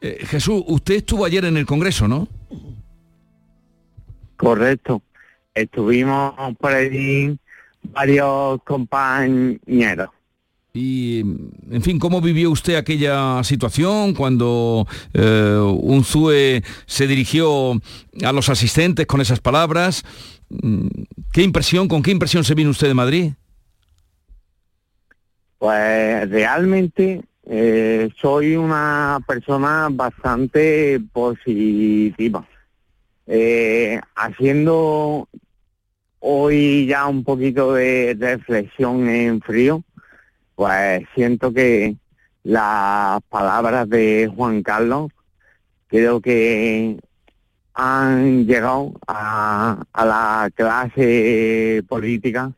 Eh, 0.00 0.18
Jesús, 0.26 0.62
usted 0.66 0.96
estuvo 0.96 1.24
ayer 1.24 1.44
en 1.44 1.56
el 1.56 1.66
Congreso, 1.66 2.08
¿no? 2.08 2.28
Correcto. 4.36 5.00
Estuvimos 5.54 6.34
por 6.58 6.72
allí 6.72 7.38
varios 7.82 8.60
compañeros. 8.64 10.08
Y, 10.74 11.20
en 11.20 11.82
fin, 11.82 11.98
¿cómo 11.98 12.22
vivió 12.22 12.50
usted 12.50 12.76
aquella 12.76 13.44
situación 13.44 14.14
cuando 14.14 14.86
eh, 15.12 15.58
un 15.60 16.02
ZUE 16.02 16.62
se 16.86 17.06
dirigió 17.06 17.78
a 18.24 18.32
los 18.32 18.48
asistentes 18.48 19.06
con 19.06 19.20
esas 19.20 19.40
palabras? 19.40 20.02
¿Qué 21.32 21.42
impresión, 21.42 21.88
con 21.88 22.02
qué 22.02 22.10
impresión 22.10 22.44
se 22.44 22.54
vino 22.54 22.70
usted 22.70 22.88
de 22.88 22.94
Madrid? 22.94 23.32
Pues 25.58 26.28
realmente 26.30 27.22
eh, 27.44 28.10
soy 28.20 28.56
una 28.56 29.18
persona 29.26 29.88
bastante 29.90 31.00
positiva. 31.12 32.46
Eh, 33.26 34.00
haciendo 34.16 35.28
hoy 36.18 36.86
ya 36.86 37.06
un 37.06 37.24
poquito 37.24 37.74
de 37.74 38.16
reflexión 38.18 39.08
en 39.08 39.40
frío, 39.40 39.82
pues 40.54 41.04
siento 41.14 41.52
que 41.52 41.96
las 42.42 43.20
palabras 43.28 43.88
de 43.88 44.30
Juan 44.34 44.62
Carlos 44.62 45.10
creo 45.88 46.20
que 46.20 46.98
han 47.74 48.46
llegado 48.46 48.92
a, 49.06 49.84
la 49.94 50.50
clase 50.54 51.82
política 51.88 52.52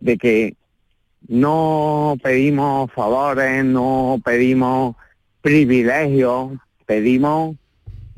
de 0.00 0.16
que 0.16 0.56
no 1.28 2.16
pedimos 2.22 2.90
favores, 2.92 3.64
no 3.64 4.20
pedimos 4.24 4.96
privilegios, 5.40 6.52
pedimos 6.86 7.56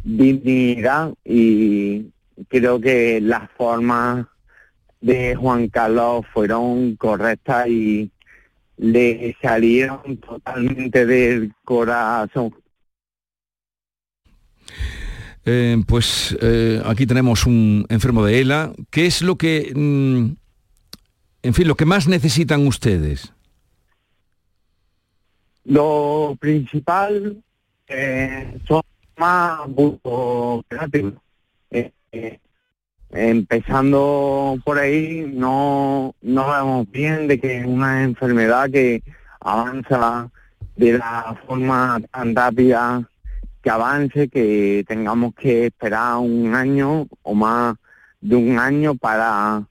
dignidad 0.05 1.13
y 1.25 2.07
creo 2.49 2.81
que 2.81 3.21
las 3.21 3.51
formas 3.53 4.27
de 5.01 5.35
Juan 5.37 5.69
Carlos 5.69 6.27
fueron 6.33 6.97
correctas 6.97 7.69
y 7.69 8.11
le 8.77 9.37
salieron 9.43 10.19
totalmente 10.19 11.05
del 11.07 11.53
corazón. 11.65 12.55
Eh, 15.51 15.83
pues 15.87 16.37
eh, 16.43 16.83
aquí 16.85 17.07
tenemos 17.07 17.47
un 17.47 17.87
enfermo 17.89 18.23
de 18.23 18.43
ELA. 18.43 18.75
¿Qué 18.91 19.07
es 19.07 19.23
lo 19.23 19.37
que, 19.37 19.73
mm, 19.75 20.37
en 21.43 21.55
fin, 21.55 21.67
lo 21.67 21.75
que 21.75 21.87
más 21.87 22.07
necesitan 22.07 22.67
ustedes? 22.67 23.33
Lo 25.65 26.37
principal 26.39 27.43
eh, 27.87 28.59
son 28.69 28.83
más 29.17 29.61
empezando 33.11 34.59
por 34.67 34.79
ahí, 34.79 35.33
no, 35.35 36.15
no 36.21 36.51
vemos 36.51 36.91
bien 36.91 37.27
de 37.27 37.41
que 37.41 37.61
es 37.61 37.67
una 37.67 38.03
enfermedad 38.03 38.71
que 38.71 39.03
avanza 39.41 40.31
de 40.77 40.99
la 40.99 41.41
forma 41.47 42.03
tan 42.13 42.37
rápida 42.37 43.09
que 43.63 43.71
avance, 43.71 44.29
que 44.29 44.85
tengamos 44.87 45.35
que 45.35 45.67
esperar 45.67 46.19
un 46.19 46.55
año 46.55 47.07
o 47.23 47.35
más 47.35 47.77
de 48.21 48.37
un 48.37 48.59
año 48.59 48.95
para 48.95 49.65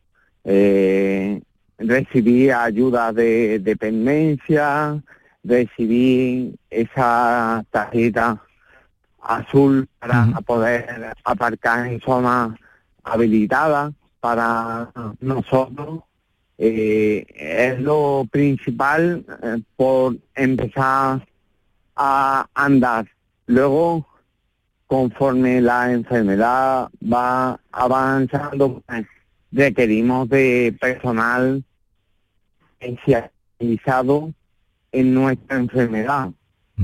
eh, 0.44 1.42
recibí 1.78 2.50
ayuda 2.50 3.12
de 3.12 3.60
dependencia, 3.60 5.02
recibí 5.44 6.56
esa 6.70 7.64
tarjeta 7.72 8.42
azul 9.22 9.88
para 10.00 10.26
poder 10.46 11.14
aparcar 11.24 11.88
en 11.88 12.00
zona 12.02 12.58
habilitada 13.04 13.92
para 14.20 14.90
nosotros. 15.20 16.02
Eh, 16.58 17.26
es 17.36 17.80
lo 17.80 18.26
principal 18.32 19.24
eh, 19.44 19.62
por 19.76 20.16
empezar 20.34 21.28
a 21.96 22.48
andar. 22.56 23.06
Luego, 23.48 24.06
conforme 24.86 25.62
la 25.62 25.92
enfermedad 25.92 26.90
va 27.02 27.60
avanzando, 27.72 28.82
pues, 28.86 29.06
requerimos 29.52 30.30
de 30.30 30.76
personal 30.80 31.64
especializado 32.80 34.34
en 34.92 35.14
nuestra 35.14 35.58
enfermedad. 35.58 36.30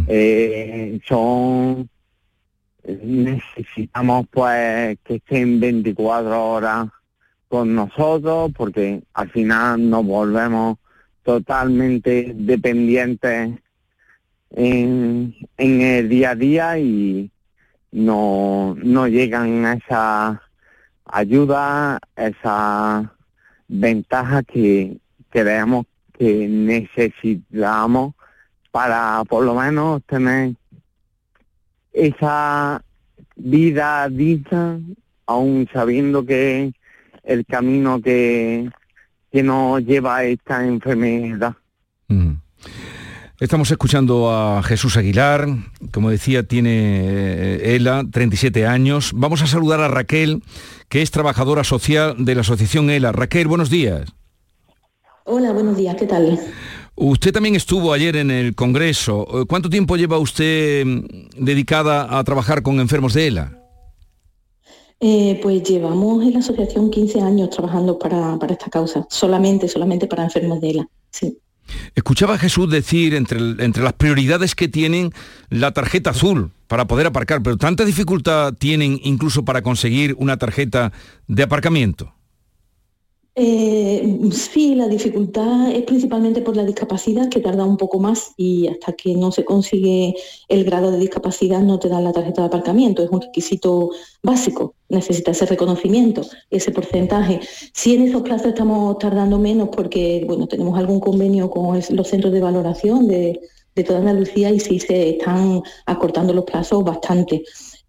Eh, 0.07 0.99
son 1.05 1.87
necesitamos 2.83 4.25
pues 4.31 4.97
que 5.03 5.15
estén 5.15 5.59
24 5.59 6.45
horas 6.45 6.87
con 7.47 7.75
nosotros 7.75 8.51
porque 8.55 9.03
al 9.13 9.29
final 9.29 9.89
nos 9.89 10.05
volvemos 10.05 10.77
totalmente 11.23 12.33
dependientes 12.35 13.59
en, 14.53 15.35
en 15.57 15.81
el 15.81 16.09
día 16.09 16.31
a 16.31 16.35
día 16.35 16.79
y 16.79 17.29
no, 17.91 18.75
no 18.81 19.07
llegan 19.07 19.65
a 19.65 19.73
esa 19.73 20.41
ayuda, 21.05 21.99
esa 22.15 23.13
ventaja 23.67 24.43
que 24.43 24.97
creemos 25.29 25.85
que 26.17 26.47
necesitamos 26.47 28.13
para 28.71 29.23
por 29.25 29.43
lo 29.43 29.55
menos 29.55 30.03
tener 30.03 30.55
esa 31.91 32.83
vida 33.35 34.09
digna, 34.09 34.79
aún 35.25 35.67
sabiendo 35.71 36.25
que 36.25 36.73
el 37.23 37.45
camino 37.45 38.01
que, 38.01 38.69
que 39.31 39.43
nos 39.43 39.83
lleva 39.83 40.17
a 40.17 40.23
esta 40.25 40.65
enfermedad. 40.65 41.55
Estamos 43.39 43.71
escuchando 43.71 44.31
a 44.31 44.61
Jesús 44.61 44.95
Aguilar, 44.95 45.47
como 45.91 46.11
decía, 46.11 46.43
tiene 46.43 47.01
eh, 47.03 47.75
ELA, 47.75 48.03
37 48.11 48.67
años. 48.67 49.11
Vamos 49.15 49.41
a 49.41 49.47
saludar 49.47 49.81
a 49.81 49.87
Raquel, 49.87 50.43
que 50.87 51.01
es 51.01 51.09
trabajadora 51.09 51.63
social 51.63 52.15
de 52.19 52.35
la 52.35 52.41
Asociación 52.41 52.91
ELA. 52.91 53.11
Raquel, 53.11 53.47
buenos 53.47 53.71
días. 53.71 54.07
Hola, 55.25 55.51
buenos 55.51 55.75
días, 55.75 55.95
¿qué 55.95 56.05
tal? 56.05 56.39
Usted 56.93 57.33
también 57.33 57.55
estuvo 57.55 57.91
ayer 57.91 58.17
en 58.17 58.29
el 58.29 58.53
Congreso. 58.53 59.25
Eh, 59.41 59.45
¿Cuánto 59.47 59.67
tiempo 59.67 59.97
lleva 59.97 60.19
usted 60.19 60.85
mm, 60.85 61.43
dedicada 61.43 62.19
a 62.19 62.23
trabajar 62.23 62.61
con 62.61 62.79
enfermos 62.79 63.15
de 63.15 63.27
ELA? 63.27 63.59
Eh, 64.99 65.39
pues 65.41 65.63
llevamos 65.63 66.23
en 66.23 66.33
la 66.33 66.39
asociación 66.39 66.91
15 66.91 67.19
años 67.19 67.49
trabajando 67.49 67.97
para, 67.97 68.37
para, 68.37 68.53
esta 68.53 68.69
causa, 68.69 69.07
solamente, 69.09 69.67
solamente 69.67 70.05
para 70.05 70.23
enfermos 70.23 70.61
de 70.61 70.69
ELA. 70.69 70.89
Sí. 71.09 71.39
Escuchaba 71.95 72.35
a 72.35 72.37
Jesús 72.37 72.69
decir 72.69 73.13
entre, 73.13 73.37
entre 73.37 73.83
las 73.83 73.93
prioridades 73.93 74.55
que 74.55 74.67
tienen 74.67 75.11
la 75.49 75.71
tarjeta 75.71 76.11
azul 76.11 76.51
para 76.67 76.85
poder 76.85 77.07
aparcar, 77.07 77.41
pero 77.43 77.57
¿tanta 77.57 77.85
dificultad 77.85 78.53
tienen 78.53 78.99
incluso 79.03 79.45
para 79.45 79.61
conseguir 79.61 80.15
una 80.17 80.37
tarjeta 80.37 80.91
de 81.27 81.43
aparcamiento? 81.43 82.13
Eh, 83.35 84.19
sí, 84.31 84.75
la 84.75 84.87
dificultad 84.87 85.71
es 85.71 85.83
principalmente 85.83 86.41
por 86.41 86.55
la 86.55 86.63
discapacidad, 86.63 87.29
que 87.29 87.39
tarda 87.39 87.65
un 87.65 87.77
poco 87.77 87.99
más 87.99 88.33
y 88.37 88.67
hasta 88.67 88.93
que 88.93 89.15
no 89.15 89.31
se 89.31 89.43
consigue 89.43 90.13
el 90.49 90.63
grado 90.63 90.91
de 90.91 90.99
discapacidad 90.99 91.61
no 91.61 91.79
te 91.79 91.89
dan 91.89 92.03
la 92.03 92.11
tarjeta 92.13 92.41
de 92.41 92.47
aparcamiento. 92.47 93.03
Es 93.03 93.09
un 93.09 93.21
requisito 93.21 93.89
básico, 94.21 94.75
necesita 94.89 95.31
ese 95.31 95.47
reconocimiento, 95.47 96.21
ese 96.51 96.71
porcentaje. 96.71 97.39
Si 97.73 97.95
en 97.95 98.03
esos 98.03 98.21
plazos 98.21 98.47
estamos 98.47 98.99
tardando 98.99 99.39
menos 99.39 99.69
porque 99.69 100.23
bueno, 100.27 100.47
tenemos 100.47 100.77
algún 100.77 100.99
convenio 100.99 101.49
con 101.49 101.81
los 101.89 102.07
centros 102.07 102.33
de 102.33 102.39
valoración 102.39 103.07
de 103.07 103.39
toda 103.83 103.99
Andalucía 103.99 104.51
y 104.51 104.59
sí 104.59 104.79
se 104.79 105.09
están 105.09 105.63
acortando 105.87 106.33
los 106.33 106.45
plazos 106.45 106.83
bastante 106.83 107.43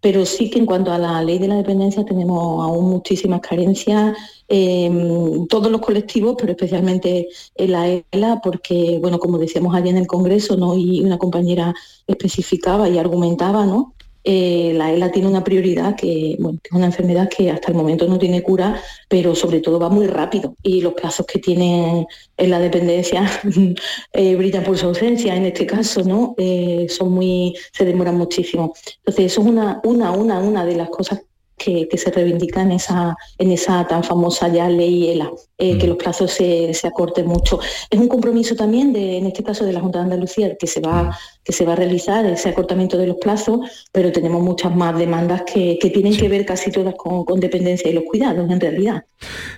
pero 0.05 0.23
sí 0.23 0.51
que 0.51 0.59
en 0.59 0.67
cuanto 0.67 0.91
a 0.91 0.99
la 0.99 1.23
ley 1.23 1.39
de 1.39 1.47
la 1.47 1.55
dependencia 1.55 2.05
tenemos 2.05 2.63
aún 2.63 2.91
muchísimas 2.91 3.41
carencias 3.41 4.15
en 4.47 5.47
todos 5.47 5.71
los 5.71 5.81
colectivos, 5.81 6.35
pero 6.37 6.51
especialmente 6.51 7.27
en 7.55 7.71
la 7.71 7.87
ELA, 8.11 8.39
porque, 8.43 8.99
bueno, 9.01 9.17
como 9.17 9.39
decíamos 9.39 9.73
allí 9.73 9.89
en 9.89 9.97
el 9.97 10.05
Congreso, 10.05 10.57
¿no? 10.57 10.77
y 10.77 11.01
una 11.01 11.17
compañera 11.17 11.73
especificaba 12.05 12.87
y 12.87 12.99
argumentaba, 12.99 13.65
¿no? 13.65 13.94
Eh, 14.27 14.73
la 14.75 14.91
ELA 14.91 15.11
tiene 15.11 15.27
una 15.27 15.43
prioridad 15.43 15.95
que, 15.95 16.35
bueno, 16.39 16.59
es 16.63 16.71
una 16.71 16.87
enfermedad 16.87 17.29
que 17.29 17.51
hasta 17.51 17.69
el 17.69 17.77
momento 17.77 18.07
no 18.07 18.17
tiene 18.17 18.41
cura, 18.41 18.81
pero 19.07 19.35
sobre 19.35 19.59
todo 19.59 19.79
va 19.79 19.89
muy 19.89 20.07
rápido 20.07 20.55
y 20.63 20.81
los 20.81 20.93
plazos 20.93 21.27
que 21.27 21.37
tienen 21.37 22.07
en 22.35 22.49
la 22.49 22.59
dependencia 22.59 23.29
eh, 24.13 24.35
brillan 24.35 24.63
por 24.63 24.79
su 24.79 24.87
ausencia 24.87 25.35
en 25.35 25.45
este 25.45 25.67
caso, 25.67 26.03
¿no? 26.03 26.33
Eh, 26.37 26.87
son 26.89 27.11
muy, 27.11 27.55
se 27.71 27.85
demoran 27.85 28.17
muchísimo. 28.17 28.73
Entonces, 28.97 29.31
eso 29.31 29.41
es 29.41 29.47
una, 29.47 29.79
una, 29.83 30.11
una, 30.11 30.39
una 30.39 30.65
de 30.65 30.75
las 30.75 30.89
cosas 30.89 31.21
que, 31.57 31.87
se 31.97 32.11
reivindica 32.11 32.61
en 32.61 32.73
esa, 32.73 33.15
en 33.37 33.51
esa 33.51 33.87
tan 33.87 34.03
famosa 34.03 34.47
ya 34.49 34.69
ley 34.69 35.09
ELA, 35.09 35.31
eh, 35.57 35.77
que 35.77 35.85
mm. 35.85 35.89
los 35.89 35.97
plazos 35.97 36.31
se, 36.31 36.73
se, 36.73 36.87
acorten 36.87 37.27
mucho. 37.27 37.59
Es 37.89 37.99
un 37.99 38.07
compromiso 38.07 38.55
también, 38.55 38.91
de, 38.91 39.17
en 39.17 39.25
este 39.25 39.43
caso 39.43 39.65
de 39.65 39.73
la 39.73 39.79
Junta 39.79 39.99
de 39.99 40.05
Andalucía, 40.05 40.55
que 40.57 40.67
se, 40.67 40.81
va, 40.81 41.03
mm. 41.03 41.11
que 41.43 41.53
se 41.53 41.65
va 41.65 41.73
a 41.73 41.75
realizar 41.77 42.25
ese 42.25 42.49
acortamiento 42.49 42.97
de 42.97 43.07
los 43.07 43.17
plazos, 43.17 43.87
pero 43.91 44.11
tenemos 44.11 44.43
muchas 44.43 44.75
más 44.75 44.97
demandas 44.97 45.43
que, 45.43 45.77
tienen 45.93 46.17
que 46.17 46.27
ver 46.27 46.45
casi 46.45 46.71
todas 46.71 46.95
con, 46.95 47.39
dependencia 47.39 47.89
y 47.89 47.93
los 47.93 48.03
cuidados, 48.03 48.49
en 48.49 48.59
realidad. 48.59 49.03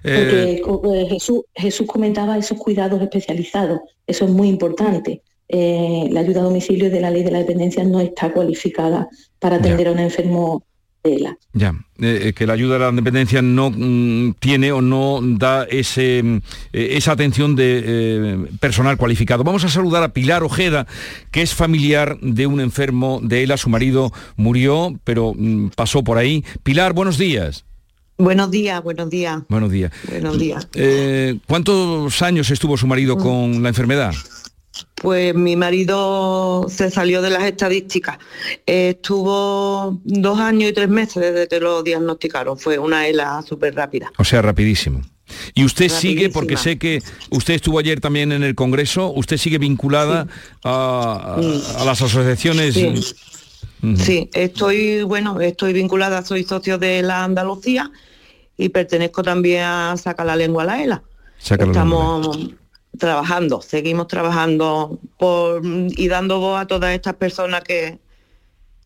Eh, 0.03 0.62
Porque 0.62 1.01
eh, 1.01 1.07
Jesús, 1.10 1.41
Jesús 1.55 1.88
comentaba 1.88 2.38
esos 2.38 2.57
cuidados 2.57 3.01
especializados, 3.01 3.79
eso 4.05 4.25
es 4.25 4.31
muy 4.31 4.49
importante. 4.49 5.21
la 5.49 6.19
ayuda 6.19 6.41
a 6.41 6.43
domicilio 6.43 6.91
de 6.91 7.01
la 7.01 7.10
ley 7.10 7.23
de 7.23 7.31
la 7.31 7.39
dependencia 7.39 7.83
no 7.83 7.99
está 8.01 8.31
cualificada 8.31 9.07
para 9.39 9.55
atender 9.55 9.88
a 9.88 9.93
un 9.93 9.99
enfermo 9.99 10.63
ya, 11.53 11.75
eh, 11.99 12.19
eh, 12.23 12.33
que 12.33 12.45
la 12.45 12.53
ayuda 12.53 12.75
a 12.75 12.79
la 12.79 12.91
dependencia 12.91 13.41
no 13.41 13.71
mm, 13.71 14.35
tiene 14.39 14.71
o 14.71 14.81
no 14.81 15.19
da 15.21 15.63
ese, 15.63 16.21
mm, 16.23 16.37
eh, 16.73 16.89
esa 16.91 17.11
atención 17.11 17.55
de 17.55 18.47
personal 18.59 18.97
cualificado. 18.97 19.43
Vamos 19.43 19.63
a 19.63 19.69
saludar 19.69 20.03
a 20.03 20.13
Pilar 20.13 20.43
Ojeda, 20.43 20.87
que 21.31 21.41
es 21.41 21.53
familiar 21.53 22.19
de 22.21 22.47
un 22.47 22.59
enfermo 22.59 23.19
de 23.23 23.43
ELA. 23.43 23.57
Su 23.57 23.69
marido 23.69 24.11
murió, 24.35 24.99
pero 25.03 25.33
mm, 25.35 25.69
pasó 25.75 26.03
por 26.03 26.17
ahí. 26.17 26.43
Pilar, 26.63 26.93
buenos 26.93 27.17
días. 27.17 27.65
Buenos 28.17 28.49
días, 28.49 28.81
buenos 28.83 29.09
días. 29.11 29.43
Buenos 29.47 29.71
días. 29.71 29.91
Buenos 30.09 30.39
días. 30.39 30.67
¿Cuántos 31.45 32.21
años 32.23 32.49
estuvo 32.49 32.75
su 32.75 32.87
marido 32.87 33.17
con 33.17 33.61
la 33.61 33.69
enfermedad? 33.69 34.13
Pues 34.95 35.33
mi 35.35 35.55
marido 35.55 36.65
se 36.69 36.91
salió 36.91 37.21
de 37.21 37.29
las 37.29 37.43
estadísticas. 37.43 38.17
estuvo 38.65 39.99
dos 40.03 40.39
años 40.39 40.71
y 40.71 40.73
tres 40.73 40.89
meses 40.89 41.21
desde 41.21 41.47
que 41.47 41.59
lo 41.59 41.83
diagnosticaron. 41.83 42.57
Fue 42.57 42.77
una 42.77 43.07
ELA 43.07 43.41
súper 43.41 43.75
rápida. 43.75 44.11
O 44.17 44.23
sea, 44.23 44.41
rapidísimo. 44.41 45.01
Y 45.53 45.65
usted 45.65 45.89
sigue, 45.89 46.29
porque 46.29 46.57
sé 46.57 46.77
que 46.77 47.01
usted 47.29 47.55
estuvo 47.55 47.79
ayer 47.79 47.99
también 47.99 48.31
en 48.31 48.43
el 48.43 48.55
Congreso, 48.55 49.11
usted 49.13 49.37
sigue 49.37 49.57
vinculada 49.57 50.27
a, 50.63 51.37
las 51.85 52.01
asociaciones. 52.01 52.75
Sí. 53.97 54.29
estoy, 54.33 55.03
bueno, 55.03 55.39
estoy 55.41 55.73
vinculada, 55.73 56.23
soy 56.23 56.43
socio 56.43 56.77
de 56.77 57.01
la 57.01 57.23
Andalucía 57.23 57.91
y 58.57 58.69
pertenezco 58.69 59.21
también 59.21 59.63
a 59.63 59.95
Saca 59.97 60.23
la 60.23 60.35
Lengua 60.35 60.63
a 60.63 60.65
la 60.65 60.83
ELA. 60.83 61.03
Estamos 61.39 62.55
trabajando, 62.97 63.62
seguimos 63.62 64.07
trabajando 64.07 64.99
por, 65.17 65.62
y 65.65 66.07
dando 66.07 66.39
voz 66.39 66.62
a 66.62 66.67
todas 66.67 66.93
estas 66.93 67.15
personas 67.15 67.63
que, 67.63 67.99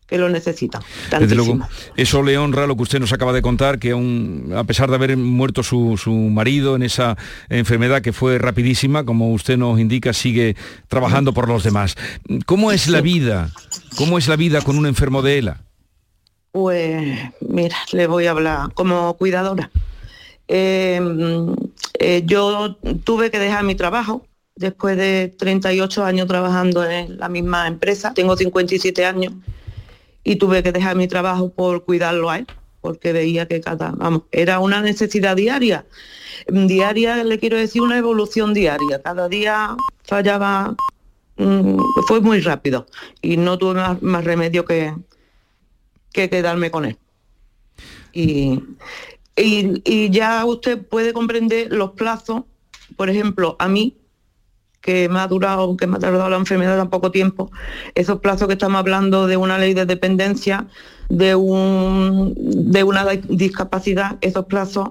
que 0.06 0.18
lo 0.18 0.28
necesitan. 0.28 0.82
Desde 1.18 1.34
luego, 1.34 1.58
eso 1.96 2.22
le 2.22 2.36
honra 2.36 2.66
lo 2.66 2.76
que 2.76 2.82
usted 2.82 3.00
nos 3.00 3.14
acaba 3.14 3.32
de 3.32 3.40
contar, 3.40 3.78
que 3.78 3.92
aún, 3.92 4.52
a 4.54 4.64
pesar 4.64 4.90
de 4.90 4.96
haber 4.96 5.16
muerto 5.16 5.62
su, 5.62 5.96
su, 5.96 6.12
marido 6.12 6.76
en 6.76 6.82
esa 6.82 7.16
enfermedad 7.48 8.02
que 8.02 8.12
fue 8.12 8.38
rapidísima, 8.38 9.04
como 9.04 9.32
usted 9.32 9.56
nos 9.56 9.80
indica, 9.80 10.12
sigue 10.12 10.54
trabajando 10.88 11.32
por 11.32 11.48
los 11.48 11.64
demás. 11.64 11.96
¿Cómo 12.44 12.72
es 12.72 12.88
la 12.88 13.00
vida? 13.00 13.50
¿Cómo 13.96 14.18
es 14.18 14.28
la 14.28 14.36
vida 14.36 14.60
con 14.60 14.76
un 14.76 14.86
enfermo 14.86 15.22
de 15.22 15.38
ELA? 15.38 15.62
Pues 16.50 17.18
mira, 17.40 17.76
le 17.92 18.06
voy 18.06 18.26
a 18.26 18.32
hablar 18.32 18.74
como 18.74 19.14
cuidadora. 19.14 19.70
Em, 20.46 21.56
eh, 21.98 22.22
yo 22.24 22.76
tuve 23.04 23.30
que 23.30 23.38
dejar 23.38 23.64
mi 23.64 23.74
trabajo 23.74 24.26
después 24.54 24.96
de 24.96 25.34
38 25.38 26.04
años 26.04 26.26
trabajando 26.26 26.88
en 26.88 27.18
la 27.18 27.28
misma 27.28 27.66
empresa. 27.66 28.14
Tengo 28.14 28.36
57 28.36 29.04
años 29.04 29.32
y 30.24 30.36
tuve 30.36 30.62
que 30.62 30.72
dejar 30.72 30.96
mi 30.96 31.08
trabajo 31.08 31.50
por 31.50 31.84
cuidarlo 31.84 32.30
a 32.30 32.38
él, 32.38 32.46
porque 32.80 33.12
veía 33.12 33.46
que 33.46 33.60
cada, 33.60 33.92
vamos, 33.92 34.22
era 34.30 34.60
una 34.60 34.80
necesidad 34.80 35.36
diaria. 35.36 35.84
Diaria, 36.48 37.22
le 37.24 37.38
quiero 37.38 37.56
decir, 37.56 37.82
una 37.82 37.98
evolución 37.98 38.54
diaria. 38.54 39.00
Cada 39.02 39.28
día 39.28 39.76
fallaba, 40.04 40.74
mm, 41.36 41.78
fue 42.06 42.20
muy 42.20 42.40
rápido 42.40 42.86
y 43.20 43.36
no 43.36 43.58
tuve 43.58 43.80
más, 44.00 44.24
remedio 44.24 44.64
que, 44.64 44.94
que 46.12 46.30
quedarme 46.30 46.70
con 46.70 46.84
él. 46.84 46.96
Y, 48.12 48.60
y, 49.36 50.10
ya 50.10 50.44
usted 50.44 50.86
puede 50.86 51.12
comprender 51.12 51.72
los 51.72 51.92
plazos, 51.92 52.42
por 52.96 53.08
ejemplo, 53.08 53.56
a 53.58 53.68
mí, 53.68 53.96
que 54.80 55.08
me 55.08 55.20
ha 55.20 55.28
durado, 55.28 55.76
que 55.76 55.86
me 55.86 55.96
ha 55.96 56.00
tardado 56.00 56.28
la 56.28 56.36
enfermedad 56.36 56.76
tan 56.76 56.90
poco 56.90 57.10
tiempo, 57.10 57.50
esos 57.94 58.20
plazos 58.20 58.48
que 58.48 58.54
estamos 58.54 58.78
hablando 58.78 59.26
de 59.26 59.36
una 59.36 59.58
ley 59.58 59.74
de 59.74 59.86
dependencia, 59.86 60.66
de, 61.08 61.34
un, 61.34 62.34
de 62.36 62.82
una 62.82 63.04
discapacidad, 63.04 64.18
esos 64.20 64.46
plazos, 64.46 64.90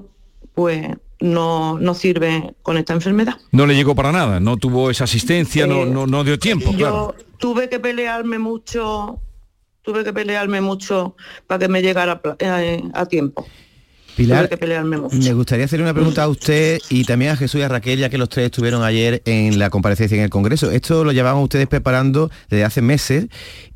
pues 0.54 0.88
no, 1.19 1.77
no 1.77 1.93
sirven 1.93 2.56
con 2.63 2.77
esta 2.77 2.93
enfermedad. 2.93 3.36
No 3.51 3.65
le 3.65 3.75
llegó 3.75 3.93
para 3.95 4.12
nada, 4.12 4.39
no 4.39 4.58
tuvo 4.58 4.89
esa 4.89 5.04
asistencia, 5.04 5.67
no, 5.67 5.86
no, 5.86 6.08
no 6.08 6.23
dio 6.23 6.39
tiempo. 6.39 6.71
Yo 6.73 7.13
tuve 7.38 7.69
que 7.69 7.80
pelearme 7.80 8.39
mucho, 8.39 9.19
tuve 9.84 10.04
que 10.04 10.13
pelearme 10.13 10.62
mucho 10.62 11.15
para 11.47 11.60
que 11.60 11.67
me 11.67 11.82
llegara 11.82 12.21
eh, 12.39 12.82
a 12.93 13.06
tiempo. 13.06 13.45
Pilar, 14.15 14.50
me 14.88 15.34
gustaría 15.34 15.65
hacer 15.65 15.82
una 15.82 15.93
pregunta 15.93 16.24
a 16.24 16.28
usted 16.28 16.80
y 16.89 17.06
también 17.06 17.32
a 17.32 17.38
Jesús 17.38 17.60
y 17.60 17.63
a 17.63 17.67
Raquel, 17.67 18.00
ya 18.00 18.10
que 18.10 18.17
los 18.17 18.30
tres 18.30 18.45
estuvieron 18.45 18.84
ayer 18.84 19.21
en 19.26 19.58
la 19.58 19.69
comparecencia 19.69 20.17
en 20.17 20.24
el 20.24 20.30
Congreso. 20.30 20.69
Esto 20.69 21.04
lo 21.04 21.12
llevaban 21.12 21.41
ustedes 21.41 21.67
preparando 21.67 22.30
desde 22.50 22.65
hace 22.65 22.82
meses 22.82 23.28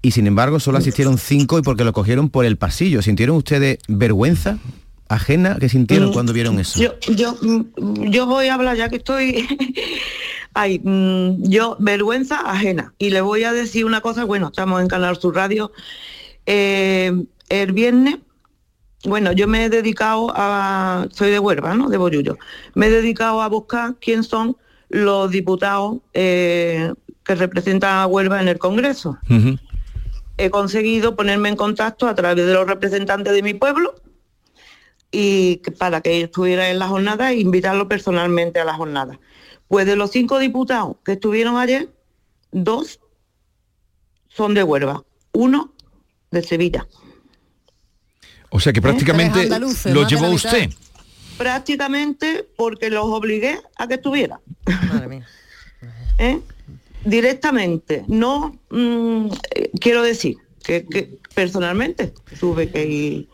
y 0.02 0.12
sin 0.12 0.28
embargo 0.28 0.60
solo 0.60 0.78
asistieron 0.78 1.18
cinco 1.18 1.58
y 1.58 1.62
porque 1.62 1.84
lo 1.84 1.94
cogieron 1.94 2.30
por 2.30 2.46
el 2.46 2.58
pasillo. 2.58 3.02
¿Sintieron 3.02 3.38
ustedes 3.38 3.80
vergüenza 3.88 4.60
ajena 5.08 5.58
que 5.60 5.70
sintieron 5.70 6.10
mm, 6.10 6.14
cuando 6.14 6.34
vieron 6.34 6.60
eso? 6.60 6.80
Yo, 6.80 7.00
yo, 7.14 7.38
mm, 7.42 8.10
yo 8.10 8.26
voy 8.26 8.48
a 8.48 8.56
hablar 8.56 8.78
ya 8.78 8.90
que 8.90 8.98
estoy... 8.98 9.48
Ay, 10.54 10.80
mm, 10.80 11.50
yo, 11.50 11.76
vergüenza 11.80 12.40
ajena. 12.40 12.94
Y 12.98 13.10
le 13.10 13.22
voy 13.22 13.44
a 13.44 13.52
decir 13.52 13.84
una 13.86 14.00
cosa, 14.00 14.24
bueno, 14.24 14.48
estamos 14.48 14.82
en 14.82 14.88
Canal 14.88 15.18
Sur 15.18 15.36
Radio. 15.36 15.72
Eh, 16.46 17.12
el 17.50 17.72
viernes 17.74 18.18
bueno, 19.08 19.32
yo 19.32 19.48
me 19.48 19.66
he 19.66 19.70
dedicado 19.70 20.32
a, 20.36 21.08
soy 21.12 21.32
de 21.32 21.40
Huelva, 21.40 21.76
¿no? 21.76 21.90
De 21.90 21.98
Bollullo. 21.98 22.38
Me 22.74 22.88
he 22.88 22.90
dedicado 22.90 23.42
a 23.42 23.48
buscar 23.48 23.96
quién 24.00 24.24
son 24.24 24.58
los 24.90 25.32
diputados 25.32 25.98
eh, 26.14 26.94
que 27.24 27.36
representan 27.36 27.98
a 27.98 28.08
Huelva 28.08 28.42
en 28.42 28.48
el 28.48 28.58
Congreso. 28.58 29.18
He 30.38 30.50
conseguido 30.50 31.16
ponerme 31.16 31.50
en 31.50 31.56
contacto 31.56 32.08
a 32.08 32.16
través 32.16 32.46
de 32.46 32.54
los 32.54 32.68
representantes 32.68 33.34
de 33.34 33.42
mi 33.42 33.54
pueblo 33.54 33.96
y 35.12 35.62
para 35.78 36.02
que 36.02 36.22
estuviera 36.22 36.70
en 36.70 36.80
la 36.80 36.88
jornada 36.88 37.32
e 37.32 37.40
invitarlo 37.40 37.88
personalmente 37.88 38.60
a 38.60 38.66
la 38.66 38.74
jornada. 38.74 39.20
Pues 39.68 39.86
de 39.86 39.96
los 39.96 40.12
cinco 40.12 40.40
diputados 40.40 40.98
que 41.04 41.14
estuvieron 41.14 41.58
ayer, 41.58 41.90
dos 42.52 43.00
son 44.28 44.54
de 44.54 44.64
Huelva, 44.64 45.04
uno 45.32 45.74
de 46.32 46.44
Sevilla. 46.44 46.88
O 48.50 48.60
sea 48.60 48.74
que 48.74 48.82
prácticamente 48.82 49.50
lo 49.86 50.08
llevó 50.08 50.30
usted. 50.30 50.70
Prácticamente 51.38 52.48
porque 52.56 52.90
los 52.90 53.06
obligué 53.06 53.60
a 53.78 53.88
que 53.88 53.96
estuviera. 53.96 54.40
¿Eh? 56.18 56.40
Directamente, 57.04 58.04
no 58.08 58.58
mm, 58.70 59.28
eh, 59.54 59.72
quiero 59.80 60.02
decir 60.02 60.38
que, 60.64 60.86
que, 60.86 61.20
personalmente 61.36 62.14
tuve 62.40 62.72
que 62.72 62.86
ir 62.86 63.28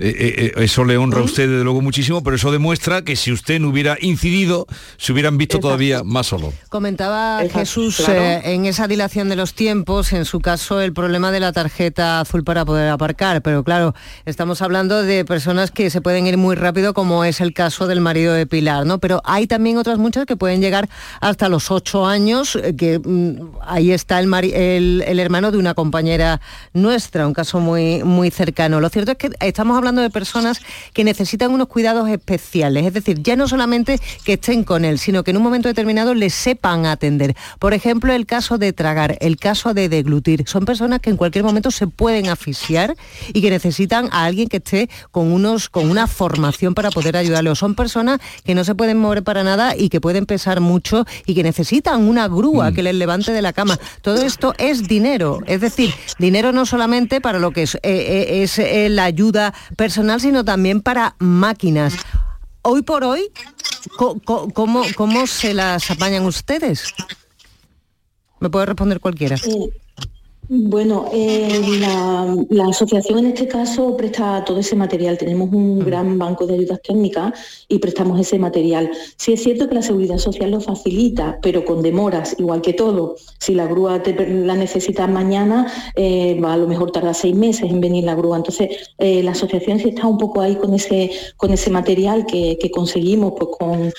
eh, 0.00 0.16
eh, 0.18 0.52
eh, 0.56 0.64
eso 0.64 0.84
le 0.84 0.96
honra 0.96 1.20
a 1.20 1.24
usted 1.24 1.46
desde 1.46 1.62
luego 1.62 1.82
muchísimo, 1.82 2.22
pero 2.22 2.36
eso 2.36 2.50
demuestra 2.50 3.02
que 3.02 3.16
si 3.16 3.32
usted 3.32 3.60
no 3.60 3.68
hubiera 3.68 3.98
incidido, 4.00 4.66
se 4.96 5.12
hubieran 5.12 5.36
visto 5.36 5.58
todavía 5.58 6.02
más 6.02 6.28
solo. 6.28 6.54
Comentaba 6.70 7.42
Jesús 7.52 8.02
en 8.08 8.64
esa 8.64 8.88
dilación 8.88 9.28
de 9.28 9.36
los 9.36 9.52
tiempos, 9.52 10.14
en 10.14 10.24
su 10.24 10.40
caso 10.40 10.80
el 10.80 10.94
problema 10.94 11.30
de 11.32 11.40
la 11.40 11.52
tarjeta 11.52 12.20
azul 12.20 12.44
para 12.44 12.64
poder 12.64 12.88
aparcar, 12.88 13.42
pero 13.42 13.62
claro, 13.62 13.94
estamos 14.24 14.62
hablando 14.62 15.02
de 15.02 15.26
personas 15.26 15.70
que 15.70 15.90
se 15.90 16.00
pueden 16.00 16.26
ir 16.26 16.38
muy 16.38 16.56
rápido, 16.56 16.94
como 16.94 17.24
es 17.24 17.42
el 17.42 17.52
caso 17.52 17.86
del 17.86 18.00
marido 18.00 18.32
de 18.32 18.46
Pilar, 18.46 18.86
¿no? 18.86 19.00
Pero 19.00 19.20
hay 19.24 19.46
también 19.46 19.76
otras 19.76 19.98
muchas 19.98 20.24
que 20.24 20.36
pueden 20.36 20.62
llegar 20.62 20.88
hasta 21.20 21.50
los 21.50 21.70
ocho 21.70 22.06
años, 22.06 22.58
que 22.78 22.98
mm, 22.98 23.58
ahí 23.66 23.92
está 23.92 24.18
el, 24.18 24.32
el, 24.32 25.04
el 25.06 25.20
hermano 25.20 25.50
de 25.50 25.58
una 25.58 25.74
compañera 25.74 26.40
nuestra, 26.72 27.26
un 27.26 27.34
caso 27.34 27.60
muy, 27.60 28.02
muy 28.02 28.30
cercano. 28.30 28.80
Lo 28.80 28.88
cierto 28.88 29.12
es 29.12 29.18
que 29.18 29.30
estamos 29.40 29.76
hablando 29.76 29.89
de 29.96 30.10
personas 30.10 30.60
que 30.92 31.04
necesitan 31.04 31.50
unos 31.50 31.68
cuidados 31.68 32.08
especiales, 32.08 32.86
es 32.86 32.94
decir, 32.94 33.22
ya 33.22 33.36
no 33.36 33.48
solamente 33.48 33.98
que 34.24 34.34
estén 34.34 34.64
con 34.64 34.84
él, 34.84 34.98
sino 34.98 35.24
que 35.24 35.32
en 35.32 35.38
un 35.38 35.42
momento 35.42 35.68
determinado 35.68 36.14
les 36.14 36.34
sepan 36.34 36.86
atender. 36.86 37.34
Por 37.58 37.74
ejemplo, 37.74 38.12
el 38.12 38.26
caso 38.26 38.58
de 38.58 38.72
tragar, 38.72 39.16
el 39.20 39.36
caso 39.36 39.74
de 39.74 39.88
deglutir. 39.88 40.44
Son 40.46 40.64
personas 40.64 41.00
que 41.00 41.10
en 41.10 41.16
cualquier 41.16 41.44
momento 41.44 41.70
se 41.70 41.86
pueden 41.86 42.28
asfixiar 42.28 42.94
y 43.32 43.40
que 43.40 43.50
necesitan 43.50 44.08
a 44.12 44.24
alguien 44.24 44.48
que 44.48 44.58
esté 44.58 44.88
con, 45.10 45.32
unos, 45.32 45.68
con 45.68 45.90
una 45.90 46.06
formación 46.06 46.74
para 46.74 46.90
poder 46.90 47.16
ayudarlos. 47.16 47.58
Son 47.58 47.74
personas 47.74 48.20
que 48.44 48.54
no 48.54 48.64
se 48.64 48.74
pueden 48.74 48.98
mover 48.98 49.22
para 49.22 49.42
nada 49.42 49.76
y 49.76 49.88
que 49.88 50.00
pueden 50.00 50.26
pesar 50.26 50.60
mucho 50.60 51.06
y 51.26 51.34
que 51.34 51.42
necesitan 51.42 52.02
una 52.02 52.28
grúa 52.28 52.70
mm. 52.70 52.74
que 52.74 52.82
les 52.82 52.94
levante 52.94 53.32
de 53.32 53.42
la 53.42 53.52
cama. 53.52 53.78
Todo 54.02 54.22
esto 54.22 54.54
es 54.58 54.86
dinero, 54.88 55.40
es 55.46 55.60
decir, 55.60 55.92
dinero 56.18 56.52
no 56.52 56.66
solamente 56.66 57.20
para 57.20 57.38
lo 57.38 57.50
que 57.50 57.62
es, 57.62 57.74
eh, 57.76 57.80
eh, 57.82 58.42
es 58.42 58.58
eh, 58.58 58.88
la 58.88 59.04
ayuda 59.04 59.54
personal, 59.80 60.20
sino 60.20 60.44
también 60.44 60.82
para 60.82 61.16
máquinas. 61.20 61.94
Hoy 62.60 62.82
por 62.82 63.02
hoy, 63.02 63.32
¿cómo, 63.96 64.84
cómo 64.94 65.26
se 65.26 65.54
las 65.54 65.90
apañan 65.90 66.26
ustedes? 66.26 66.92
Me 68.40 68.50
puede 68.50 68.66
responder 68.66 69.00
cualquiera. 69.00 69.36
Bueno, 70.52 71.04
eh, 71.12 71.78
la, 71.78 72.64
asociación 72.66 73.20
en 73.20 73.26
este 73.26 73.46
caso 73.46 73.96
presta 73.96 74.44
todo 74.44 74.58
ese 74.58 74.74
material. 74.74 75.16
Tenemos 75.16 75.52
un 75.52 75.78
mm. 75.78 75.84
gran 75.84 76.18
banco 76.18 76.44
de 76.44 76.54
ayudas 76.54 76.82
técnicas 76.82 77.64
y 77.68 77.78
prestamos 77.78 78.18
ese 78.18 78.36
material. 78.36 78.90
Sí 79.16 79.32
es 79.32 79.44
cierto 79.44 79.68
que 79.68 79.76
la 79.76 79.82
seguridad 79.82 80.18
social 80.18 80.50
lo 80.50 80.60
facilita, 80.60 81.38
pero 81.40 81.64
con 81.64 81.82
demoras, 81.82 82.34
igual 82.36 82.62
que 82.62 82.72
todo. 82.72 83.14
Si 83.38 83.54
la 83.54 83.68
grúa 83.68 84.02
te, 84.02 84.12
la 84.28 84.56
necesitas 84.56 85.08
mañana, 85.08 85.72
eh, 85.94 86.36
va 86.42 86.54
a 86.54 86.56
lo 86.56 86.66
mejor 86.66 86.90
tarda 86.90 87.14
seis 87.14 87.36
meses 87.36 87.70
en 87.70 87.80
venir 87.80 88.02
la 88.02 88.16
grúa. 88.16 88.36
Entonces, 88.36 88.90
eh, 88.98 89.22
la 89.22 89.30
asociación 89.30 89.78
sí 89.78 89.90
está 89.90 90.08
un 90.08 90.18
poco 90.18 90.40
ahí 90.40 90.56
con 90.56 90.74
ese, 90.74 91.12
con 91.36 91.52
ese 91.52 91.70
material 91.70 92.26
que, 92.26 92.58
conseguimos 92.72 93.34
pues, 93.38 93.50
con, 93.56 93.92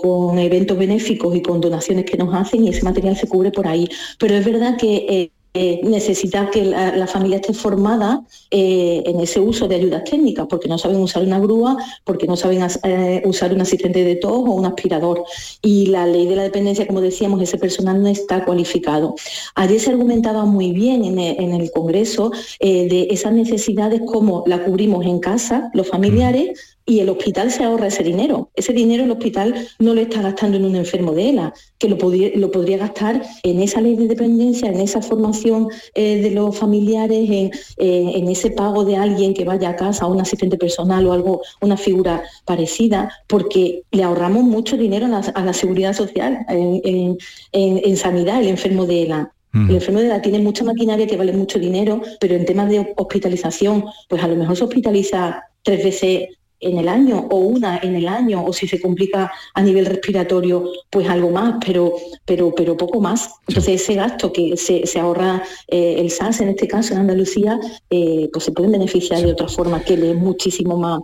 con 0.00 0.38
eventos 0.38 0.78
benéficos 0.78 1.36
y 1.36 1.42
con 1.42 1.60
donaciones 1.60 2.06
que 2.06 2.16
nos 2.16 2.34
hacen 2.34 2.64
y 2.64 2.70
ese 2.70 2.82
material 2.82 3.14
se 3.14 3.28
cubre 3.28 3.50
por 3.52 3.66
ahí. 3.66 3.86
Pero 4.18 4.34
es 4.36 4.44
verdad 4.46 4.78
que 4.78 5.30
eh, 5.54 5.80
necesita 5.84 6.50
que 6.50 6.64
la, 6.64 7.06
familia 7.06 7.36
esté 7.36 7.52
formada 7.52 8.22
eh, 8.50 9.02
en 9.04 9.20
ese 9.20 9.38
uso 9.38 9.68
de 9.68 9.74
ayudas 9.74 10.04
técnicas, 10.04 10.46
porque 10.48 10.66
no 10.66 10.78
saben 10.78 10.96
usar 10.96 11.22
una 11.24 11.38
grúa, 11.38 11.76
porque 12.04 12.26
no 12.26 12.36
saben 12.36 12.66
eh, 12.84 13.22
usar 13.26 13.52
un 13.52 13.60
asistente 13.60 14.02
de 14.02 14.16
tos 14.16 14.32
o 14.32 14.52
un 14.52 14.64
aspirador. 14.64 15.22
Y 15.60 15.86
la 15.86 16.06
ley 16.06 16.26
de 16.26 16.36
la 16.36 16.44
dependencia, 16.44 16.86
como 16.86 17.02
decíamos, 17.02 17.42
ese 17.42 17.58
personal 17.58 18.00
no 18.00 18.08
está 18.08 18.46
cualificado. 18.46 19.14
Ayer 19.54 19.78
se 19.78 19.90
argumentaba 19.90 20.46
muy 20.46 20.72
bien 20.72 21.04
en 21.04 21.18
el, 21.18 21.70
Congreso 21.72 22.32
de 22.60 23.08
esas 23.10 23.32
necesidades, 23.32 24.02
como 24.04 24.44
la 24.46 24.64
cubrimos 24.64 25.06
en 25.06 25.20
casa, 25.20 25.70
los 25.74 25.88
familiares, 25.88 26.71
y 26.84 27.00
el 27.00 27.08
hospital 27.08 27.50
se 27.50 27.64
ahorra 27.64 27.86
ese 27.86 28.02
dinero. 28.02 28.50
Ese 28.54 28.72
dinero 28.72 29.04
el 29.04 29.10
hospital 29.10 29.54
no 29.78 29.94
lo 29.94 30.00
está 30.00 30.22
gastando 30.22 30.56
en 30.56 30.64
un 30.64 30.76
enfermo 30.76 31.12
de 31.12 31.30
ELA, 31.30 31.54
que 31.78 31.88
lo, 31.88 31.96
lo 31.96 32.50
podría 32.50 32.78
gastar 32.78 33.22
en 33.42 33.60
esa 33.60 33.80
ley 33.80 33.96
de 33.96 34.08
dependencia, 34.08 34.68
en 34.68 34.80
esa 34.80 35.00
formación 35.00 35.68
eh, 35.94 36.20
de 36.20 36.30
los 36.30 36.58
familiares, 36.58 37.30
eh, 37.30 37.50
en, 37.76 38.28
ese 38.28 38.50
pago 38.50 38.84
de 38.84 38.96
alguien 38.96 39.34
que 39.34 39.44
vaya 39.44 39.70
a 39.70 39.76
casa, 39.76 40.06
un 40.06 40.20
asistente 40.20 40.56
personal 40.56 41.06
o 41.06 41.12
algo, 41.12 41.42
una 41.60 41.76
figura 41.76 42.22
parecida, 42.44 43.12
porque 43.28 43.82
le 43.90 44.02
ahorramos 44.02 44.44
mucho 44.44 44.76
dinero 44.76 45.06
a 45.06 45.42
la, 45.42 45.52
seguridad 45.52 45.92
social, 45.92 46.44
en, 46.48 47.96
sanidad, 47.96 48.40
el 48.40 48.48
enfermo 48.48 48.86
de 48.86 49.02
ELA. 49.02 49.32
El 49.54 49.74
enfermo 49.74 50.00
de 50.00 50.06
ELA 50.06 50.22
tiene 50.22 50.38
mucha 50.38 50.64
maquinaria 50.64 51.06
que 51.06 51.16
vale 51.16 51.32
mucho 51.32 51.58
dinero, 51.58 52.00
pero 52.18 52.34
en 52.34 52.46
temas 52.46 52.70
de 52.70 52.94
hospitalización, 52.96 53.84
pues 54.08 54.22
a 54.22 54.28
lo 54.28 54.36
mejor 54.36 54.56
se 54.56 54.64
hospitaliza 54.64 55.42
tres 55.62 55.84
veces 55.84 56.28
en 56.62 56.78
el 56.78 56.88
año 56.88 57.26
o 57.30 57.36
una 57.36 57.78
en 57.78 57.96
el 57.96 58.08
año 58.08 58.44
o 58.44 58.52
si 58.52 58.66
se 58.66 58.80
complica 58.80 59.32
a 59.54 59.62
nivel 59.62 59.86
respiratorio 59.86 60.64
pues 60.90 61.08
algo 61.08 61.30
más 61.30 61.56
pero 61.64 61.94
pero 62.24 62.54
pero 62.54 62.76
poco 62.76 63.00
más. 63.00 63.30
Entonces 63.48 63.82
ese 63.82 63.94
gasto 63.94 64.32
que 64.32 64.56
se, 64.56 64.82
ahorra 64.98 65.42
eh, 65.68 65.96
el 65.98 66.10
SAS 66.10 66.40
en 66.40 66.48
este 66.50 66.68
caso 66.68 66.94
en 66.94 67.00
Andalucía 67.00 67.58
eh, 67.90 68.28
pues 68.32 68.44
se 68.44 68.52
pueden 68.52 68.72
beneficiar 68.72 69.20
de 69.20 69.32
otra 69.32 69.48
forma 69.48 69.82
que 69.82 69.96
le 69.96 70.12
es 70.12 70.16
muchísimo 70.16 70.76
más 70.76 71.00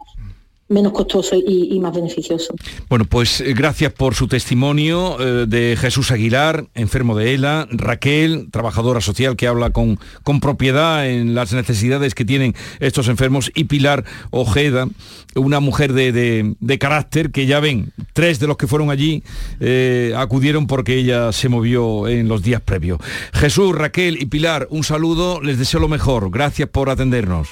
menos 0.69 0.93
costoso 0.93 1.37
y, 1.37 1.79
más 1.81 1.95
beneficioso. 1.95 2.55
Bueno, 2.89 3.05
pues 3.05 3.41
eh, 3.41 3.55
gracias 3.55 3.93
por 3.93 4.15
su 4.15 4.29
testimonio 4.29 5.17
eh, 5.21 5.47
de 5.47 5.77
Jesús 5.77 6.11
Aguilar, 6.11 6.67
enfermo 6.75 7.17
de 7.17 7.35
ELA, 7.35 7.67
Raquel, 7.71 8.49
trabajadora 8.51 9.01
social 9.01 9.37
que 9.37 9.47
habla 9.47 9.71
con, 9.71 9.99
con 10.23 10.41
propiedad 10.41 11.09
en 11.09 11.35
las 11.35 11.53
necesidades 11.53 12.15
que 12.15 12.25
tienen 12.25 12.55
estos 12.81 13.09
enfermos, 13.09 13.51
y 13.55 13.65
Pilar 13.65 14.05
Ojeda, 14.31 14.89
una 15.35 15.61
mujer 15.61 15.93
de, 15.93 16.79
carácter 16.79 17.31
que 17.31 17.47
ya 17.47 17.61
ven, 17.61 17.93
tres 18.13 18.39
de 18.39 18.47
los 18.47 18.57
que 18.57 18.67
fueron 18.67 18.91
allí 18.91 19.23
eh, 19.61 20.15
acudieron 20.17 20.67
porque 20.67 20.97
ella 20.97 21.33
se 21.33 21.49
movió 21.49 22.09
en 22.09 22.29
los 22.29 22.43
días 22.43 22.61
previos. 22.61 23.01
Jesús, 23.33 23.75
Raquel 23.75 24.21
y 24.21 24.27
Pilar, 24.27 24.69
un 24.71 24.85
saludo, 24.85 25.41
les 25.41 25.59
deseo 25.59 25.81
lo 25.81 25.89
mejor, 25.89 26.31
gracias 26.31 26.69
por 26.69 26.91
atendernos. 26.91 27.49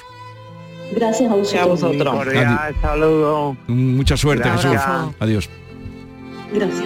Gracias 0.95 1.31
a 1.31 1.65
vosotros. 1.65 2.27
saludo. 2.81 3.57
Mucha 3.67 4.17
suerte, 4.17 4.49
Jesús. 4.49 4.77
Adiós. 5.19 5.49
Gracias. 6.53 6.85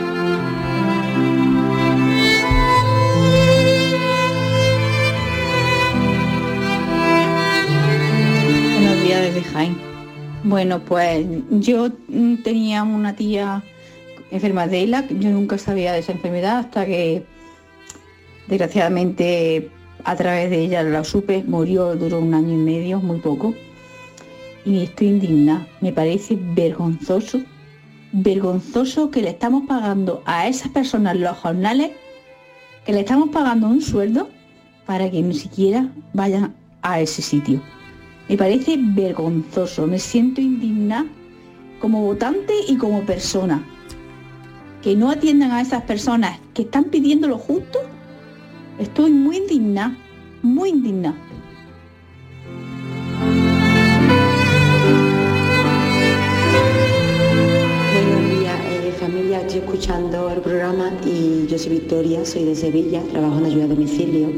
Buenos 8.74 9.04
días 9.04 9.22
desde 9.22 9.42
Jaén. 9.44 9.78
Bueno, 10.44 10.80
pues 10.80 11.26
yo 11.52 11.92
tenía 12.44 12.84
una 12.84 13.16
tía 13.16 13.64
enferma 14.32 14.66
de 14.66 14.84
ELA, 14.84 15.06
yo 15.08 15.30
nunca 15.30 15.58
sabía 15.58 15.94
de 15.94 16.00
esa 16.00 16.14
enfermedad 16.14 16.60
hasta 16.60 16.86
que 16.86 17.24
desgraciadamente 18.48 19.70
a 20.04 20.16
través 20.16 20.50
de 20.50 20.62
ella 20.62 20.82
la 20.84 21.04
supe, 21.04 21.44
murió, 21.46 21.96
duró 21.96 22.20
un 22.20 22.34
año 22.34 22.54
y 22.54 22.58
medio, 22.58 23.00
muy 23.00 23.20
poco 23.20 23.54
y 24.66 24.84
estoy 24.84 25.08
indignada. 25.08 25.68
Me 25.82 25.92
parece 25.92 26.38
vergonzoso, 26.40 27.42
vergonzoso 28.12 29.12
que 29.12 29.22
le 29.22 29.30
estamos 29.30 29.68
pagando 29.68 30.22
a 30.26 30.48
esas 30.48 30.70
personas 30.70 31.18
los 31.18 31.38
jornales, 31.38 31.92
que 32.86 32.94
le 32.94 33.02
estamos 33.02 33.30
pagando 33.30 33.68
un 33.68 33.82
sueldo 33.82 34.30
para 34.86 35.10
que 35.10 35.22
ni 35.22 35.34
siquiera 35.34 35.90
vayan 36.14 36.54
a 36.82 37.00
ese 37.00 37.22
sitio. 37.22 37.62
Me 38.30 38.38
parece 38.38 38.78
vergonzoso, 38.78 39.88
me 39.88 40.00
siento 40.00 40.42
indignada 40.42 41.06
como 41.80 42.02
votante 42.02 42.54
y 42.68 42.78
como 42.78 43.02
persona. 43.02 43.64
Que 44.82 44.96
no 44.96 45.12
atiendan 45.12 45.52
a 45.52 45.62
esas 45.62 45.84
personas 45.84 46.40
que 46.54 46.64
están 46.64 46.86
pidiendo 46.86 47.28
lo 47.28 47.38
justo. 47.38 47.80
Estoy 48.80 49.12
muy 49.12 49.38
indignada, 49.38 49.96
muy 50.42 50.70
indignada. 50.70 51.16
Escuchando 59.62 60.30
el 60.30 60.42
programa 60.42 60.92
y 61.06 61.46
yo 61.48 61.58
soy 61.58 61.74
Victoria, 61.74 62.26
soy 62.26 62.46
de 62.46 62.56
Sevilla, 62.56 63.02
trabajo 63.12 63.38
en 63.38 63.46
ayuda 63.46 63.66
a 63.66 63.68
domicilio 63.68 64.30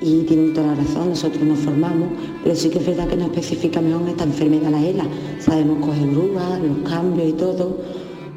y 0.00 0.22
tienen 0.24 0.54
toda 0.54 0.68
la 0.68 0.74
razón, 0.74 1.10
nosotros 1.10 1.42
nos 1.42 1.58
formamos, 1.60 2.08
pero 2.42 2.56
sí 2.56 2.68
que 2.68 2.78
es 2.78 2.86
verdad 2.86 3.06
que 3.06 3.16
no 3.16 3.26
especifica 3.26 3.80
mejor 3.80 4.08
esta 4.08 4.24
enfermedad 4.24 4.70
la 4.70 4.84
ELA. 4.84 5.06
Sabemos 5.38 5.84
coger 5.84 6.06
brujas, 6.08 6.60
los 6.60 6.90
cambios 6.90 7.28
y 7.28 7.32
todo, 7.32 7.78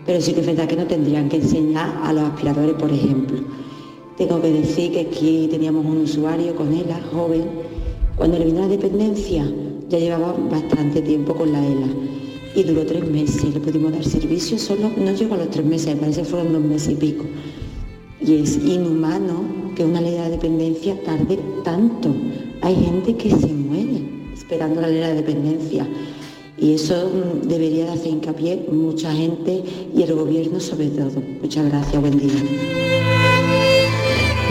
pero 0.06 0.21
sí 0.21 0.34
que 0.34 0.41
es 0.41 0.45
verdad 0.45 0.67
que 0.67 0.76
no 0.76 0.86
tendrían 0.86 1.30
que 1.30 1.38
enseñar 1.38 1.91
a 2.04 2.13
los 2.13 2.23
aspiradores, 2.26 2.76
por 2.76 2.91
ejemplo. 2.91 3.39
Tengo 4.17 4.39
que 4.41 4.52
decir 4.52 4.91
que 4.91 5.02
aquí 5.02 5.47
teníamos 5.49 5.86
un 5.86 5.97
usuario 5.99 6.56
con 6.56 6.73
ELA, 6.73 6.99
joven, 7.12 7.45
cuando 8.15 8.38
le 8.38 8.45
vino 8.45 8.62
la 8.62 8.67
dependencia 8.67 9.45
ya 9.89 9.97
llevaba 9.97 10.36
bastante 10.49 11.02
tiempo 11.02 11.34
con 11.34 11.52
la 11.52 11.65
ELA 11.65 11.88
y 12.55 12.63
duró 12.63 12.85
tres 12.85 13.07
meses. 13.09 13.53
Le 13.53 13.59
pudimos 13.59 13.91
dar 13.91 14.03
servicio, 14.03 14.57
solo 14.57 14.91
no 14.97 15.11
llegó 15.11 15.35
a 15.35 15.37
los 15.37 15.49
tres 15.49 15.65
meses, 15.65 15.95
me 15.95 16.01
parece 16.01 16.21
que 16.21 16.27
fueron 16.27 16.53
dos 16.53 16.61
meses 16.61 16.93
y 16.93 16.95
pico. 16.95 17.25
Y 18.21 18.35
es 18.35 18.57
inhumano 18.57 19.43
que 19.75 19.83
una 19.83 20.01
ley 20.01 20.13
de 20.13 20.29
dependencia 20.29 20.99
tarde 21.03 21.39
tanto. 21.63 22.13
Hay 22.61 22.75
gente 22.75 23.15
que 23.15 23.29
se 23.29 23.47
muere 23.47 24.03
esperando 24.33 24.81
la 24.81 24.87
ley 24.87 24.99
de 24.99 25.13
dependencia. 25.15 25.87
Y 26.57 26.73
eso 26.73 27.09
mm, 27.09 27.47
debería 27.47 27.85
de 27.85 27.91
hacer 27.91 28.07
hincapié 28.07 28.67
mucha 28.71 29.11
gente 29.11 29.63
y 29.93 30.03
el 30.03 30.13
gobierno 30.13 30.59
sobre 30.59 30.87
todo. 30.89 31.21
Muchas 31.41 31.65
gracias, 31.69 31.99
buen 31.99 32.17
día. 32.17 32.31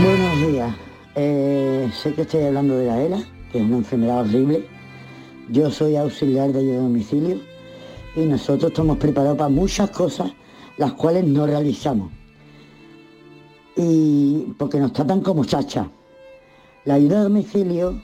Buenos 0.04 0.52
días. 0.52 0.74
Eh, 1.14 1.88
sé 2.02 2.12
que 2.12 2.22
estoy 2.22 2.42
hablando 2.42 2.76
de 2.76 2.86
la 2.86 3.02
ELA, 3.02 3.22
que 3.52 3.58
es 3.58 3.64
una 3.64 3.76
enfermedad 3.78 4.20
horrible. 4.20 4.66
Yo 5.50 5.70
soy 5.70 5.96
auxiliar 5.96 6.52
de 6.52 6.60
ayuda 6.60 6.78
a 6.78 6.82
domicilio 6.82 7.51
y 8.14 8.20
nosotros 8.20 8.70
estamos 8.70 8.98
preparados 8.98 9.38
para 9.38 9.48
muchas 9.48 9.90
cosas 9.90 10.33
las 10.77 10.92
cuales 10.92 11.25
no 11.25 11.46
realizamos. 11.46 12.11
Y 13.77 14.55
porque 14.59 14.79
nos 14.79 14.92
tratan 14.92 15.20
como 15.20 15.44
chachas. 15.44 15.87
La 16.85 16.94
ayuda 16.94 17.20
a 17.20 17.22
domicilio, 17.25 18.03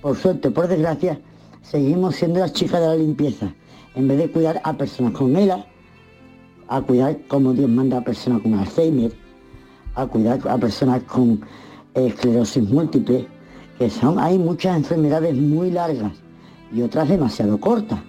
por 0.00 0.16
suerte, 0.16 0.50
por 0.50 0.68
desgracia, 0.68 1.20
seguimos 1.62 2.16
siendo 2.16 2.40
las 2.40 2.52
chicas 2.52 2.80
de 2.80 2.86
la 2.88 2.96
limpieza. 2.96 3.54
En 3.94 4.08
vez 4.08 4.18
de 4.18 4.30
cuidar 4.30 4.60
a 4.64 4.72
personas 4.72 5.12
con 5.12 5.36
ELA, 5.36 5.66
a 6.68 6.80
cuidar 6.80 7.18
como 7.28 7.52
Dios 7.52 7.70
manda 7.70 7.98
a 7.98 8.04
personas 8.04 8.42
con 8.42 8.54
Alzheimer, 8.54 9.12
a 9.94 10.06
cuidar 10.06 10.40
a 10.48 10.58
personas 10.58 11.02
con 11.04 11.40
esclerosis 11.94 12.68
múltiple, 12.68 13.26
que 13.78 13.90
son, 13.90 14.18
hay 14.18 14.38
muchas 14.38 14.76
enfermedades 14.76 15.36
muy 15.36 15.70
largas 15.70 16.12
y 16.72 16.82
otras 16.82 17.08
demasiado 17.08 17.60
cortas 17.60 18.00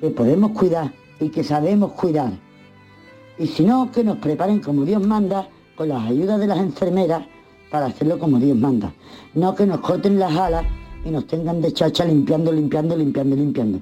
que 0.00 0.10
podemos 0.10 0.52
cuidar 0.52 0.92
y 1.20 1.28
que 1.28 1.42
sabemos 1.44 1.92
cuidar. 1.92 2.32
Y 3.38 3.46
si 3.46 3.64
no, 3.64 3.90
que 3.90 4.02
nos 4.02 4.18
preparen 4.18 4.60
como 4.60 4.84
Dios 4.84 5.06
manda, 5.06 5.48
con 5.74 5.88
las 5.88 6.02
ayudas 6.08 6.40
de 6.40 6.46
las 6.46 6.58
enfermeras, 6.58 7.22
para 7.70 7.86
hacerlo 7.86 8.18
como 8.18 8.38
Dios 8.38 8.56
manda. 8.56 8.92
No 9.34 9.54
que 9.54 9.66
nos 9.66 9.80
corten 9.80 10.18
las 10.18 10.34
alas 10.34 10.64
y 11.04 11.10
nos 11.10 11.26
tengan 11.26 11.60
de 11.60 11.72
chacha 11.72 12.04
limpiando, 12.04 12.52
limpiando, 12.52 12.96
limpiando, 12.96 13.36
limpiando. 13.36 13.78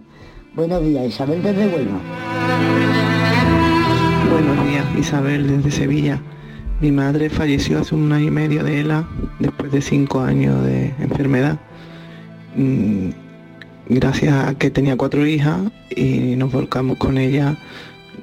Buenos 0.55 0.83
días, 0.83 1.07
Isabel 1.07 1.43
desde 1.43 1.67
Huelva. 1.67 1.99
Buenos 4.31 4.67
días, 4.67 4.85
Isabel 4.99 5.47
desde 5.47 5.71
Sevilla. 5.71 6.21
Mi 6.81 6.91
madre 6.91 7.31
falleció 7.31 7.79
hace 7.79 7.95
un 7.95 8.13
año 8.13 8.27
y 8.27 8.31
medio 8.31 8.65
de 8.65 8.81
ELA, 8.81 9.09
después 9.39 9.71
de 9.71 9.81
cinco 9.81 10.21
años 10.21 10.65
de 10.65 10.95
enfermedad. 10.99 11.59
Gracias 13.89 14.33
a 14.33 14.55
que 14.55 14.71
tenía 14.71 14.97
cuatro 14.97 15.27
hijas 15.27 15.61
y 15.95 16.37
nos 16.37 16.51
volcamos 16.51 16.97
con 16.97 17.19
ella, 17.19 17.57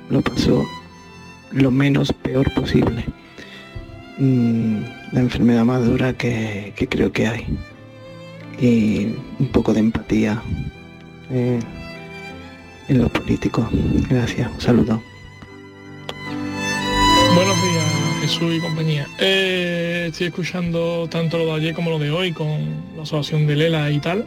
lo 0.09 0.21
pasó 0.21 0.65
lo 1.51 1.69
menos 1.69 2.11
peor 2.13 2.51
posible. 2.53 3.05
Mm, 4.17 4.79
la 5.11 5.19
enfermedad 5.19 5.63
más 5.63 5.85
dura 5.85 6.13
que, 6.13 6.73
creo 6.89 7.11
que 7.11 7.27
hay. 7.27 7.45
Y 8.59 9.15
un 9.39 9.47
poco 9.51 9.73
de 9.73 9.81
empatía 9.81 10.41
eh, 11.29 11.59
en 12.87 12.97
los 12.97 13.11
políticos. 13.11 13.67
Gracias, 14.09 14.49
un 14.51 14.61
saludo. 14.61 15.01
Buenos 17.35 17.55
días, 17.61 17.85
Jesús 18.21 18.55
y 18.55 18.59
compañía. 18.59 19.07
Eh, 19.19 20.07
estoy 20.09 20.27
escuchando 20.27 21.07
tanto 21.07 21.37
lo 21.37 21.45
de 21.45 21.51
ayer 21.53 21.75
como 21.75 21.91
lo 21.91 21.99
de 21.99 22.09
hoy 22.09 22.31
con 22.31 22.47
la 22.97 23.03
asociación 23.03 23.45
de 23.45 23.55
Lela 23.55 23.91
y 23.91 23.99
tal 23.99 24.25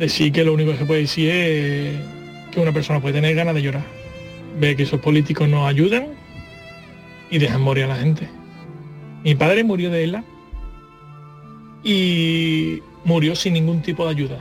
decir 0.00 0.32
que 0.32 0.42
lo 0.42 0.54
único 0.54 0.72
que 0.72 0.78
se 0.78 0.86
puede 0.86 1.02
decir 1.02 1.30
es 1.30 1.94
que 2.50 2.58
una 2.58 2.72
persona 2.72 3.00
puede 3.00 3.14
tener 3.14 3.34
ganas 3.36 3.54
de 3.54 3.62
llorar. 3.62 3.84
Ve 4.58 4.74
que 4.74 4.82
esos 4.82 5.00
políticos 5.00 5.48
no 5.48 5.66
ayudan 5.66 6.08
y 7.30 7.38
dejan 7.38 7.60
morir 7.60 7.84
a 7.84 7.88
la 7.88 7.96
gente. 7.96 8.28
Mi 9.22 9.34
padre 9.34 9.62
murió 9.62 9.90
de 9.90 10.04
ELA 10.04 10.24
y 11.84 12.80
murió 13.04 13.36
sin 13.36 13.52
ningún 13.52 13.82
tipo 13.82 14.04
de 14.04 14.10
ayuda. 14.10 14.38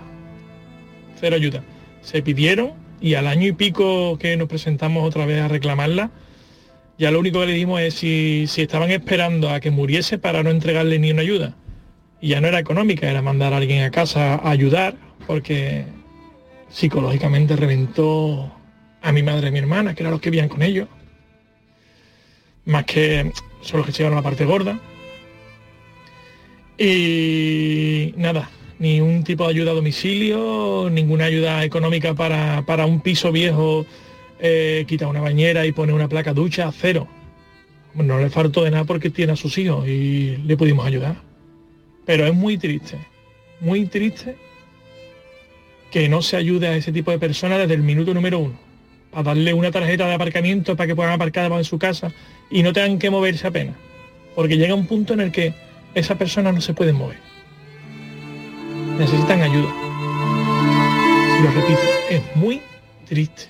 Cero 1.20 1.36
ayuda. 1.36 1.62
Se 2.02 2.22
pidieron 2.22 2.72
y 3.02 3.14
al 3.16 3.28
año 3.28 3.48
y 3.48 3.52
pico 3.52 4.18
que 4.18 4.36
nos 4.38 4.48
presentamos 4.48 5.06
otra 5.06 5.26
vez 5.26 5.42
a 5.42 5.48
reclamarla, 5.50 6.10
ya 6.98 7.12
lo 7.12 7.20
único 7.20 7.40
que 7.42 7.48
le 7.48 7.54
dimos 7.54 7.80
es 7.82 7.94
si, 7.94 8.46
si 8.48 8.62
estaban 8.62 8.92
esperando 8.92 9.50
a 9.50 9.60
que 9.60 9.72
muriese 9.72 10.18
para 10.18 10.44
no 10.44 10.50
entregarle 10.50 11.00
ni 11.00 11.12
una 11.12 11.22
ayuda. 11.22 11.56
Y 12.22 12.30
ya 12.30 12.42
no 12.42 12.48
era 12.48 12.60
económica, 12.60 13.10
era 13.10 13.22
mandar 13.22 13.54
a 13.54 13.58
alguien 13.58 13.84
a 13.84 13.92
casa 13.92 14.36
a 14.36 14.50
ayudar 14.50 15.09
porque 15.26 15.86
psicológicamente 16.70 17.56
reventó 17.56 18.52
a 19.02 19.12
mi 19.12 19.24
madre 19.24 19.48
y 19.48 19.50
a 19.50 19.52
mi 19.52 19.60
hermana, 19.60 19.96
que 19.96 20.04
eran 20.04 20.12
los 20.12 20.22
que 20.22 20.30
vivían 20.30 20.50
con 20.50 20.62
ellos. 20.62 20.88
Más 22.66 22.86
que 22.86 23.32
son 23.62 23.80
los 23.80 23.86
que 23.86 23.92
se 23.92 24.00
llevaron 24.00 24.18
la 24.18 24.24
parte 24.24 24.46
gorda. 24.46 24.80
Y 26.78 28.14
nada, 28.18 28.50
ni 28.78 29.02
un 29.02 29.24
tipo 29.24 29.44
de 29.44 29.50
ayuda 29.50 29.72
a 29.72 29.76
domicilio, 29.76 30.90
ninguna 30.92 31.26
ayuda 31.26 31.64
económica 31.64 32.14
para, 32.14 32.86
un 32.86 33.02
piso 33.02 33.32
viejo, 33.32 33.86
eh, 34.40 34.86
quitar 34.88 35.08
una 35.10 35.22
bañera 35.22 35.66
y 35.66 35.72
poner 35.72 35.96
una 35.96 36.08
placa 36.08 36.34
ducha, 36.34 36.72
cero. 36.72 37.08
No 37.96 38.20
le 38.20 38.30
faltó 38.30 38.64
de 38.64 38.72
nada 38.72 38.84
porque 38.84 39.10
tiene 39.10 39.34
a 39.34 39.36
sus 39.36 39.58
hijos 39.58 39.88
y 39.88 40.38
le 40.38 40.56
pudimos 40.56 40.86
ayudar. 40.86 41.16
Pero 42.06 42.26
es 42.26 42.34
muy 42.34 42.58
triste, 42.58 42.98
muy 43.60 43.86
triste 43.86 44.38
que 45.92 46.08
no 46.10 46.22
se 46.22 46.38
ayude 46.38 46.68
a 46.68 46.76
ese 46.76 46.92
tipo 46.92 47.12
de 47.12 47.20
personas 47.20 47.60
desde 47.60 47.74
el 47.74 47.82
minuto 47.82 48.14
número 48.14 48.40
uno. 48.40 48.60
para 49.12 49.24
darle 49.24 49.54
una 49.54 49.72
tarjeta 49.72 50.06
de 50.06 50.14
aparcamiento 50.14 50.76
para 50.76 50.88
que 50.88 50.96
puedan 50.96 51.14
aparcar 51.14 51.52
en 51.52 51.64
su 51.64 51.80
casa 51.80 52.12
y 52.52 52.62
no 52.62 52.74
tengan 52.74 53.00
que 53.00 53.10
moverse 53.10 53.48
apenas. 53.48 53.76
Porque 54.36 54.58
llega 54.58 54.76
un 54.76 54.86
punto 54.86 55.14
en 55.14 55.22
el 55.22 55.32
que 55.32 55.54
esa 55.96 56.16
persona 56.16 56.52
no 56.52 56.62
se 56.62 56.74
puede 56.74 56.94
mover. 56.94 57.18
Necesitan 59.00 59.42
ayuda. 59.42 59.74
Y 61.40 61.44
lo 61.44 61.52
repito, 61.52 61.82
es 62.10 62.36
muy 62.36 62.62
triste. 63.08 63.44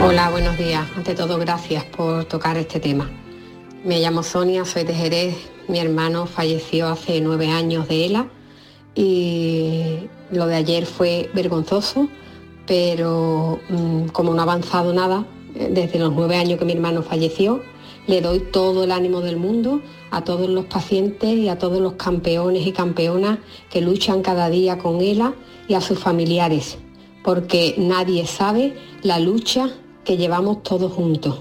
Hola, 0.00 0.30
buenos 0.30 0.56
días. 0.56 0.86
Ante 0.96 1.14
todo, 1.14 1.38
gracias 1.38 1.84
por 1.84 2.24
tocar 2.26 2.56
este 2.56 2.78
tema. 2.78 3.10
Me 3.88 4.00
llamo 4.00 4.22
Sonia, 4.22 4.66
soy 4.66 4.84
de 4.84 4.92
Jerez. 4.92 5.34
Mi 5.66 5.78
hermano 5.78 6.26
falleció 6.26 6.88
hace 6.88 7.22
nueve 7.22 7.48
años 7.48 7.88
de 7.88 8.04
ELA 8.04 8.28
y 8.94 10.00
lo 10.30 10.46
de 10.46 10.56
ayer 10.56 10.84
fue 10.84 11.30
vergonzoso, 11.32 12.06
pero 12.66 13.58
mm, 13.70 14.08
como 14.08 14.34
no 14.34 14.40
ha 14.40 14.42
avanzado 14.42 14.92
nada, 14.92 15.24
eh, 15.54 15.70
desde 15.72 15.98
los 15.98 16.12
nueve 16.12 16.36
años 16.36 16.58
que 16.58 16.66
mi 16.66 16.74
hermano 16.74 17.02
falleció, 17.02 17.62
le 18.06 18.20
doy 18.20 18.40
todo 18.40 18.84
el 18.84 18.92
ánimo 18.92 19.22
del 19.22 19.38
mundo 19.38 19.80
a 20.10 20.22
todos 20.22 20.50
los 20.50 20.66
pacientes 20.66 21.30
y 21.30 21.48
a 21.48 21.56
todos 21.56 21.80
los 21.80 21.94
campeones 21.94 22.66
y 22.66 22.72
campeonas 22.72 23.38
que 23.70 23.80
luchan 23.80 24.20
cada 24.20 24.50
día 24.50 24.76
con 24.76 25.00
ELA 25.00 25.32
y 25.66 25.72
a 25.72 25.80
sus 25.80 25.98
familiares, 25.98 26.76
porque 27.24 27.74
nadie 27.78 28.26
sabe 28.26 28.76
la 29.02 29.18
lucha 29.18 29.70
que 30.04 30.18
llevamos 30.18 30.62
todos 30.62 30.92
juntos. 30.92 31.40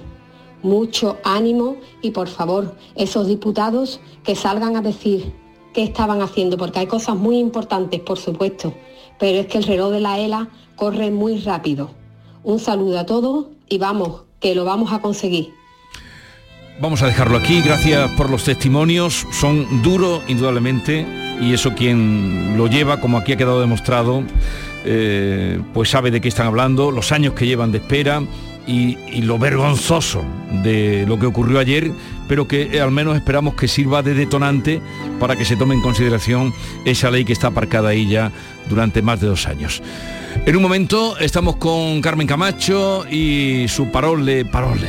Mucho 0.64 1.18
ánimo 1.24 1.78
y 2.01 2.12
por 2.12 2.28
favor, 2.28 2.76
esos 2.95 3.28
diputados 3.28 3.99
que 4.24 4.36
salgan 4.36 4.76
a 4.76 4.82
decir 4.82 5.34
qué 5.74 5.84
estaban 5.84 6.22
haciendo, 6.22 6.58
porque 6.58 6.80
hay 6.80 6.88
cosas 6.88 7.16
muy 7.16 7.38
importantes, 7.38 8.01
por 8.01 8.18
supuesto, 8.18 8.74
pero 9.20 9.39
es 9.39 9.47
que 9.47 9.60
el 9.60 9.64
reloj 9.64 9.91
de 9.91 10.01
la 10.01 10.20
ELA 10.20 10.49
corre 10.76 11.12
muy 11.12 11.39
rápido. 11.39 11.91
Un 12.43 12.60
saludo 12.60 12.99
a 12.99 13.05
todos 13.05 13.47
y 13.70 13.78
vamos, 13.78 14.24
que 14.39 14.55
lo 14.55 14.66
vamos 14.66 14.91
a 14.91 14.99
conseguir. 14.99 15.53
Vamos 16.80 17.01
a 17.01 17.08
dejarlo 17.08 17.38
aquí, 17.38 17.62
gracias 17.62 18.10
por 18.12 18.30
los 18.30 18.43
testimonios, 18.43 19.26
son 19.32 19.82
duros 19.82 20.22
indudablemente 20.28 21.08
y 21.41 21.53
eso 21.53 21.74
quien 21.74 22.55
lo 22.55 22.68
lleva, 22.68 23.01
como 23.01 23.18
aquí 23.18 23.34
ha 23.34 23.38
quedado 23.38 23.60
demostrado, 23.60 24.24
eh, 24.86 25.60
pues 25.74 25.89
sabe 25.89 26.12
de 26.12 26.22
qué 26.22 26.28
están 26.28 26.47
hablando, 26.47 26.91
los 26.91 27.12
años 27.12 27.34
que 27.34 27.47
llevan 27.47 27.72
de 27.72 27.80
espera 27.80 28.22
y, 28.68 28.97
y, 29.07 29.22
lo 29.22 29.39
vergonzoso 29.39 30.24
de 30.63 31.05
lo 31.07 31.18
que 31.18 31.26
ocurrió 31.26 31.59
ayer, 31.59 31.91
pero 32.28 32.47
que 32.47 32.63
eh, 32.63 32.82
al 32.82 32.91
menos 32.91 33.15
esperamos 33.15 33.55
que 33.55 33.68
sirva 33.68 34.03
de 34.03 34.13
detonante 34.13 34.82
para 35.20 35.36
que 35.36 35.45
se 35.45 35.55
tome 35.55 35.74
en 35.74 35.82
consideración 35.82 36.53
esa 36.86 37.09
ley 37.09 37.26
que 37.26 37.34
está 37.34 37.47
aparcada 37.47 37.89
ahí 37.89 38.07
ya 38.07 38.32
durante 38.70 39.01
más 39.01 39.22
de 39.22 39.28
dos 39.28 39.47
años. 39.47 39.82
En 40.45 40.55
un 40.55 40.61
momento 40.61 41.18
estamos 41.18 41.55
con 41.57 42.01
Carmen 42.01 42.28
Camacho 42.28 43.05
y 43.09 43.65
su 43.68 43.91
parole, 43.91 44.45
parole. 44.45 44.88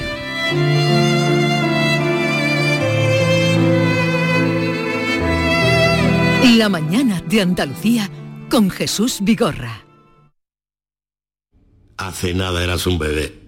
La 6.57 6.68
mañana 6.68 7.22
de 7.29 7.41
Andalucía 7.41 8.11
con 8.49 8.70
Jesús 8.70 9.18
Vigorra. 9.20 9.85
Hace 11.97 12.35
nada 12.35 12.62
eras 12.62 12.87
un 12.87 12.99
bebé. 12.99 13.47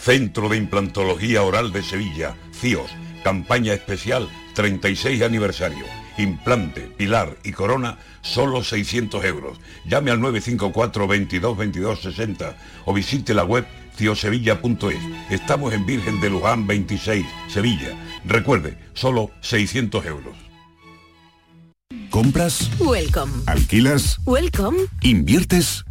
Centro 0.00 0.48
de 0.48 0.56
Implantología 0.56 1.42
Oral 1.42 1.72
de 1.72 1.82
Sevilla, 1.82 2.36
CIOS, 2.52 2.90
campaña 3.24 3.74
especial 3.74 4.28
36 4.54 5.22
aniversario. 5.22 5.84
Implante, 6.16 6.80
pilar 6.96 7.36
y 7.44 7.52
corona, 7.52 7.98
solo 8.22 8.64
600 8.64 9.24
euros. 9.24 9.60
Llame 9.84 10.10
al 10.10 10.20
954 10.20 11.06
22 11.06 11.56
22 11.56 12.00
60 12.00 12.56
o 12.86 12.94
visite 12.94 13.34
la 13.34 13.44
web 13.44 13.66
ciosevilla.es. 13.96 15.30
Estamos 15.30 15.74
en 15.74 15.84
Virgen 15.84 16.20
de 16.20 16.30
Luján 16.30 16.66
26, 16.66 17.26
Sevilla. 17.48 17.90
Recuerde, 18.24 18.78
solo 18.94 19.30
600 19.40 20.06
euros. 20.06 20.36
¿Compras? 22.10 22.70
Welcome. 22.80 23.32
¿Alquilas? 23.46 24.18
Welcome. 24.24 24.78
¿Inviertes? 25.02 25.84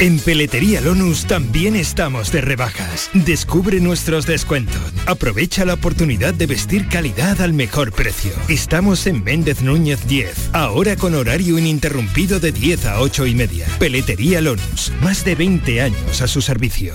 En 0.00 0.20
Peletería 0.20 0.80
Lonus 0.80 1.26
también 1.26 1.74
estamos 1.74 2.30
de 2.30 2.40
rebajas. 2.40 3.10
Descubre 3.14 3.80
nuestros 3.80 4.26
descuentos. 4.26 4.80
Aprovecha 5.06 5.64
la 5.64 5.74
oportunidad 5.74 6.32
de 6.32 6.46
vestir 6.46 6.88
calidad 6.88 7.40
al 7.40 7.52
mejor 7.52 7.90
precio. 7.92 8.30
Estamos 8.48 9.08
en 9.08 9.24
Méndez 9.24 9.60
Núñez 9.60 10.06
10, 10.06 10.50
ahora 10.52 10.94
con 10.94 11.16
horario 11.16 11.58
ininterrumpido 11.58 12.38
de 12.38 12.52
10 12.52 12.86
a 12.86 13.00
8 13.00 13.26
y 13.26 13.34
media. 13.34 13.66
Peletería 13.80 14.40
Lonus, 14.40 14.92
más 15.02 15.24
de 15.24 15.34
20 15.34 15.80
años 15.82 16.22
a 16.22 16.28
su 16.28 16.42
servicio. 16.42 16.94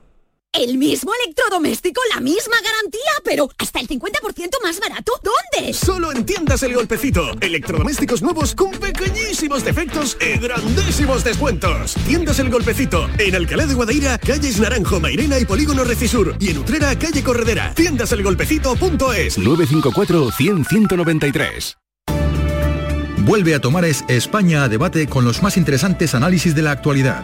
El 0.53 0.77
mismo 0.77 1.13
electrodoméstico, 1.23 2.01
la 2.13 2.19
misma 2.19 2.57
garantía, 2.61 2.99
pero 3.23 3.49
hasta 3.57 3.79
el 3.79 3.87
50% 3.87 4.61
más 4.61 4.81
barato. 4.81 5.13
¿Dónde? 5.23 5.73
Solo 5.73 6.11
en 6.11 6.25
Tiendas 6.25 6.61
El 6.63 6.73
Golpecito. 6.73 7.31
Electrodomésticos 7.39 8.21
nuevos 8.21 8.53
con 8.53 8.71
pequeñísimos 8.71 9.63
defectos 9.63 10.17
y 10.19 10.37
grandísimos 10.39 11.23
descuentos. 11.23 11.93
Tiendas 12.05 12.39
El 12.39 12.49
Golpecito. 12.49 13.07
En 13.17 13.33
Alcalá 13.33 13.65
de 13.65 13.75
Guadaira, 13.75 14.17
calles 14.17 14.59
Naranjo, 14.59 14.99
Mairena 14.99 15.39
y 15.39 15.45
Polígono 15.45 15.85
Recisur. 15.85 16.35
Y 16.37 16.49
en 16.49 16.57
Utrera, 16.57 16.99
calle 16.99 17.23
Corredera. 17.23 17.73
Tiendaselgolpecito.es 17.73 19.37
954 19.37 20.31
100 20.31 20.65
193. 20.65 21.77
Vuelve 23.19 23.55
a 23.55 23.61
Tomares 23.61 24.03
España 24.09 24.65
a 24.65 24.67
debate 24.67 25.07
con 25.07 25.23
los 25.23 25.41
más 25.41 25.55
interesantes 25.55 26.13
análisis 26.13 26.55
de 26.55 26.61
la 26.63 26.71
actualidad. 26.71 27.23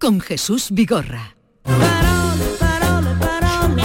con 0.00 0.18
Jesús 0.20 0.68
Vigorra. 0.70 1.36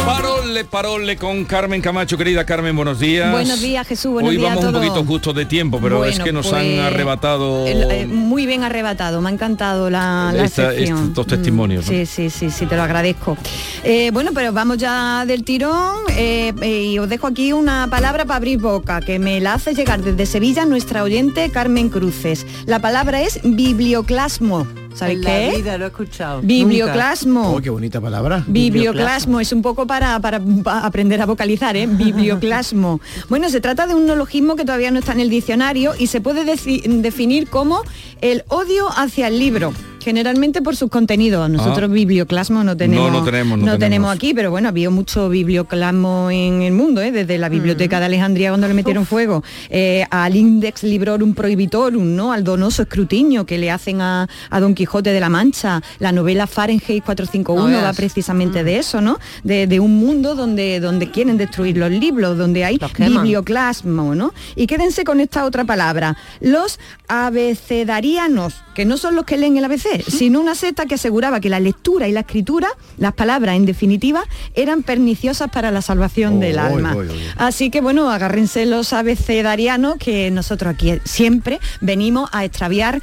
Parole, 0.05 0.63
parole 0.63 1.17
con 1.17 1.43
Carmen 1.45 1.81
Camacho, 1.81 2.17
querida 2.17 2.45
Carmen, 2.45 2.73
buenos 2.75 2.99
días. 2.99 3.31
Buenos 3.31 3.59
días, 3.61 3.85
Jesús, 3.85 4.13
buenos 4.13 4.29
Hoy 4.29 4.37
días 4.37 4.49
vamos 4.55 4.63
a 4.63 4.67
un 4.69 4.73
poquito 4.75 5.03
justo 5.03 5.33
de 5.33 5.45
tiempo, 5.45 5.79
pero 5.81 6.05
es 6.05 6.19
que 6.19 6.31
nos 6.31 6.47
pues, 6.47 6.61
han 6.61 6.79
arrebatado 6.85 7.67
El- 7.67 7.91
eh, 7.91 8.05
muy 8.07 8.45
bien 8.45 8.63
arrebatado, 8.63 9.19
me 9.19 9.29
ha 9.29 9.33
encantado 9.33 9.89
la, 9.89 10.31
la 10.33 10.45
esta- 10.45 10.71
sección. 10.71 11.07
estos 11.09 11.27
testimonios. 11.27 11.85
Mm, 11.85 11.91
¿no? 11.91 11.97
Sí, 11.97 12.05
sí, 12.05 12.29
sí, 12.29 12.49
sí, 12.49 12.65
te 12.65 12.75
lo 12.77 12.83
agradezco. 12.83 13.37
Eh, 13.83 14.11
bueno, 14.13 14.31
pero 14.33 14.53
vamos 14.53 14.77
ya 14.77 15.25
del 15.25 15.43
tirón 15.43 15.97
eh, 16.11 16.53
eh, 16.61 16.83
y 16.83 16.99
os 16.99 17.09
dejo 17.09 17.27
aquí 17.27 17.51
una 17.51 17.87
palabra 17.89 18.23
para 18.25 18.37
abrir 18.37 18.59
boca, 18.59 19.01
que 19.01 19.19
me 19.19 19.41
la 19.41 19.55
hace 19.55 19.73
llegar 19.73 20.01
desde 20.01 20.25
Sevilla 20.25 20.65
nuestra 20.65 21.03
oyente 21.03 21.49
Carmen 21.51 21.89
Cruces. 21.89 22.45
La 22.67 22.79
palabra 22.79 23.21
es 23.21 23.39
biblioclasmo. 23.43 24.65
¿Sabéis 24.95 25.19
qué 25.19 25.25
la 25.25 25.41
es? 25.41 25.57
vida 25.57 25.77
lo 25.77 25.85
he 25.85 25.87
escuchado. 25.89 26.41
Biblioclasmo. 26.41 27.51
Oh, 27.55 27.61
qué 27.61 27.69
bonita 27.69 27.99
palabra. 27.99 28.43
Biblioclasmo 28.47 29.39
es 29.39 29.51
un 29.51 29.61
poco 29.61 29.85
para, 29.85 30.19
para 30.19 30.39
pa- 30.63 30.79
aprender 30.85 31.21
a 31.21 31.25
vocalizar, 31.25 31.75
¿eh? 31.75 31.85
Biblioclasmo. 31.89 33.01
Bueno, 33.29 33.49
se 33.49 33.59
trata 33.61 33.87
de 33.87 33.93
un 33.95 34.05
neologismo 34.05 34.55
que 34.55 34.63
todavía 34.65 34.91
no 34.91 34.99
está 34.99 35.11
en 35.11 35.19
el 35.19 35.29
diccionario 35.29 35.93
y 35.97 36.07
se 36.07 36.21
puede 36.21 36.45
definir 36.45 37.47
como 37.49 37.81
el 38.21 38.43
odio 38.47 38.87
hacia 38.95 39.27
el 39.27 39.37
libro. 39.39 39.73
Generalmente 40.05 40.61
por 40.61 40.75
sus 40.75 40.91
contenidos. 40.91 41.49
Nosotros 41.49 41.89
Ah. 41.89 41.93
biblioclasmo 41.93 42.63
no 42.63 42.77
tenemos, 42.77 43.11
No, 43.11 43.19
no 43.19 43.25
tenemos, 43.25 43.57
no 43.57 43.79
tenemos. 43.79 44.15
aquí, 44.15 44.35
pero 44.35 44.51
bueno, 44.51 44.69
había 44.69 44.91
mucho 44.91 45.29
biblioclasmo 45.29 46.29
en 46.29 46.61
el 46.61 46.73
mundo, 46.73 47.01
¿eh? 47.01 47.11
desde 47.11 47.39
la 47.39 47.49
biblioteca 47.49 47.99
de 47.99 48.05
Alejandría 48.05 48.49
cuando 48.51 48.67
le 48.67 48.75
metieron 48.75 49.07
fuego, 49.07 49.43
eh, 49.71 50.05
al 50.11 50.35
Index 50.35 50.83
Librorum 50.83 51.33
Prohibitorum, 51.33 52.15
¿no? 52.15 52.31
al 52.31 52.43
donoso 52.43 52.83
escrutinio 52.83 53.47
que 53.47 53.57
le 53.57 53.71
hacen 53.71 53.99
a, 53.99 54.27
a 54.51 54.59
Don 54.59 54.75
Quijote 54.75 55.11
de 55.11 55.19
la 55.19 55.29
Mancha, 55.29 55.81
la 55.97 56.11
novela 56.11 56.45
Fahrenheit 56.45 57.03
451 57.03 57.67
No 57.69 57.81
va 57.81 57.91
precisamente 57.93 58.63
de 58.63 58.77
eso, 58.77 59.01
¿no? 59.01 59.17
De, 59.43 59.65
de 59.65 59.79
un 59.79 59.97
mundo 59.97 60.35
donde, 60.35 60.79
donde 60.79 61.09
quieren 61.09 61.37
destruir 61.37 61.77
los 61.77 61.89
libros, 61.89 62.37
donde 62.37 62.63
hay 62.63 62.77
biblioclasmo, 62.99 64.13
¿no? 64.13 64.33
Y 64.55 64.67
quédense 64.67 65.03
con 65.03 65.19
esta 65.19 65.45
otra 65.45 65.63
palabra, 65.63 66.15
los 66.41 66.79
abecedarianos, 67.07 68.55
que 68.75 68.85
no 68.85 68.97
son 68.97 69.15
los 69.15 69.25
que 69.25 69.37
leen 69.37 69.57
el 69.57 69.63
ABC, 69.65 69.94
sino 70.07 70.39
una 70.39 70.55
secta 70.55 70.85
que 70.85 70.95
aseguraba 70.95 71.39
que 71.39 71.49
la 71.49 71.59
lectura 71.59 72.07
y 72.07 72.11
la 72.11 72.21
escritura, 72.21 72.67
las 72.97 73.13
palabras 73.13 73.55
en 73.55 73.65
definitiva, 73.65 74.23
eran 74.53 74.83
perniciosas 74.83 75.49
para 75.51 75.71
la 75.71 75.81
salvación 75.81 76.39
del 76.39 76.57
Oy, 76.59 76.65
alma. 76.65 76.95
Así 77.37 77.69
que 77.69 77.81
bueno, 77.81 78.09
agárrense 78.09 78.65
los 78.65 78.93
abecedarianos 78.93 79.95
que 79.97 80.31
nosotros 80.31 80.73
aquí 80.73 80.99
siempre 81.03 81.59
venimos 81.81 82.29
a 82.31 82.45
extraviar 82.45 83.01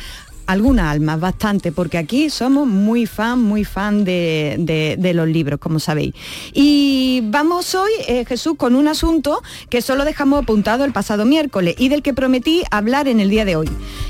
algunas 0.52 0.86
almas, 0.86 1.18
bastante, 1.18 1.72
porque 1.72 1.98
aquí 1.98 2.30
somos 2.30 2.66
muy 2.68 3.06
fan, 3.06 3.42
muy 3.42 3.64
fan 3.64 4.04
de, 4.04 4.56
de- 4.58 4.96
de 4.98 5.14
los 5.14 5.26
libros, 5.28 5.58
como 5.58 5.78
sabéis. 5.80 6.14
Y 6.52 7.22
vamos 7.24 7.74
hoy, 7.74 7.90
eh, 8.06 8.24
Jesús, 8.24 8.54
con 8.56 8.74
un 8.74 8.86
asunto 8.88 9.42
que 9.70 9.82
solo 9.82 10.04
dejamos 10.04 10.42
apuntado 10.42 10.84
el 10.84 10.92
pasado 10.92 11.24
miércoles 11.24 11.74
y 11.78 11.88
del 11.88 12.02
que 12.02 12.14
prometí 12.14 12.62
hablar 12.70 13.08
en 13.08 13.20
el 13.20 13.30
día 13.30 13.44
de 13.44 13.56
hoy. 13.56 13.68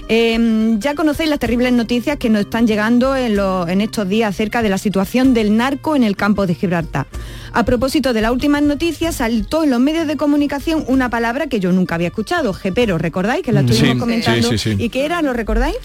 Eh, 0.09 0.77
ya 0.79 0.95
conocéis 0.95 1.31
las 1.31 1.39
terribles 1.39 1.73
noticias 1.73 2.17
que 2.19 2.29
nos 2.29 2.43
están 2.43 2.67
llegando 2.67 3.17
en, 3.17 3.37
lo- 3.37 3.67
en 3.69 3.81
estos 3.81 4.09
días 4.09 4.31
acerca 4.31 4.63
de 4.63 4.69
la 4.69 4.79
situación 4.79 5.35
del 5.35 5.57
narco 5.57 5.97
en 5.97 6.03
el 6.03 6.17
campo 6.17 6.47
de 6.47 6.55
Gibraltar. 6.55 7.07
A 7.53 7.65
propósito 7.65 8.13
de 8.13 8.21
las 8.23 8.33
últimas 8.33 8.63
noticias, 8.63 9.17
saltó 9.17 9.63
en 9.65 9.71
los 9.71 9.81
medios 9.81 10.07
de 10.07 10.17
comunicación 10.17 10.85
una 10.89 11.09
palabra 11.11 11.47
que 11.47 11.61
yo 11.61 11.71
nunca 11.73 11.95
había 11.95 12.09
escuchado, 12.09 12.53
jepero, 12.53 12.99
¿recordáis? 12.99 13.43
Que 13.45 13.53
la 13.53 13.63
Mm, 13.63 13.69
estuvimos 13.69 13.95
sí, 13.95 14.01
comentando. 14.01 14.49
sí, 14.51 14.59
sí, 14.59 14.77
sí. 14.77 14.83
¿Y 14.83 14.89
qué 14.89 15.05
era? 15.05 15.23
¿Lo 15.23 15.33
recordáis? 15.33 15.77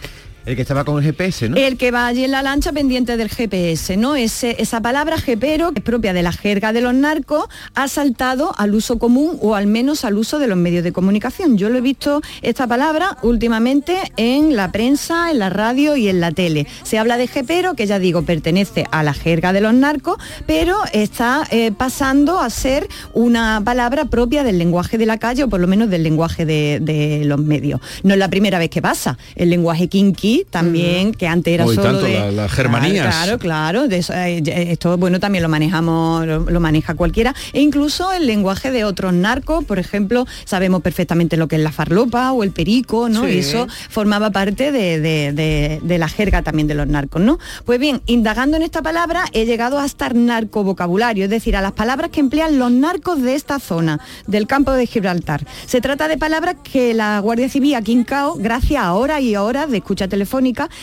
El 0.47 0.55
que 0.55 0.61
estaba 0.61 0.85
con 0.85 0.97
el 0.97 1.03
GPS, 1.03 1.49
¿no? 1.49 1.57
El 1.57 1.75
que 1.75 1.91
va 1.91 2.07
allí 2.07 2.23
en 2.23 2.31
la 2.31 2.41
lancha 2.41 2.71
pendiente 2.71 3.17
del 3.17 3.27
GPS, 3.29 3.97
¿no? 3.97 4.15
Ese- 4.15 4.55
esa 4.59 4.79
palabra 4.81 5.17
jepero, 5.17 5.73
que 5.73 5.79
es 5.79 5.83
propia 5.83 6.13
de 6.13 6.23
la 6.23 6.31
jerga 6.31 6.71
de 6.71 6.79
los 6.79 6.93
narcos, 6.93 7.49
ha 7.75 7.89
saltado 7.89 8.53
al 8.57 8.73
uso 8.73 8.97
común 8.97 9.37
o 9.41 9.55
al 9.55 9.67
menos 9.67 10.05
al 10.05 10.17
uso 10.17 10.39
de 10.39 10.47
los 10.47 10.57
medios 10.57 10.85
de 10.85 10.93
comunicación. 10.93 11.57
Yo 11.57 11.69
lo 11.69 11.77
he 11.77 11.81
visto 11.81 12.21
esta 12.41 12.65
palabra 12.65 13.17
últimamente 13.23 13.97
en 14.15 14.55
la 14.55 14.71
prensa, 14.71 15.31
en 15.31 15.39
la 15.39 15.49
radio 15.49 15.97
y 15.97 16.07
en 16.07 16.21
la 16.21 16.31
tele. 16.31 16.65
Se 16.83 16.97
habla 16.97 17.17
de 17.17 17.27
jepero, 17.27 17.73
que 17.75 17.85
ya 17.85 17.99
digo, 17.99 18.21
pertenece 18.21 18.85
a 18.91 19.03
la 19.03 19.13
jerga 19.13 19.51
de 19.51 19.59
los 19.59 19.73
narcos, 19.73 20.15
pero 20.45 20.77
está 20.93 21.45
eh, 21.51 21.73
pasando 21.73 22.39
a 22.39 22.49
ser 22.49 22.87
una 23.13 23.61
palabra 23.65 24.05
propia 24.05 24.43
del 24.45 24.57
lenguaje 24.59 24.97
de 24.97 25.05
la 25.07 25.17
calle 25.17 25.43
o 25.43 25.49
por 25.49 25.59
lo 25.59 25.67
menos 25.67 25.89
del 25.89 26.03
lenguaje 26.03 26.45
de, 26.45 26.79
de 26.81 27.25
los 27.25 27.39
medios. 27.41 27.81
No 28.03 28.13
es 28.13 28.19
la 28.19 28.29
primera 28.29 28.59
vez 28.59 28.69
que 28.69 28.81
pasa. 28.81 29.17
El 29.35 29.49
lenguaje 29.49 29.89
kinky 29.89 30.36
también, 30.49 31.11
que 31.13 31.27
antes 31.27 31.53
era 31.53 31.65
solo 31.65 31.81
tanto, 31.81 32.01
de... 32.03 32.13
la- 32.13 32.31
las 32.31 32.51
germanías. 32.51 33.07
Claro, 33.07 33.39
claro. 33.39 33.87
de 33.87 33.97
eso, 33.97 34.13
eh, 34.13 34.41
esto, 34.71 34.97
bueno, 34.97 35.19
también 35.19 35.41
lo 35.43 35.49
manejamos, 35.49 36.25
lo, 36.25 36.39
lo 36.49 36.59
maneja 36.59 36.95
cualquiera. 36.95 37.33
E 37.53 37.61
incluso 37.61 38.11
el 38.13 38.27
lenguaje 38.27 38.71
de 38.71 38.83
otros 38.83 39.13
narcos, 39.13 39.65
por 39.65 39.79
ejemplo, 39.79 40.25
sabemos 40.45 40.81
perfectamente 40.81 41.37
lo 41.37 41.47
que 41.47 41.55
es 41.57 41.61
la 41.61 41.71
farlopa 41.71 42.31
o 42.31 42.43
el 42.43 42.51
perico, 42.51 43.09
¿no? 43.09 43.25
Sí. 43.25 43.31
Y 43.33 43.37
eso 43.39 43.67
formaba 43.89 44.31
parte 44.31 44.71
de, 44.71 44.99
de- 45.01 45.97
la 45.97 46.07
jerga 46.07 46.43
también 46.43 46.67
de 46.67 46.75
los 46.75 46.85
narcos, 46.87 47.21
¿no? 47.21 47.39
Pues 47.65 47.79
bien, 47.79 48.01
indagando 48.05 48.55
en 48.57 48.61
esta 48.63 48.83
palabra 48.83 49.25
he 49.33 49.45
llegado 49.45 49.79
hasta 49.79 50.07
el 50.07 50.25
narcovocabulario, 50.27 51.23
es 51.23 51.29
decir, 51.31 51.55
a 51.55 51.61
las 51.61 51.71
palabras 51.71 52.11
que 52.11 52.19
emplean 52.19 52.59
los 52.59 52.71
narcos 52.71 53.21
de 53.23 53.33
esta 53.33 53.59
zona, 53.59 53.99
del 54.27 54.45
campo 54.45 54.73
de 54.73 54.85
Gibraltar. 54.85 55.45
Se 55.65 55.81
trata 55.81 56.07
de 56.07 56.17
palabras 56.19 56.55
que 56.63 56.93
la 56.93 57.19
Guardia 57.19 57.49
Civil 57.49 57.73
ha 57.75 57.81
quincao 57.81 58.35
gracias 58.35 58.83
a 58.83 58.93
horas 58.93 59.21
y 59.21 59.35
horas 59.35 59.71
de 59.71 59.77
escucha 59.77 60.07
telefónica 60.07 60.26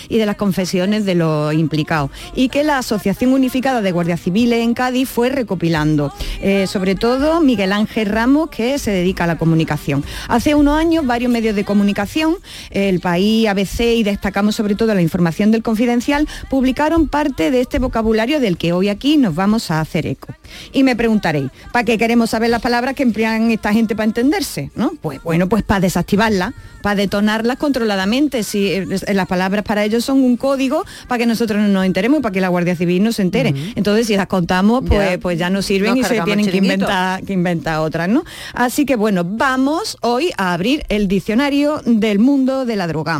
y 0.09 0.19
de 0.19 0.27
las 0.27 0.37
confesiones 0.37 1.05
de 1.05 1.15
los 1.15 1.55
implicados. 1.55 2.11
Y 2.35 2.49
que 2.49 2.65
la 2.65 2.79
Asociación 2.79 3.33
Unificada 3.33 3.81
de 3.81 3.93
Guardias 3.93 4.21
Civiles 4.21 4.61
en 4.61 4.75
Cádiz 4.75 5.09
fue 5.09 5.29
recopilando. 5.29 6.13
Eh, 6.41 6.67
sobre 6.67 6.95
todo 6.95 7.41
Miguel 7.41 7.73
Ángel 7.73 8.09
Ramos, 8.09 8.51
que 8.51 8.79
se 8.79 8.91
dedica 8.91 9.25
a 9.25 9.27
la 9.27 9.39
comunicación. 9.39 10.05
Hace 10.29 10.55
unos 10.55 10.79
años 10.79 11.07
varios 11.07 11.31
medios 11.31 11.55
de 11.55 11.65
comunicación, 11.65 12.37
El 12.71 13.01
País, 13.01 13.49
ABC 13.49 13.81
y 13.81 14.03
destacamos 14.03 14.55
sobre 14.57 14.75
todo 14.75 14.95
la 14.95 15.03
información 15.03 15.51
del 15.51 15.63
Confidencial, 15.63 16.29
publicaron 16.51 17.09
parte 17.09 17.51
de 17.51 17.61
este 17.61 17.79
vocabulario 17.79 18.41
del 18.41 18.57
que 18.57 18.73
hoy 18.73 18.89
aquí 18.89 19.17
nos 19.17 19.35
vamos 19.35 19.71
a 19.71 19.81
hacer 19.81 20.07
eco. 20.07 20.35
Y 20.73 20.83
me 20.83 20.97
preguntaréis, 20.97 21.51
¿para 21.73 21.85
qué 21.85 21.99
queremos 21.99 22.31
saber 22.31 22.51
las 22.51 22.63
palabras 22.63 22.95
que 22.95 23.03
emplean 23.03 23.51
esta 23.51 23.73
gente 23.73 23.95
para 23.95 24.07
entenderse? 24.07 24.71
¿no? 24.75 24.93
Pues 25.01 25.23
bueno, 25.23 25.49
pues 25.49 25.63
para 25.63 25.81
desactivarlas, 25.81 26.55
para 26.83 26.97
detonarlas 26.97 27.59
controladamente. 27.59 28.43
Si 28.43 28.73
eh, 28.73 28.87
palabras 29.35 29.65
para 29.65 29.83
ellos 29.85 30.05
son 30.05 30.23
un 30.23 30.37
código 30.37 30.85
para 31.09 31.19
que 31.19 31.27
nosotros 31.27 31.61
no 31.61 31.67
nos 31.67 31.85
enteremos 31.85 32.21
y 32.21 32.23
para 32.23 32.33
que 32.33 32.41
la 32.41 32.49
Guardia 32.49 32.77
Civil 32.77 33.03
no 33.03 33.11
se 33.11 33.23
entere. 33.23 33.53
Entonces, 33.75 34.07
si 34.07 34.17
las 34.17 34.29
contamos, 34.29 34.85
pues 34.87 35.11
Ya. 35.11 35.19
pues 35.19 35.39
ya 35.41 35.51
no 35.51 35.61
sirven 35.61 35.97
Nos 35.99 36.07
y 36.11 36.15
se 36.15 36.21
tienen 36.23 36.47
que 36.49 36.57
inventar, 36.59 37.21
que 37.25 37.33
inventar 37.33 37.81
otras, 37.81 38.09
¿no? 38.09 38.23
Así 38.53 38.87
que 38.87 38.95
bueno, 38.95 39.25
vamos 39.25 39.97
hoy 40.03 40.31
a 40.37 40.53
abrir 40.53 40.85
el 40.89 41.09
diccionario 41.09 41.81
del 41.85 42.21
mundo 42.21 42.65
de 42.65 42.77
la 42.77 42.87
droga. 42.87 43.19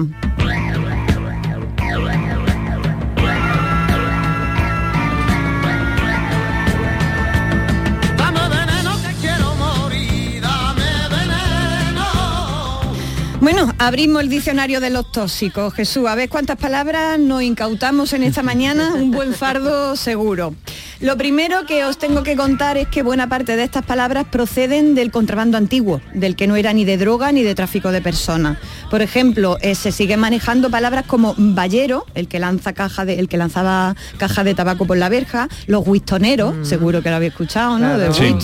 Bueno, 13.45 13.75
abrimos 13.77 14.23
el 14.23 14.31
diccionario 14.31 14.81
de 14.81 14.89
los 14.89 15.13
tóxicos. 15.13 15.75
Jesús, 15.75 16.09
a 16.09 16.15
ver 16.15 16.31
cuántas 16.31 16.57
palabras 16.57 17.19
nos 17.19 17.43
incautamos 17.43 18.15
en 18.15 18.23
esta 18.23 18.43
mañana. 18.43 18.95
Un 18.95 19.11
buen 19.11 19.35
fardo 19.35 19.97
seguro. 19.97 20.55
Lo 21.01 21.19
primero 21.19 21.67
que 21.67 21.85
os 21.85 21.99
tengo 21.99 22.23
que 22.23 22.37
contar 22.37 22.79
es 22.79 22.89
que 22.89 23.03
buena 23.03 23.29
parte 23.29 23.57
de 23.57 23.65
estas 23.65 23.85
palabras 23.85 24.25
proceden 24.31 24.95
del 24.95 25.11
contrabando 25.11 25.59
antiguo, 25.59 26.01
del 26.15 26.37
que 26.37 26.47
no 26.47 26.57
era 26.57 26.73
ni 26.73 26.87
de 26.87 26.97
droga 26.97 27.33
ni 27.33 27.43
de 27.43 27.55
tráfico 27.55 27.93
de 27.93 28.01
personas. 28.01 28.57
Por 28.91 29.03
ejemplo, 29.03 29.59
eh, 29.61 29.75
se 29.75 29.93
siguen 29.93 30.21
manejando 30.21 30.71
palabras 30.71 31.05
como 31.07 31.35
ballero, 31.37 32.07
el 32.15 32.29
que 32.29 32.39
lanza 32.39 32.73
caja 32.73 33.05
de, 33.05 33.19
el 33.19 33.29
que 33.29 33.37
lanzaba 33.37 33.95
caja 34.17 34.43
de 34.45 34.55
tabaco 34.55 34.87
por 34.87 34.97
la 34.97 35.11
verja, 35.11 35.51
los 35.67 35.87
wistoneros, 35.87 36.67
seguro 36.67 37.03
que 37.03 37.11
lo 37.11 37.17
habéis 37.17 37.33
escuchado, 37.33 37.73
¿no? 37.79 37.97
Claro. 37.97 37.99
De 37.99 38.15
Sí. 38.15 38.35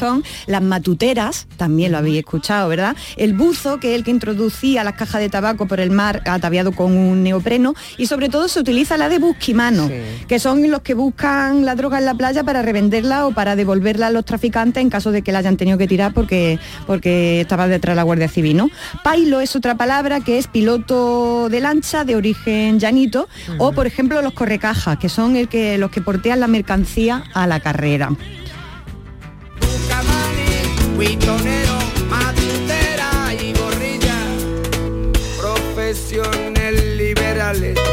Las 0.46 0.60
matuteras, 0.60 1.46
también 1.56 1.92
lo 1.92 1.98
habéis 1.98 2.18
escuchado, 2.18 2.68
¿verdad? 2.68 2.94
El 3.16 3.32
buzo, 3.32 3.80
que 3.80 3.92
es 3.92 3.96
el 3.96 4.04
que 4.04 4.10
introducía 4.10 4.84
las 4.90 4.98
cajas 4.98 5.20
de 5.20 5.28
tabaco 5.28 5.66
por 5.66 5.78
el 5.78 5.90
mar 5.90 6.22
ataviado 6.26 6.72
con 6.72 6.96
un 6.96 7.22
neopreno, 7.22 7.74
y 7.96 8.06
sobre 8.06 8.28
todo 8.28 8.48
se 8.48 8.58
utiliza 8.58 8.96
la 8.96 9.08
de 9.08 9.18
busquimano, 9.18 9.88
que 10.26 10.38
son 10.40 10.68
los 10.68 10.80
que 10.82 10.94
buscan 10.94 11.64
la 11.64 11.76
droga 11.76 11.98
en 11.98 12.06
la 12.06 12.14
playa 12.14 12.42
para 12.42 12.62
revenderla 12.62 13.26
o 13.26 13.32
para 13.32 13.54
devolverla 13.54 14.08
a 14.08 14.10
los 14.10 14.24
traficantes 14.24 14.80
en 14.82 14.90
caso 14.90 15.12
de 15.12 15.22
que 15.22 15.30
la 15.30 15.38
hayan 15.38 15.56
tenido 15.56 15.78
que 15.78 15.86
tirar 15.86 16.12
porque, 16.12 16.58
porque 16.86 17.40
estaba 17.40 17.68
detrás 17.68 17.94
la 17.94 18.02
Guardia 18.02 18.28
Civil, 18.28 18.56
¿no? 18.56 18.68
Pailo 19.04 19.40
es 19.40 19.54
otra 19.54 19.76
palabra 19.76 20.20
que 20.20 20.38
es 20.38 20.48
piloto 20.48 21.48
de 21.48 21.60
lancha 21.60 22.04
de 22.04 22.16
origen 22.16 22.80
llanito, 22.80 23.28
o 23.58 23.72
por 23.72 23.86
ejemplo 23.86 24.20
los 24.22 24.32
correcajas, 24.32 24.98
que 24.98 25.08
son 25.08 25.36
el 25.36 25.48
que, 25.48 25.78
los 25.78 25.90
que 25.90 26.00
portean 26.00 26.40
la 26.40 26.48
mercancía 26.48 27.24
a 27.32 27.46
la 27.46 27.60
carrera. 27.60 28.10
Profesiones 35.92 36.84
liberales. 36.96 37.89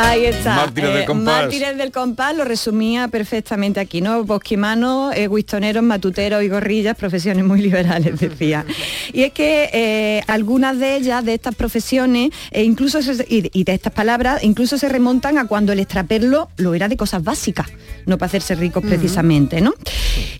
Ahí 0.00 0.26
está. 0.26 0.54
Mártires 0.54 0.94
del 0.94 1.04
compás. 1.06 1.42
Mártires 1.42 1.76
del 1.76 1.90
compás 1.90 2.36
lo 2.36 2.44
resumía 2.44 3.08
perfectamente 3.08 3.80
aquí, 3.80 4.00
¿no? 4.00 4.22
Bosquimanos, 4.24 5.12
eh, 5.16 5.28
guistoneros, 5.28 5.82
matuteros 5.82 6.42
y 6.44 6.48
gorrillas, 6.48 6.96
profesiones 6.96 7.44
muy 7.44 7.60
liberales, 7.60 8.18
decía. 8.20 8.64
Y 9.12 9.22
es 9.24 9.32
que 9.32 9.68
eh, 9.72 10.22
algunas 10.28 10.78
de 10.78 10.96
ellas, 10.96 11.24
de 11.24 11.34
estas 11.34 11.54
profesiones, 11.56 12.30
e 12.52 12.62
incluso 12.62 13.02
se- 13.02 13.26
y, 13.28 13.50
y 13.52 13.64
de 13.64 13.74
estas 13.74 13.92
palabras, 13.92 14.44
incluso 14.44 14.78
se 14.78 14.88
remontan 14.88 15.36
a 15.36 15.46
cuando 15.48 15.72
el 15.72 15.80
extraperlo 15.80 16.48
lo 16.58 16.74
era 16.74 16.86
de 16.88 16.96
cosas 16.96 17.24
básicas, 17.24 17.66
no 18.06 18.18
para 18.18 18.28
hacerse 18.28 18.54
ricos 18.54 18.84
precisamente, 18.84 19.60
¿no? 19.60 19.74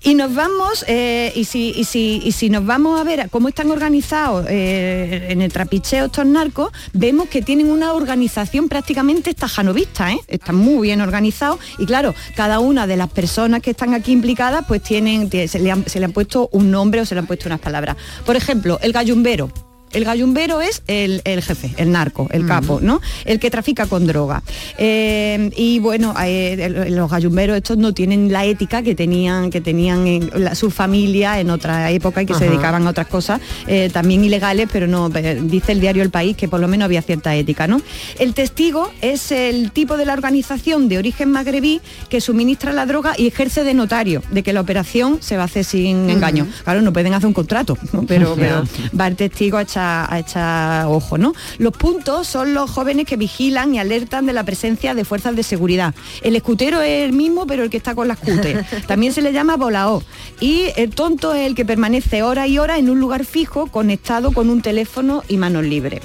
Y 0.04 0.14
nos 0.14 0.32
vamos, 0.34 0.84
eh, 0.86 1.32
y, 1.34 1.44
si, 1.44 1.72
y, 1.76 1.82
si, 1.84 2.20
y 2.24 2.30
si 2.32 2.48
nos 2.48 2.64
vamos 2.64 3.00
a 3.00 3.04
ver 3.04 3.28
cómo 3.30 3.48
están 3.48 3.70
organizados 3.72 4.46
eh, 4.48 5.26
en 5.30 5.42
el 5.42 5.52
trapicheo 5.52 6.06
estos 6.06 6.26
narcos, 6.26 6.70
vemos 6.92 7.28
que 7.28 7.42
tienen 7.42 7.70
una 7.70 7.92
organización 7.92 8.68
prácticamente 8.68 9.30
tajanovista, 9.48 10.12
¿eh? 10.12 10.18
están 10.28 10.56
muy 10.56 10.88
bien 10.88 11.00
organizados 11.00 11.58
y 11.78 11.86
claro, 11.86 12.14
cada 12.36 12.58
una 12.60 12.86
de 12.86 12.96
las 12.96 13.08
personas 13.08 13.62
que 13.62 13.70
están 13.70 13.94
aquí 13.94 14.12
implicadas 14.12 14.64
pues 14.68 14.82
tienen, 14.82 15.28
tie- 15.30 15.48
se 15.48 15.58
se 15.90 15.98
le 15.98 16.04
han 16.04 16.12
puesto 16.12 16.48
un 16.52 16.70
nombre 16.70 17.00
o 17.00 17.06
se 17.06 17.14
le 17.14 17.20
han 17.20 17.26
puesto 17.26 17.48
unas 17.48 17.60
palabras. 17.60 17.96
Por 18.24 18.36
ejemplo, 18.36 18.78
el 18.82 18.92
gallumbero. 18.92 19.50
El 19.92 20.04
gallumbero 20.04 20.60
es 20.60 20.82
el, 20.86 21.22
el 21.24 21.42
jefe, 21.42 21.72
el 21.76 21.90
narco, 21.92 22.28
el 22.30 22.46
capo, 22.46 22.78
¿no? 22.82 23.00
El 23.24 23.38
que 23.40 23.50
trafica 23.50 23.86
con 23.86 24.06
droga. 24.06 24.42
Eh, 24.76 25.50
y 25.56 25.78
bueno, 25.80 26.14
eh, 26.24 26.86
los 26.90 27.10
gallumberos 27.10 27.56
estos 27.56 27.76
no 27.78 27.92
tienen 27.92 28.32
la 28.32 28.44
ética 28.44 28.82
que 28.82 28.94
tenían, 28.94 29.50
que 29.50 29.60
tenían 29.60 30.06
en 30.06 30.30
la- 30.34 30.54
su 30.54 30.70
familia 30.70 31.40
en 31.40 31.50
otra 31.50 31.90
época 31.90 32.22
y 32.22 32.26
que 32.26 32.34
se 32.34 32.44
dedicaban 32.48 32.86
a 32.86 32.90
otras 32.90 33.06
cosas 33.06 33.40
eh, 33.66 33.90
también 33.92 34.24
ilegales, 34.24 34.68
pero 34.72 34.86
no, 34.86 35.08
dice 35.08 35.72
el 35.72 35.80
diario 35.80 36.02
El 36.02 36.10
País 36.10 36.36
que 36.36 36.48
por 36.48 36.60
lo 36.60 36.68
menos 36.68 36.84
había 36.86 37.02
cierta 37.02 37.34
ética, 37.34 37.66
¿no? 37.66 37.80
El 38.18 38.34
testigo 38.34 38.90
es 39.00 39.32
el 39.32 39.70
tipo 39.72 39.96
de 39.96 40.04
la 40.06 40.12
organización 40.12 40.88
de 40.88 40.98
origen 40.98 41.30
magrebí 41.30 41.80
que 42.08 42.20
suministra 42.20 42.72
la 42.72 42.86
droga 42.86 43.14
y 43.16 43.26
ejerce 43.26 43.64
de 43.64 43.74
notario, 43.74 44.22
de 44.30 44.42
que 44.42 44.52
la 44.52 44.60
operación 44.60 45.18
se 45.20 45.36
va 45.36 45.42
a 45.42 45.46
hacer 45.46 45.64
sin 45.64 46.08
engaño. 46.10 46.46
Claro, 46.64 46.82
no 46.82 46.92
pueden 46.92 47.14
hacer 47.14 47.26
un 47.26 47.32
contrato, 47.34 47.76
¿no? 47.92 48.04
pero, 48.06 48.34
pero 48.36 48.64
va 48.98 49.06
el 49.08 49.16
testigo 49.16 49.56
a 49.58 49.62
echar, 49.62 49.77
a 49.78 50.18
echar 50.18 50.86
ojo, 50.86 51.18
¿no? 51.18 51.34
Los 51.58 51.72
puntos 51.72 52.26
son 52.26 52.54
los 52.54 52.70
jóvenes 52.70 53.06
que 53.06 53.16
vigilan 53.16 53.74
y 53.74 53.78
alertan 53.78 54.26
de 54.26 54.32
la 54.32 54.44
presencia 54.44 54.94
de 54.94 55.04
fuerzas 55.04 55.36
de 55.36 55.42
seguridad. 55.42 55.94
El 56.22 56.36
escutero 56.36 56.82
es 56.82 57.04
el 57.04 57.12
mismo, 57.12 57.46
pero 57.46 57.62
el 57.62 57.70
que 57.70 57.76
está 57.76 57.94
con 57.94 58.08
las 58.08 58.18
cutes. 58.28 58.64
También 58.86 59.12
se 59.12 59.22
le 59.22 59.32
llama 59.32 59.56
volao. 59.56 60.02
Y 60.40 60.66
el 60.76 60.90
tonto 60.90 61.34
es 61.34 61.46
el 61.46 61.54
que 61.54 61.64
permanece 61.64 62.22
hora 62.22 62.46
y 62.46 62.58
hora 62.58 62.78
en 62.78 62.90
un 62.90 63.00
lugar 63.00 63.24
fijo, 63.24 63.66
conectado 63.66 64.32
con 64.32 64.50
un 64.50 64.62
teléfono 64.62 65.22
y 65.28 65.36
manos 65.36 65.64
libres. 65.64 66.00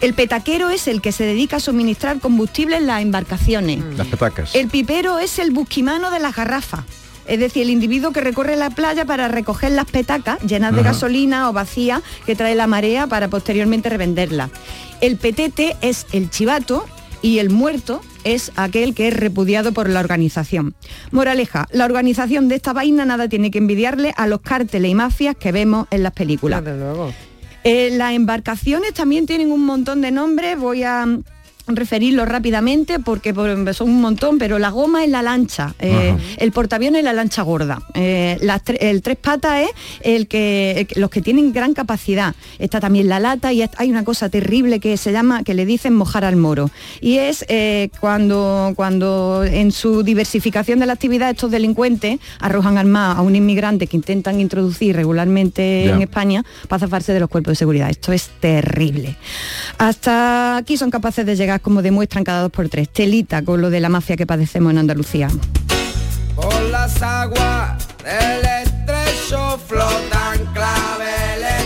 El 0.00 0.14
petaquero 0.14 0.70
es 0.70 0.88
el 0.88 1.02
que 1.02 1.12
se 1.12 1.24
dedica 1.24 1.56
a 1.56 1.60
suministrar 1.60 2.20
combustible 2.20 2.76
en 2.76 2.86
las 2.86 3.02
embarcaciones. 3.02 3.84
Las 3.98 4.06
petacas. 4.06 4.54
El 4.54 4.68
pipero 4.68 5.18
es 5.18 5.38
el 5.38 5.50
busquimano 5.50 6.10
de 6.10 6.20
las 6.20 6.34
garrafas. 6.34 6.84
Es 7.26 7.38
decir, 7.38 7.62
el 7.62 7.70
individuo 7.70 8.12
que 8.12 8.20
recorre 8.20 8.56
la 8.56 8.70
playa 8.70 9.04
para 9.04 9.28
recoger 9.28 9.72
las 9.72 9.86
petacas 9.86 10.40
llenas 10.42 10.74
de 10.74 10.80
Ajá. 10.80 10.90
gasolina 10.92 11.48
o 11.48 11.52
vacías 11.52 12.02
que 12.26 12.36
trae 12.36 12.54
la 12.54 12.66
marea 12.66 13.06
para 13.06 13.28
posteriormente 13.28 13.88
revenderlas. 13.88 14.50
El 15.00 15.16
petete 15.16 15.76
es 15.80 16.06
el 16.12 16.30
chivato 16.30 16.84
y 17.22 17.38
el 17.38 17.50
muerto 17.50 18.00
es 18.24 18.52
aquel 18.56 18.94
que 18.94 19.08
es 19.08 19.14
repudiado 19.16 19.72
por 19.72 19.88
la 19.88 20.00
organización. 20.00 20.74
Moraleja, 21.10 21.66
la 21.70 21.84
organización 21.84 22.48
de 22.48 22.56
esta 22.56 22.72
vaina 22.72 23.04
nada 23.04 23.28
tiene 23.28 23.50
que 23.50 23.58
envidiarle 23.58 24.12
a 24.16 24.26
los 24.26 24.40
cárteles 24.40 24.90
y 24.90 24.94
mafias 24.94 25.36
que 25.36 25.52
vemos 25.52 25.86
en 25.90 26.02
las 26.02 26.12
películas. 26.12 26.62
Eh, 27.62 27.90
las 27.92 28.14
embarcaciones 28.14 28.94
también 28.94 29.26
tienen 29.26 29.52
un 29.52 29.64
montón 29.64 30.00
de 30.00 30.10
nombres, 30.10 30.58
voy 30.58 30.82
a 30.82 31.06
referirlo 31.76 32.24
rápidamente 32.24 32.98
porque 32.98 33.32
por- 33.34 33.74
son 33.74 33.90
un 33.90 34.00
montón, 34.00 34.38
pero 34.38 34.58
la 34.58 34.70
goma 34.70 35.04
es 35.04 35.10
la 35.10 35.22
lancha, 35.22 35.74
eh, 35.78 36.16
el 36.38 36.52
portaavión 36.52 36.96
es 36.96 37.04
la 37.04 37.12
lancha 37.12 37.42
gorda, 37.42 37.80
eh, 37.94 38.38
las 38.42 38.64
tre- 38.64 38.78
el 38.80 39.02
tres 39.02 39.16
patas 39.16 39.62
es 39.62 39.70
el 40.02 40.26
que, 40.28 40.86
el 40.94 41.00
los 41.00 41.10
que 41.10 41.22
tienen 41.22 41.52
gran 41.52 41.74
capacidad. 41.74 42.34
Está 42.58 42.80
también 42.80 43.08
la 43.08 43.20
lata 43.20 43.52
y 43.52 43.62
hay 43.62 43.90
una 43.90 44.04
cosa 44.04 44.28
terrible 44.28 44.80
que 44.80 44.96
se 44.96 45.12
llama, 45.12 45.42
que 45.44 45.54
le 45.54 45.64
dicen 45.66 45.94
mojar 45.94 46.24
al 46.24 46.36
moro. 46.36 46.70
Y 47.00 47.18
es 47.18 47.44
eh, 47.48 47.90
cuando, 48.00 48.72
cuando 48.76 49.44
en 49.44 49.72
su 49.72 50.02
diversificación 50.02 50.78
de 50.80 50.86
la 50.86 50.92
actividad 50.94 51.30
estos 51.30 51.50
delincuentes 51.50 52.18
arrojan 52.40 52.78
al 52.78 52.86
mar 52.86 53.16
a 53.16 53.22
un 53.22 53.34
inmigrante 53.36 53.86
que 53.86 53.96
intentan 53.96 54.40
introducir 54.40 54.94
regularmente 54.96 55.84
en 55.90 56.02
España 56.02 56.44
para 56.68 56.80
zafarse 56.80 57.12
de 57.12 57.20
los 57.20 57.28
cuerpos 57.28 57.52
de 57.52 57.56
seguridad. 57.56 57.90
Esto 57.90 58.12
es 58.12 58.28
terrible. 58.40 59.16
Hasta 59.78 60.56
aquí 60.56 60.76
son 60.76 60.90
capaces 60.90 61.24
de 61.24 61.36
llegar, 61.36 61.59
como 61.60 61.82
demuestran 61.82 62.24
cada 62.24 62.42
dos 62.42 62.50
por 62.50 62.68
tres, 62.68 62.88
telita 62.88 63.42
con 63.42 63.60
lo 63.60 63.70
de 63.70 63.80
la 63.80 63.88
mafia 63.88 64.16
que 64.16 64.26
padecemos 64.26 64.72
en 64.72 64.78
Andalucía. 64.78 65.28
Por 66.34 66.62
las 66.70 67.02
aguas 67.02 67.86
del 68.02 68.44
estrecho 68.44 69.58
flotan 69.66 70.46
claveles 70.54 71.60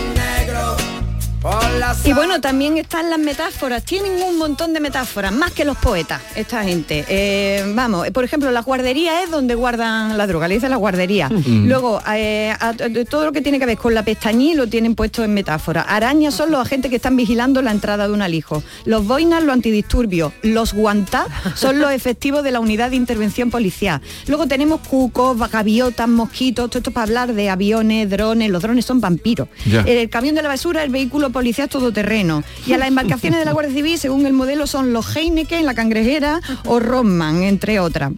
Y 2.03 2.13
bueno, 2.13 2.39
también 2.39 2.77
están 2.77 3.09
las 3.09 3.17
metáforas, 3.17 3.83
tienen 3.83 4.21
un 4.21 4.37
montón 4.37 4.73
de 4.73 4.79
metáforas, 4.79 5.31
más 5.33 5.51
que 5.53 5.65
los 5.65 5.75
poetas, 5.75 6.21
esta 6.35 6.63
gente. 6.63 7.03
Eh, 7.09 7.63
vamos, 7.75 8.07
por 8.11 8.23
ejemplo, 8.23 8.51
la 8.51 8.61
guardería 8.61 9.23
es 9.23 9.31
donde 9.31 9.55
guardan 9.55 10.15
la 10.15 10.27
droga, 10.27 10.47
le 10.47 10.53
dice 10.53 10.69
la 10.69 10.75
guardería. 10.75 11.29
Mm. 11.29 11.65
Luego, 11.67 11.99
eh, 12.15 12.53
a- 12.59 12.69
a- 12.69 13.05
todo 13.09 13.25
lo 13.25 13.31
que 13.31 13.41
tiene 13.41 13.57
que 13.57 13.65
ver 13.65 13.77
con 13.79 13.95
la 13.95 14.03
pestañí 14.05 14.53
lo 14.53 14.67
tienen 14.67 14.93
puesto 14.93 15.23
en 15.23 15.33
metáfora. 15.33 15.81
Arañas 15.81 16.35
son 16.35 16.51
los 16.51 16.61
agentes 16.61 16.91
que 16.91 16.97
están 16.97 17.15
vigilando 17.17 17.63
la 17.63 17.71
entrada 17.71 18.07
de 18.07 18.13
un 18.13 18.21
alijo. 18.21 18.61
Los 18.85 19.07
boinas, 19.07 19.41
los 19.43 19.53
antidisturbios. 19.53 20.31
Los 20.43 20.73
guantá 20.75 21.25
son 21.55 21.79
los 21.79 21.91
efectivos 21.91 22.43
de 22.43 22.51
la 22.51 22.59
unidad 22.59 22.91
de 22.91 22.97
intervención 22.97 23.49
policial. 23.49 23.99
Luego 24.27 24.45
tenemos 24.45 24.79
cucos, 24.81 25.39
gaviotas, 25.49 26.07
mosquitos, 26.07 26.69
todo 26.69 26.77
esto 26.79 26.91
para 26.91 27.05
hablar 27.05 27.33
de 27.33 27.49
aviones, 27.49 28.07
drones. 28.11 28.51
Los 28.51 28.61
drones 28.61 28.85
son 28.85 29.01
vampiros. 29.01 29.47
Ya. 29.65 29.81
El 29.81 30.07
camión 30.11 30.35
de 30.35 30.43
la 30.43 30.49
basura, 30.49 30.83
el 30.83 30.91
vehículo 30.91 31.31
policial 31.31 31.67
todoterreno. 31.85 32.43
Y 32.65 32.73
a 32.73 32.77
las 32.77 32.87
embarcaciones 32.87 33.39
de 33.39 33.45
la 33.45 33.53
Guardia 33.53 33.73
Civil, 33.73 33.99
según 33.99 34.25
el 34.25 34.33
modelo, 34.33 34.65
son 34.65 34.91
los 34.93 35.15
Heineken, 35.15 35.65
la 35.65 35.75
cangrejera 35.75 36.41
o 36.65 36.79
Roman, 36.79 37.43
entre 37.43 37.79
otras. 37.79 38.11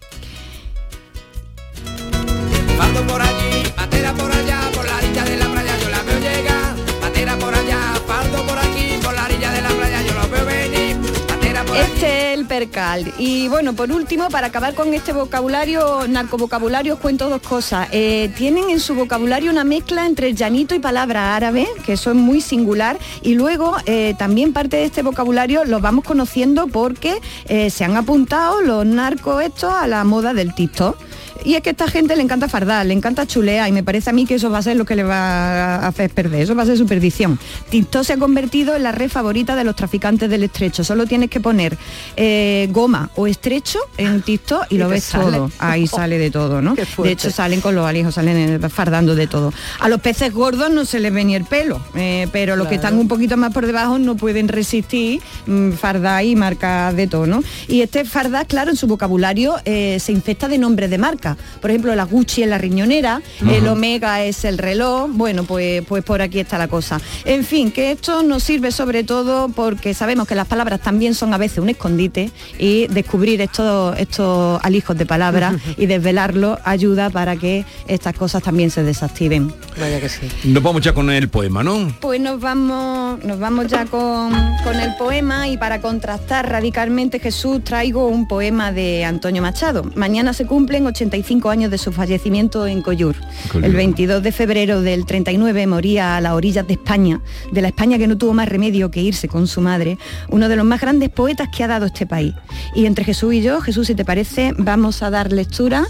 Y 13.18 13.48
bueno, 13.48 13.74
por 13.74 13.92
último, 13.92 14.30
para 14.30 14.48
acabar 14.48 14.74
con 14.76 14.94
este 14.94 15.14
vocabulario, 15.14 16.08
narcovocabulario, 16.08 16.96
os 16.96 17.00
cuento 17.00 17.30
dos 17.30 17.42
cosas. 17.42 17.88
Eh, 17.92 18.32
tienen 18.38 18.70
en 18.70 18.80
su 18.80 18.94
vocabulario 18.94 19.52
una 19.52 19.64
mezcla 19.64 20.06
entre 20.06 20.34
llanito 20.34 20.76
y 20.76 20.80
palabra 20.80 21.36
árabe, 21.36 21.68
que 21.86 21.94
eso 21.94 22.12
es 22.12 22.16
muy 22.16 22.42
singular. 22.42 22.98
Y 23.22 23.36
luego 23.36 23.76
eh, 23.86 24.16
también 24.18 24.54
parte 24.54 24.78
de 24.78 24.84
este 24.84 25.02
vocabulario 25.02 25.66
lo 25.66 25.80
vamos 25.80 26.04
conociendo 26.04 26.68
porque 26.68 27.20
eh, 27.46 27.70
se 27.70 27.86
han 27.86 27.98
apuntado 27.98 28.62
los 28.62 28.86
narcos 28.86 29.44
estos 29.44 29.74
a 29.74 29.88
la 29.88 30.04
moda 30.04 30.34
del 30.34 30.54
TikTok. 30.54 30.98
Y 31.44 31.56
es 31.56 31.62
que 31.62 31.70
a 31.70 31.72
esta 31.72 31.88
gente 31.88 32.16
le 32.16 32.22
encanta 32.22 32.48
fardar, 32.48 32.86
le 32.86 32.94
encanta 32.94 33.26
chulear 33.26 33.68
y 33.70 33.72
me 33.72 33.84
parece 33.84 34.10
a 34.10 34.14
mí 34.14 34.26
que 34.26 34.36
eso 34.36 34.50
va 34.50 34.60
a 34.60 34.62
ser 34.62 34.78
lo 34.78 34.86
que 34.86 34.96
le 34.96 35.04
va 35.04 35.76
a 35.76 35.88
hacer 35.88 36.10
perder, 36.10 36.42
eso 36.42 36.56
va 36.56 36.64
a 36.64 36.66
ser 36.66 36.78
su 36.78 36.86
perdición. 36.86 37.40
TikTok 37.70 38.04
se 38.04 38.14
ha 38.14 38.18
convertido 38.18 38.76
en 38.76 38.84
la 38.84 38.92
red 38.92 39.10
favorita 39.10 39.56
de 39.56 39.64
los 39.64 39.76
traficantes 39.76 40.30
del 40.30 40.44
estrecho, 40.44 40.84
solo 40.84 41.06
tienes 41.06 41.30
que 41.30 41.40
poner 41.40 41.78
eh, 42.16 42.68
goma 42.72 43.10
o 43.16 43.28
estrecho 43.28 43.80
en 43.98 44.22
TikTok 44.22 44.66
y, 44.70 44.76
Y 44.76 44.78
lo 44.78 44.90
ves 44.90 45.04
sale. 45.04 45.26
todo, 45.26 45.52
ahí 45.60 45.88
sale 45.88 46.18
de 46.18 46.32
todo, 46.32 46.62
¿no? 46.62 46.76
De 46.76 47.12
hecho 47.12 47.32
salen 47.32 47.62
con 47.62 47.76
los 47.76 47.86
alijos, 47.86 48.16
salen 48.16 48.64
eh, 48.64 48.70
fardando 48.70 49.16
de 49.16 49.28
todo. 49.28 49.54
A 49.80 49.90
los 49.90 50.02
peces 50.02 50.34
gordos 50.34 50.72
no 50.72 50.86
se 50.86 51.00
les 51.00 51.14
ve 51.14 51.24
ni 51.24 51.36
el 51.36 51.46
pelo, 51.46 51.82
eh, 51.96 52.28
pero 52.32 52.56
los 52.56 52.68
que 52.68 52.76
están 52.76 52.98
un 52.98 53.08
poquito 53.08 53.38
más 53.38 53.54
por 53.54 53.66
debajo 53.66 53.98
no 54.00 54.16
pueden 54.16 54.48
resistir 54.48 55.22
mm, 55.46 55.72
fardar 55.72 56.24
y 56.24 56.36
marcas 56.36 56.96
de 56.96 57.08
todo, 57.08 57.28
¿no? 57.28 57.44
Y 57.68 57.82
este 57.82 58.06
fardar, 58.06 58.48
claro, 58.48 58.72
en 58.72 58.78
su 58.78 58.88
vocabulario 58.88 59.56
eh, 59.66 60.00
se 60.00 60.12
infecta 60.12 60.48
de 60.48 60.58
nombres 60.58 60.90
de 60.90 60.98
marca. 61.28 61.38
Por 61.62 61.72
ejemplo, 61.72 61.96
la 61.96 62.06
Gucci 62.06 62.44
es 62.44 62.50
la 62.50 62.58
riñonera, 62.58 63.22
el. 63.48 63.68
Omega 63.68 64.24
es 64.24 64.46
el 64.46 64.58
reloj, 64.58 65.10
bueno, 65.12 65.44
pues, 65.44 65.84
pues 65.86 66.04
por 66.04 66.22
aquí 66.22 66.40
está 66.40 66.58
la 66.58 66.68
cosa. 66.68 67.02
En 67.26 67.44
fin, 67.44 67.72
que 67.72 67.92
esto 67.92 68.24
nos 68.24 68.44
sirve 68.44 68.72
sobre 68.72 69.04
todo 69.04 69.50
porque 69.50 69.94
sabemos 69.94 70.28
que 70.28 70.36
las 70.36 70.48
palabras 70.48 70.80
también 70.82 71.14
son 71.14 71.34
a 71.34 71.38
veces 71.38 71.58
un 71.58 71.70
escondite 71.70 72.32
y 72.58 72.88
descubrir 72.88 73.42
estos, 73.42 73.98
estos 74.00 74.60
alijos 74.64 74.98
de 74.98 75.06
palabras 75.06 75.56
y 75.78 75.86
desvelarlos 75.86 76.60
ayuda 76.64 77.10
para 77.10 77.36
que 77.36 77.66
estas 77.88 78.16
cosas 78.16 78.42
también 78.42 78.70
se 78.70 78.84
desactiven. 78.84 79.54
Vaya 79.80 80.00
que 80.00 80.08
sí. 80.08 80.28
Nos 80.46 80.64
vamos 80.64 80.82
ya 80.82 80.94
con 80.94 81.10
el 81.10 81.28
poema, 81.28 81.62
¿no? 81.62 81.94
Pues 82.00 82.22
nos 82.22 82.40
vamos, 82.40 83.24
nos 83.24 83.40
vamos 83.40 83.68
ya 83.68 83.86
con, 83.86 84.32
con 84.64 84.80
el 84.80 84.96
poema 84.96 85.50
y 85.50 85.58
para 85.58 85.82
contrastar 85.82 86.50
radicalmente 86.50 87.20
Jesús 87.20 87.64
traigo 87.64 88.08
un 88.08 88.28
poema 88.28 88.72
de 88.72 89.04
Antonio 89.04 89.42
Machado. 89.42 89.84
Mañana 89.96 90.32
se 90.34 90.46
cumplen 90.46 90.86
85 91.18 91.50
años 91.50 91.72
de 91.72 91.80
su 91.80 91.92
fallecimiento 91.92 92.68
en 92.68 92.84
Coyur. 92.84 93.16
Coyur. 93.52 93.66
El 93.66 93.74
22 93.74 94.22
de 94.22 94.32
febrero 94.32 94.82
del 94.82 95.06
39 95.08 95.66
moría 95.66 96.16
a 96.16 96.22
las 96.22 96.34
orillas 96.34 96.68
de 96.68 96.74
España, 96.74 97.22
de 97.52 97.62
la 97.62 97.70
España 97.70 97.98
que 97.98 98.08
no 98.08 98.18
tuvo 98.18 98.34
más 98.34 98.48
remedio 98.48 98.92
que 98.92 99.02
irse 99.02 99.28
con 99.28 99.48
su 99.48 99.60
madre, 99.60 99.98
uno 100.30 100.48
de 100.48 100.56
los 100.56 100.66
más 100.66 100.80
grandes 100.80 101.10
poetas 101.10 101.50
que 101.50 101.64
ha 101.64 101.68
dado 101.68 101.88
este 101.88 102.06
país. 102.06 102.36
Y 102.76 102.86
entre 102.86 103.04
Jesús 103.04 103.34
y 103.34 103.42
yo, 103.42 103.62
Jesús, 103.62 103.88
si 103.88 103.96
te 103.96 104.06
parece, 104.06 104.54
vamos 104.58 105.02
a 105.02 105.10
dar 105.10 105.32
lectura 105.32 105.88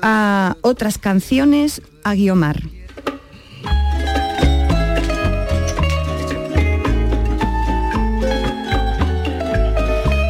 a 0.00 0.56
otras 0.62 0.96
canciones 0.96 1.82
a 2.02 2.14
Guiomar. 2.14 2.62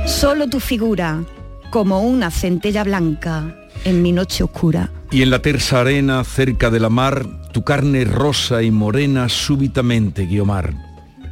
Solo 0.07 0.49
tu 0.49 0.59
figura, 0.59 1.23
como 1.71 2.01
una 2.01 2.31
centella 2.33 2.83
blanca 2.83 3.55
en 3.85 4.03
mi 4.03 4.13
noche 4.13 4.45
oscura. 4.45 4.91
Y 5.11 5.23
en 5.23 5.31
la 5.31 5.41
tersa 5.41 5.81
arena 5.81 6.25
cerca 6.25 6.71
de 6.71 6.81
la 6.81 6.89
mar, 6.89 7.27
tu 7.53 7.63
carne 7.63 8.05
rosa 8.05 8.63
y 8.63 8.71
morena 8.71 9.29
súbitamente, 9.29 10.27
Guiomar. 10.27 10.75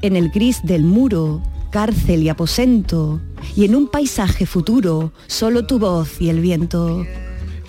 En 0.03 0.17
el 0.17 0.31
gris 0.31 0.61
del 0.63 0.85
muro, 0.85 1.43
cárcel 1.71 2.23
y 2.23 2.29
aposento, 2.29 3.21
y 3.57 3.65
en 3.65 3.75
un 3.75 3.89
paisaje 3.89 4.47
futuro, 4.47 5.13
solo 5.27 5.67
tu 5.67 5.79
voz 5.79 6.21
y 6.21 6.29
el 6.29 6.41
viento. 6.41 7.05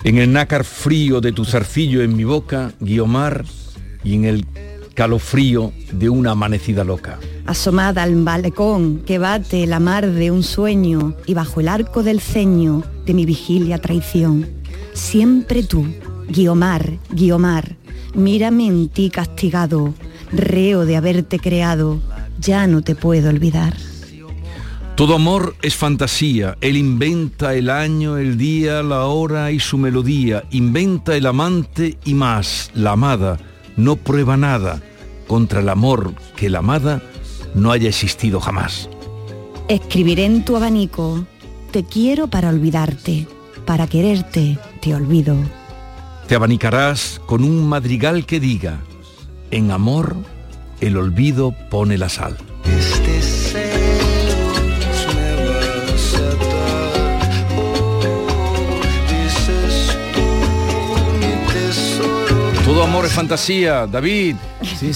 En 0.04 0.18
el 0.18 0.32
nácar 0.32 0.64
frío 0.64 1.20
de 1.20 1.32
tu 1.32 1.44
zarcillo 1.44 2.02
en 2.02 2.14
mi 2.14 2.24
boca, 2.24 2.72
Guiomar, 2.80 3.44
y 4.04 4.14
en 4.14 4.24
el 4.26 4.46
calofrío 4.94 5.72
de 5.92 6.08
una 6.08 6.32
amanecida 6.32 6.84
loca. 6.84 7.18
Asomada 7.46 8.02
al 8.02 8.16
malecón 8.16 9.02
que 9.04 9.18
bate 9.18 9.66
la 9.66 9.80
mar 9.80 10.10
de 10.10 10.30
un 10.30 10.42
sueño 10.42 11.14
y 11.26 11.34
bajo 11.34 11.60
el 11.60 11.68
arco 11.68 12.02
del 12.02 12.20
ceño 12.20 12.82
de 13.04 13.14
mi 13.14 13.26
vigilia 13.26 13.78
traición. 13.78 14.63
Siempre 14.94 15.64
tú, 15.64 15.86
Guiomar, 16.28 16.98
Guiomar, 17.10 17.76
mírame 18.14 18.66
en 18.66 18.88
ti 18.88 19.10
castigado, 19.10 19.92
reo 20.32 20.86
de 20.86 20.96
haberte 20.96 21.38
creado, 21.40 22.00
ya 22.38 22.66
no 22.66 22.80
te 22.82 22.94
puedo 22.94 23.28
olvidar. 23.28 23.76
Todo 24.94 25.16
amor 25.16 25.56
es 25.62 25.74
fantasía, 25.74 26.56
él 26.60 26.76
inventa 26.76 27.54
el 27.54 27.68
año, 27.68 28.16
el 28.16 28.38
día, 28.38 28.84
la 28.84 29.06
hora 29.06 29.50
y 29.50 29.58
su 29.58 29.76
melodía, 29.76 30.44
inventa 30.52 31.16
el 31.16 31.26
amante 31.26 31.98
y 32.04 32.14
más, 32.14 32.70
la 32.74 32.92
amada, 32.92 33.40
no 33.76 33.96
prueba 33.96 34.36
nada 34.36 34.80
contra 35.26 35.60
el 35.60 35.68
amor 35.68 36.14
que 36.36 36.48
la 36.48 36.60
amada 36.60 37.02
no 37.56 37.72
haya 37.72 37.88
existido 37.88 38.38
jamás. 38.38 38.88
Escribiré 39.66 40.26
en 40.26 40.44
tu 40.44 40.56
abanico, 40.56 41.26
te 41.72 41.82
quiero 41.82 42.28
para 42.28 42.50
olvidarte, 42.50 43.26
para 43.66 43.88
quererte 43.88 44.56
te 44.84 44.94
olvido. 44.94 45.34
Te 46.28 46.34
abanicarás 46.34 47.18
con 47.24 47.42
un 47.42 47.66
madrigal 47.66 48.26
que 48.26 48.38
diga, 48.38 48.80
en 49.50 49.70
amor 49.70 50.14
el 50.80 50.98
olvido 50.98 51.54
pone 51.70 51.96
la 51.96 52.10
sal. 52.10 52.36
Este. 52.66 53.14
Todo 62.66 62.82
amor 62.82 63.06
es 63.06 63.12
fantasía, 63.12 63.86
David. 63.86 64.36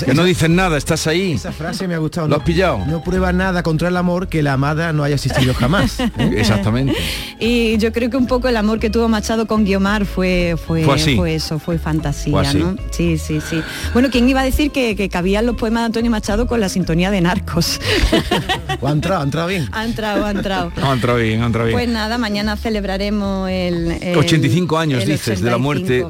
Que 0.05 0.15
no 0.15 0.25
dicen 0.25 0.55
nada, 0.57 0.77
estás 0.77 1.07
ahí. 1.07 1.33
Esa 1.33 1.53
frase 1.53 1.87
me 1.89 1.95
ha 1.95 1.99
gustado. 1.99 2.29
¿Lo 2.29 2.37
no- 2.37 2.41
has 2.41 2.47
pillado? 2.47 2.79
No 2.87 3.03
prueba 3.03 3.33
nada 3.33 3.63
contra 3.63 3.89
el 3.89 3.97
amor 3.97 4.29
que 4.29 4.43
la 4.43 4.55
amada 4.55 4.93
no 4.93 5.05
haya 5.05 5.15
existido 5.17 5.55
jamás. 5.55 6.01
¿eh? 6.01 6.11
Exactamente. 6.37 6.95
Y 7.41 7.77
yo 7.79 7.93
creo 7.93 8.11
que 8.11 8.17
un 8.17 8.27
poco 8.27 8.49
el 8.49 8.57
amor 8.57 8.79
que 8.79 8.91
tuvo 8.91 9.09
Machado 9.09 9.47
con 9.47 9.65
Guiomar 9.65 10.05
fue, 10.07 10.57
fue, 10.67 10.85
Fue 10.85 10.95
así. 10.95 11.19
eso, 11.27 11.59
fue 11.59 11.79
fantasía, 11.79 12.33
Fue 12.33 12.47
así. 12.47 12.59
¿no? 12.59 12.77
Sí, 12.91 13.19
sí, 13.19 13.41
sí. 13.41 13.61
Bueno, 13.93 14.09
¿quién 14.11 14.29
iba 14.29 14.41
a 14.41 14.45
decir 14.45 14.71
que, 14.71 14.97
que 14.97 15.09
cabían 15.09 15.47
los 15.47 15.57
poemas 15.57 15.83
de 15.83 15.87
Antonio 15.87 16.11
Machado 16.11 16.47
con 16.47 16.61
la 16.61 16.69
sintonía 16.69 17.11
de 17.11 17.21
Narcos? 17.21 17.81
¿O 18.81 18.87
ha 18.89 18.91
entrado, 18.93 19.21
ha 19.21 19.25
entrado 19.25 19.49
bien? 19.49 19.69
ha 19.73 19.85
entrado, 19.85 20.25
ha 20.27 20.31
entrado. 20.31 20.73
Ha 20.83 20.93
entrado 20.93 21.19
bien, 21.19 21.43
ha 21.43 21.47
entrado 21.47 21.67
bien. 21.67 21.77
Pues 21.79 21.89
nada, 21.89 22.19
mañana 22.19 22.57
celebraremos 22.57 23.49
el, 23.51 23.93
el- 24.03 24.17
85 24.17 24.79
años, 24.79 25.03
el 25.03 25.09
dices, 25.11 25.41
de 25.41 25.51
la 25.51 25.59
muerte. 25.59 26.05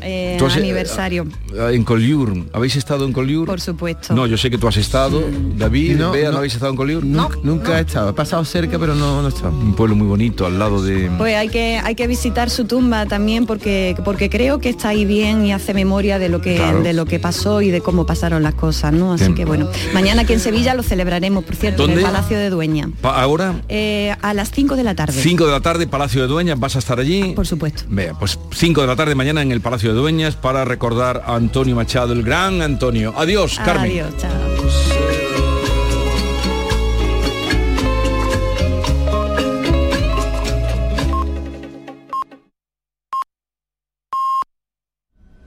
85, 0.00 0.04
eh, 0.04 0.38
has- 0.46 0.56
aniversario, 0.56 1.26
Eh, 1.54 1.70
En 1.74 1.84
Colliur. 1.84 2.34
¿Habéis 2.52 2.76
estado 2.76 3.04
en 3.04 3.12
Colliur? 3.12 3.46
por 3.46 3.60
supuesto. 3.60 4.14
No, 4.14 4.26
yo 4.26 4.36
sé 4.36 4.50
que 4.50 4.58
tú 4.58 4.68
has 4.68 4.76
estado. 4.76 5.22
David, 5.56 5.96
No, 5.96 6.12
Bea, 6.12 6.26
¿no, 6.26 6.32
no. 6.32 6.38
habéis 6.38 6.54
estado 6.54 6.70
en 6.70 6.76
Colliur? 6.76 7.04
Nunca, 7.04 7.38
nunca 7.42 7.78
he 7.78 7.82
estado. 7.82 8.10
He 8.10 8.12
pasado 8.12 8.44
cerca, 8.44 8.78
pero 8.78 8.94
no, 8.94 9.20
no 9.22 9.28
he 9.28 9.30
estado. 9.30 9.50
Un 9.50 9.74
pueblo 9.74 9.94
muy 9.96 10.06
bonito, 10.06 10.46
al 10.46 10.58
lado 10.58 10.82
de... 10.82 11.10
Pues 11.18 11.36
hay 11.36 11.48
que 11.48 11.80
hay 11.82 11.94
que 11.94 12.06
visitar 12.06 12.50
su 12.50 12.64
tumba 12.64 13.06
también 13.06 13.46
porque 13.46 13.96
porque 14.04 14.28
creo 14.30 14.58
que 14.60 14.68
está 14.68 14.88
ahí 14.90 15.04
bien 15.04 15.44
y 15.44 15.52
hace 15.52 15.74
memoria 15.74 16.18
de 16.18 16.28
lo 16.28 16.40
que 16.40 16.56
Claro. 16.56 16.82
de 16.82 16.92
lo 16.92 17.04
que 17.06 17.18
pasó 17.18 17.60
y 17.62 17.70
de 17.70 17.80
cómo 17.80 18.06
pasaron 18.06 18.42
las 18.42 18.54
cosas, 18.54 18.92
¿no? 18.92 19.12
Así 19.12 19.24
Bien. 19.24 19.34
que 19.34 19.44
bueno, 19.44 19.68
mañana 19.94 20.22
aquí 20.22 20.32
en 20.32 20.40
Sevilla 20.40 20.74
lo 20.74 20.82
celebraremos, 20.82 21.44
por 21.44 21.56
cierto, 21.56 21.84
en 21.84 21.92
el 21.92 22.00
Palacio 22.02 22.38
de 22.38 22.50
Dueña. 22.50 22.90
Pa- 23.00 23.20
ahora, 23.20 23.62
Eh, 23.68 24.14
a 24.22 24.34
las 24.34 24.50
5 24.50 24.76
de 24.76 24.84
la 24.84 24.94
tarde. 24.94 25.20
5 25.20 25.46
de 25.46 25.52
la 25.52 25.60
tarde, 25.60 25.86
Palacio 25.86 26.22
de 26.22 26.28
Dueñas, 26.28 26.58
¿vas 26.58 26.76
a 26.76 26.78
estar 26.78 26.98
allí? 26.98 27.32
Por 27.34 27.46
supuesto. 27.46 27.82
Vea, 27.88 28.14
pues 28.14 28.38
5 28.52 28.80
de 28.80 28.86
la 28.86 28.96
tarde 28.96 29.14
mañana 29.14 29.42
en 29.42 29.52
el 29.52 29.60
Palacio 29.60 29.87
Dueñas 29.92 30.36
para 30.36 30.64
recordar 30.64 31.22
a 31.26 31.34
Antonio 31.34 31.76
Machado, 31.76 32.12
el 32.12 32.22
gran 32.22 32.62
Antonio. 32.62 33.14
Adiós, 33.16 33.58
Carmen. 33.58 33.90
Adiós, 33.90 34.16
chao. 34.16 34.97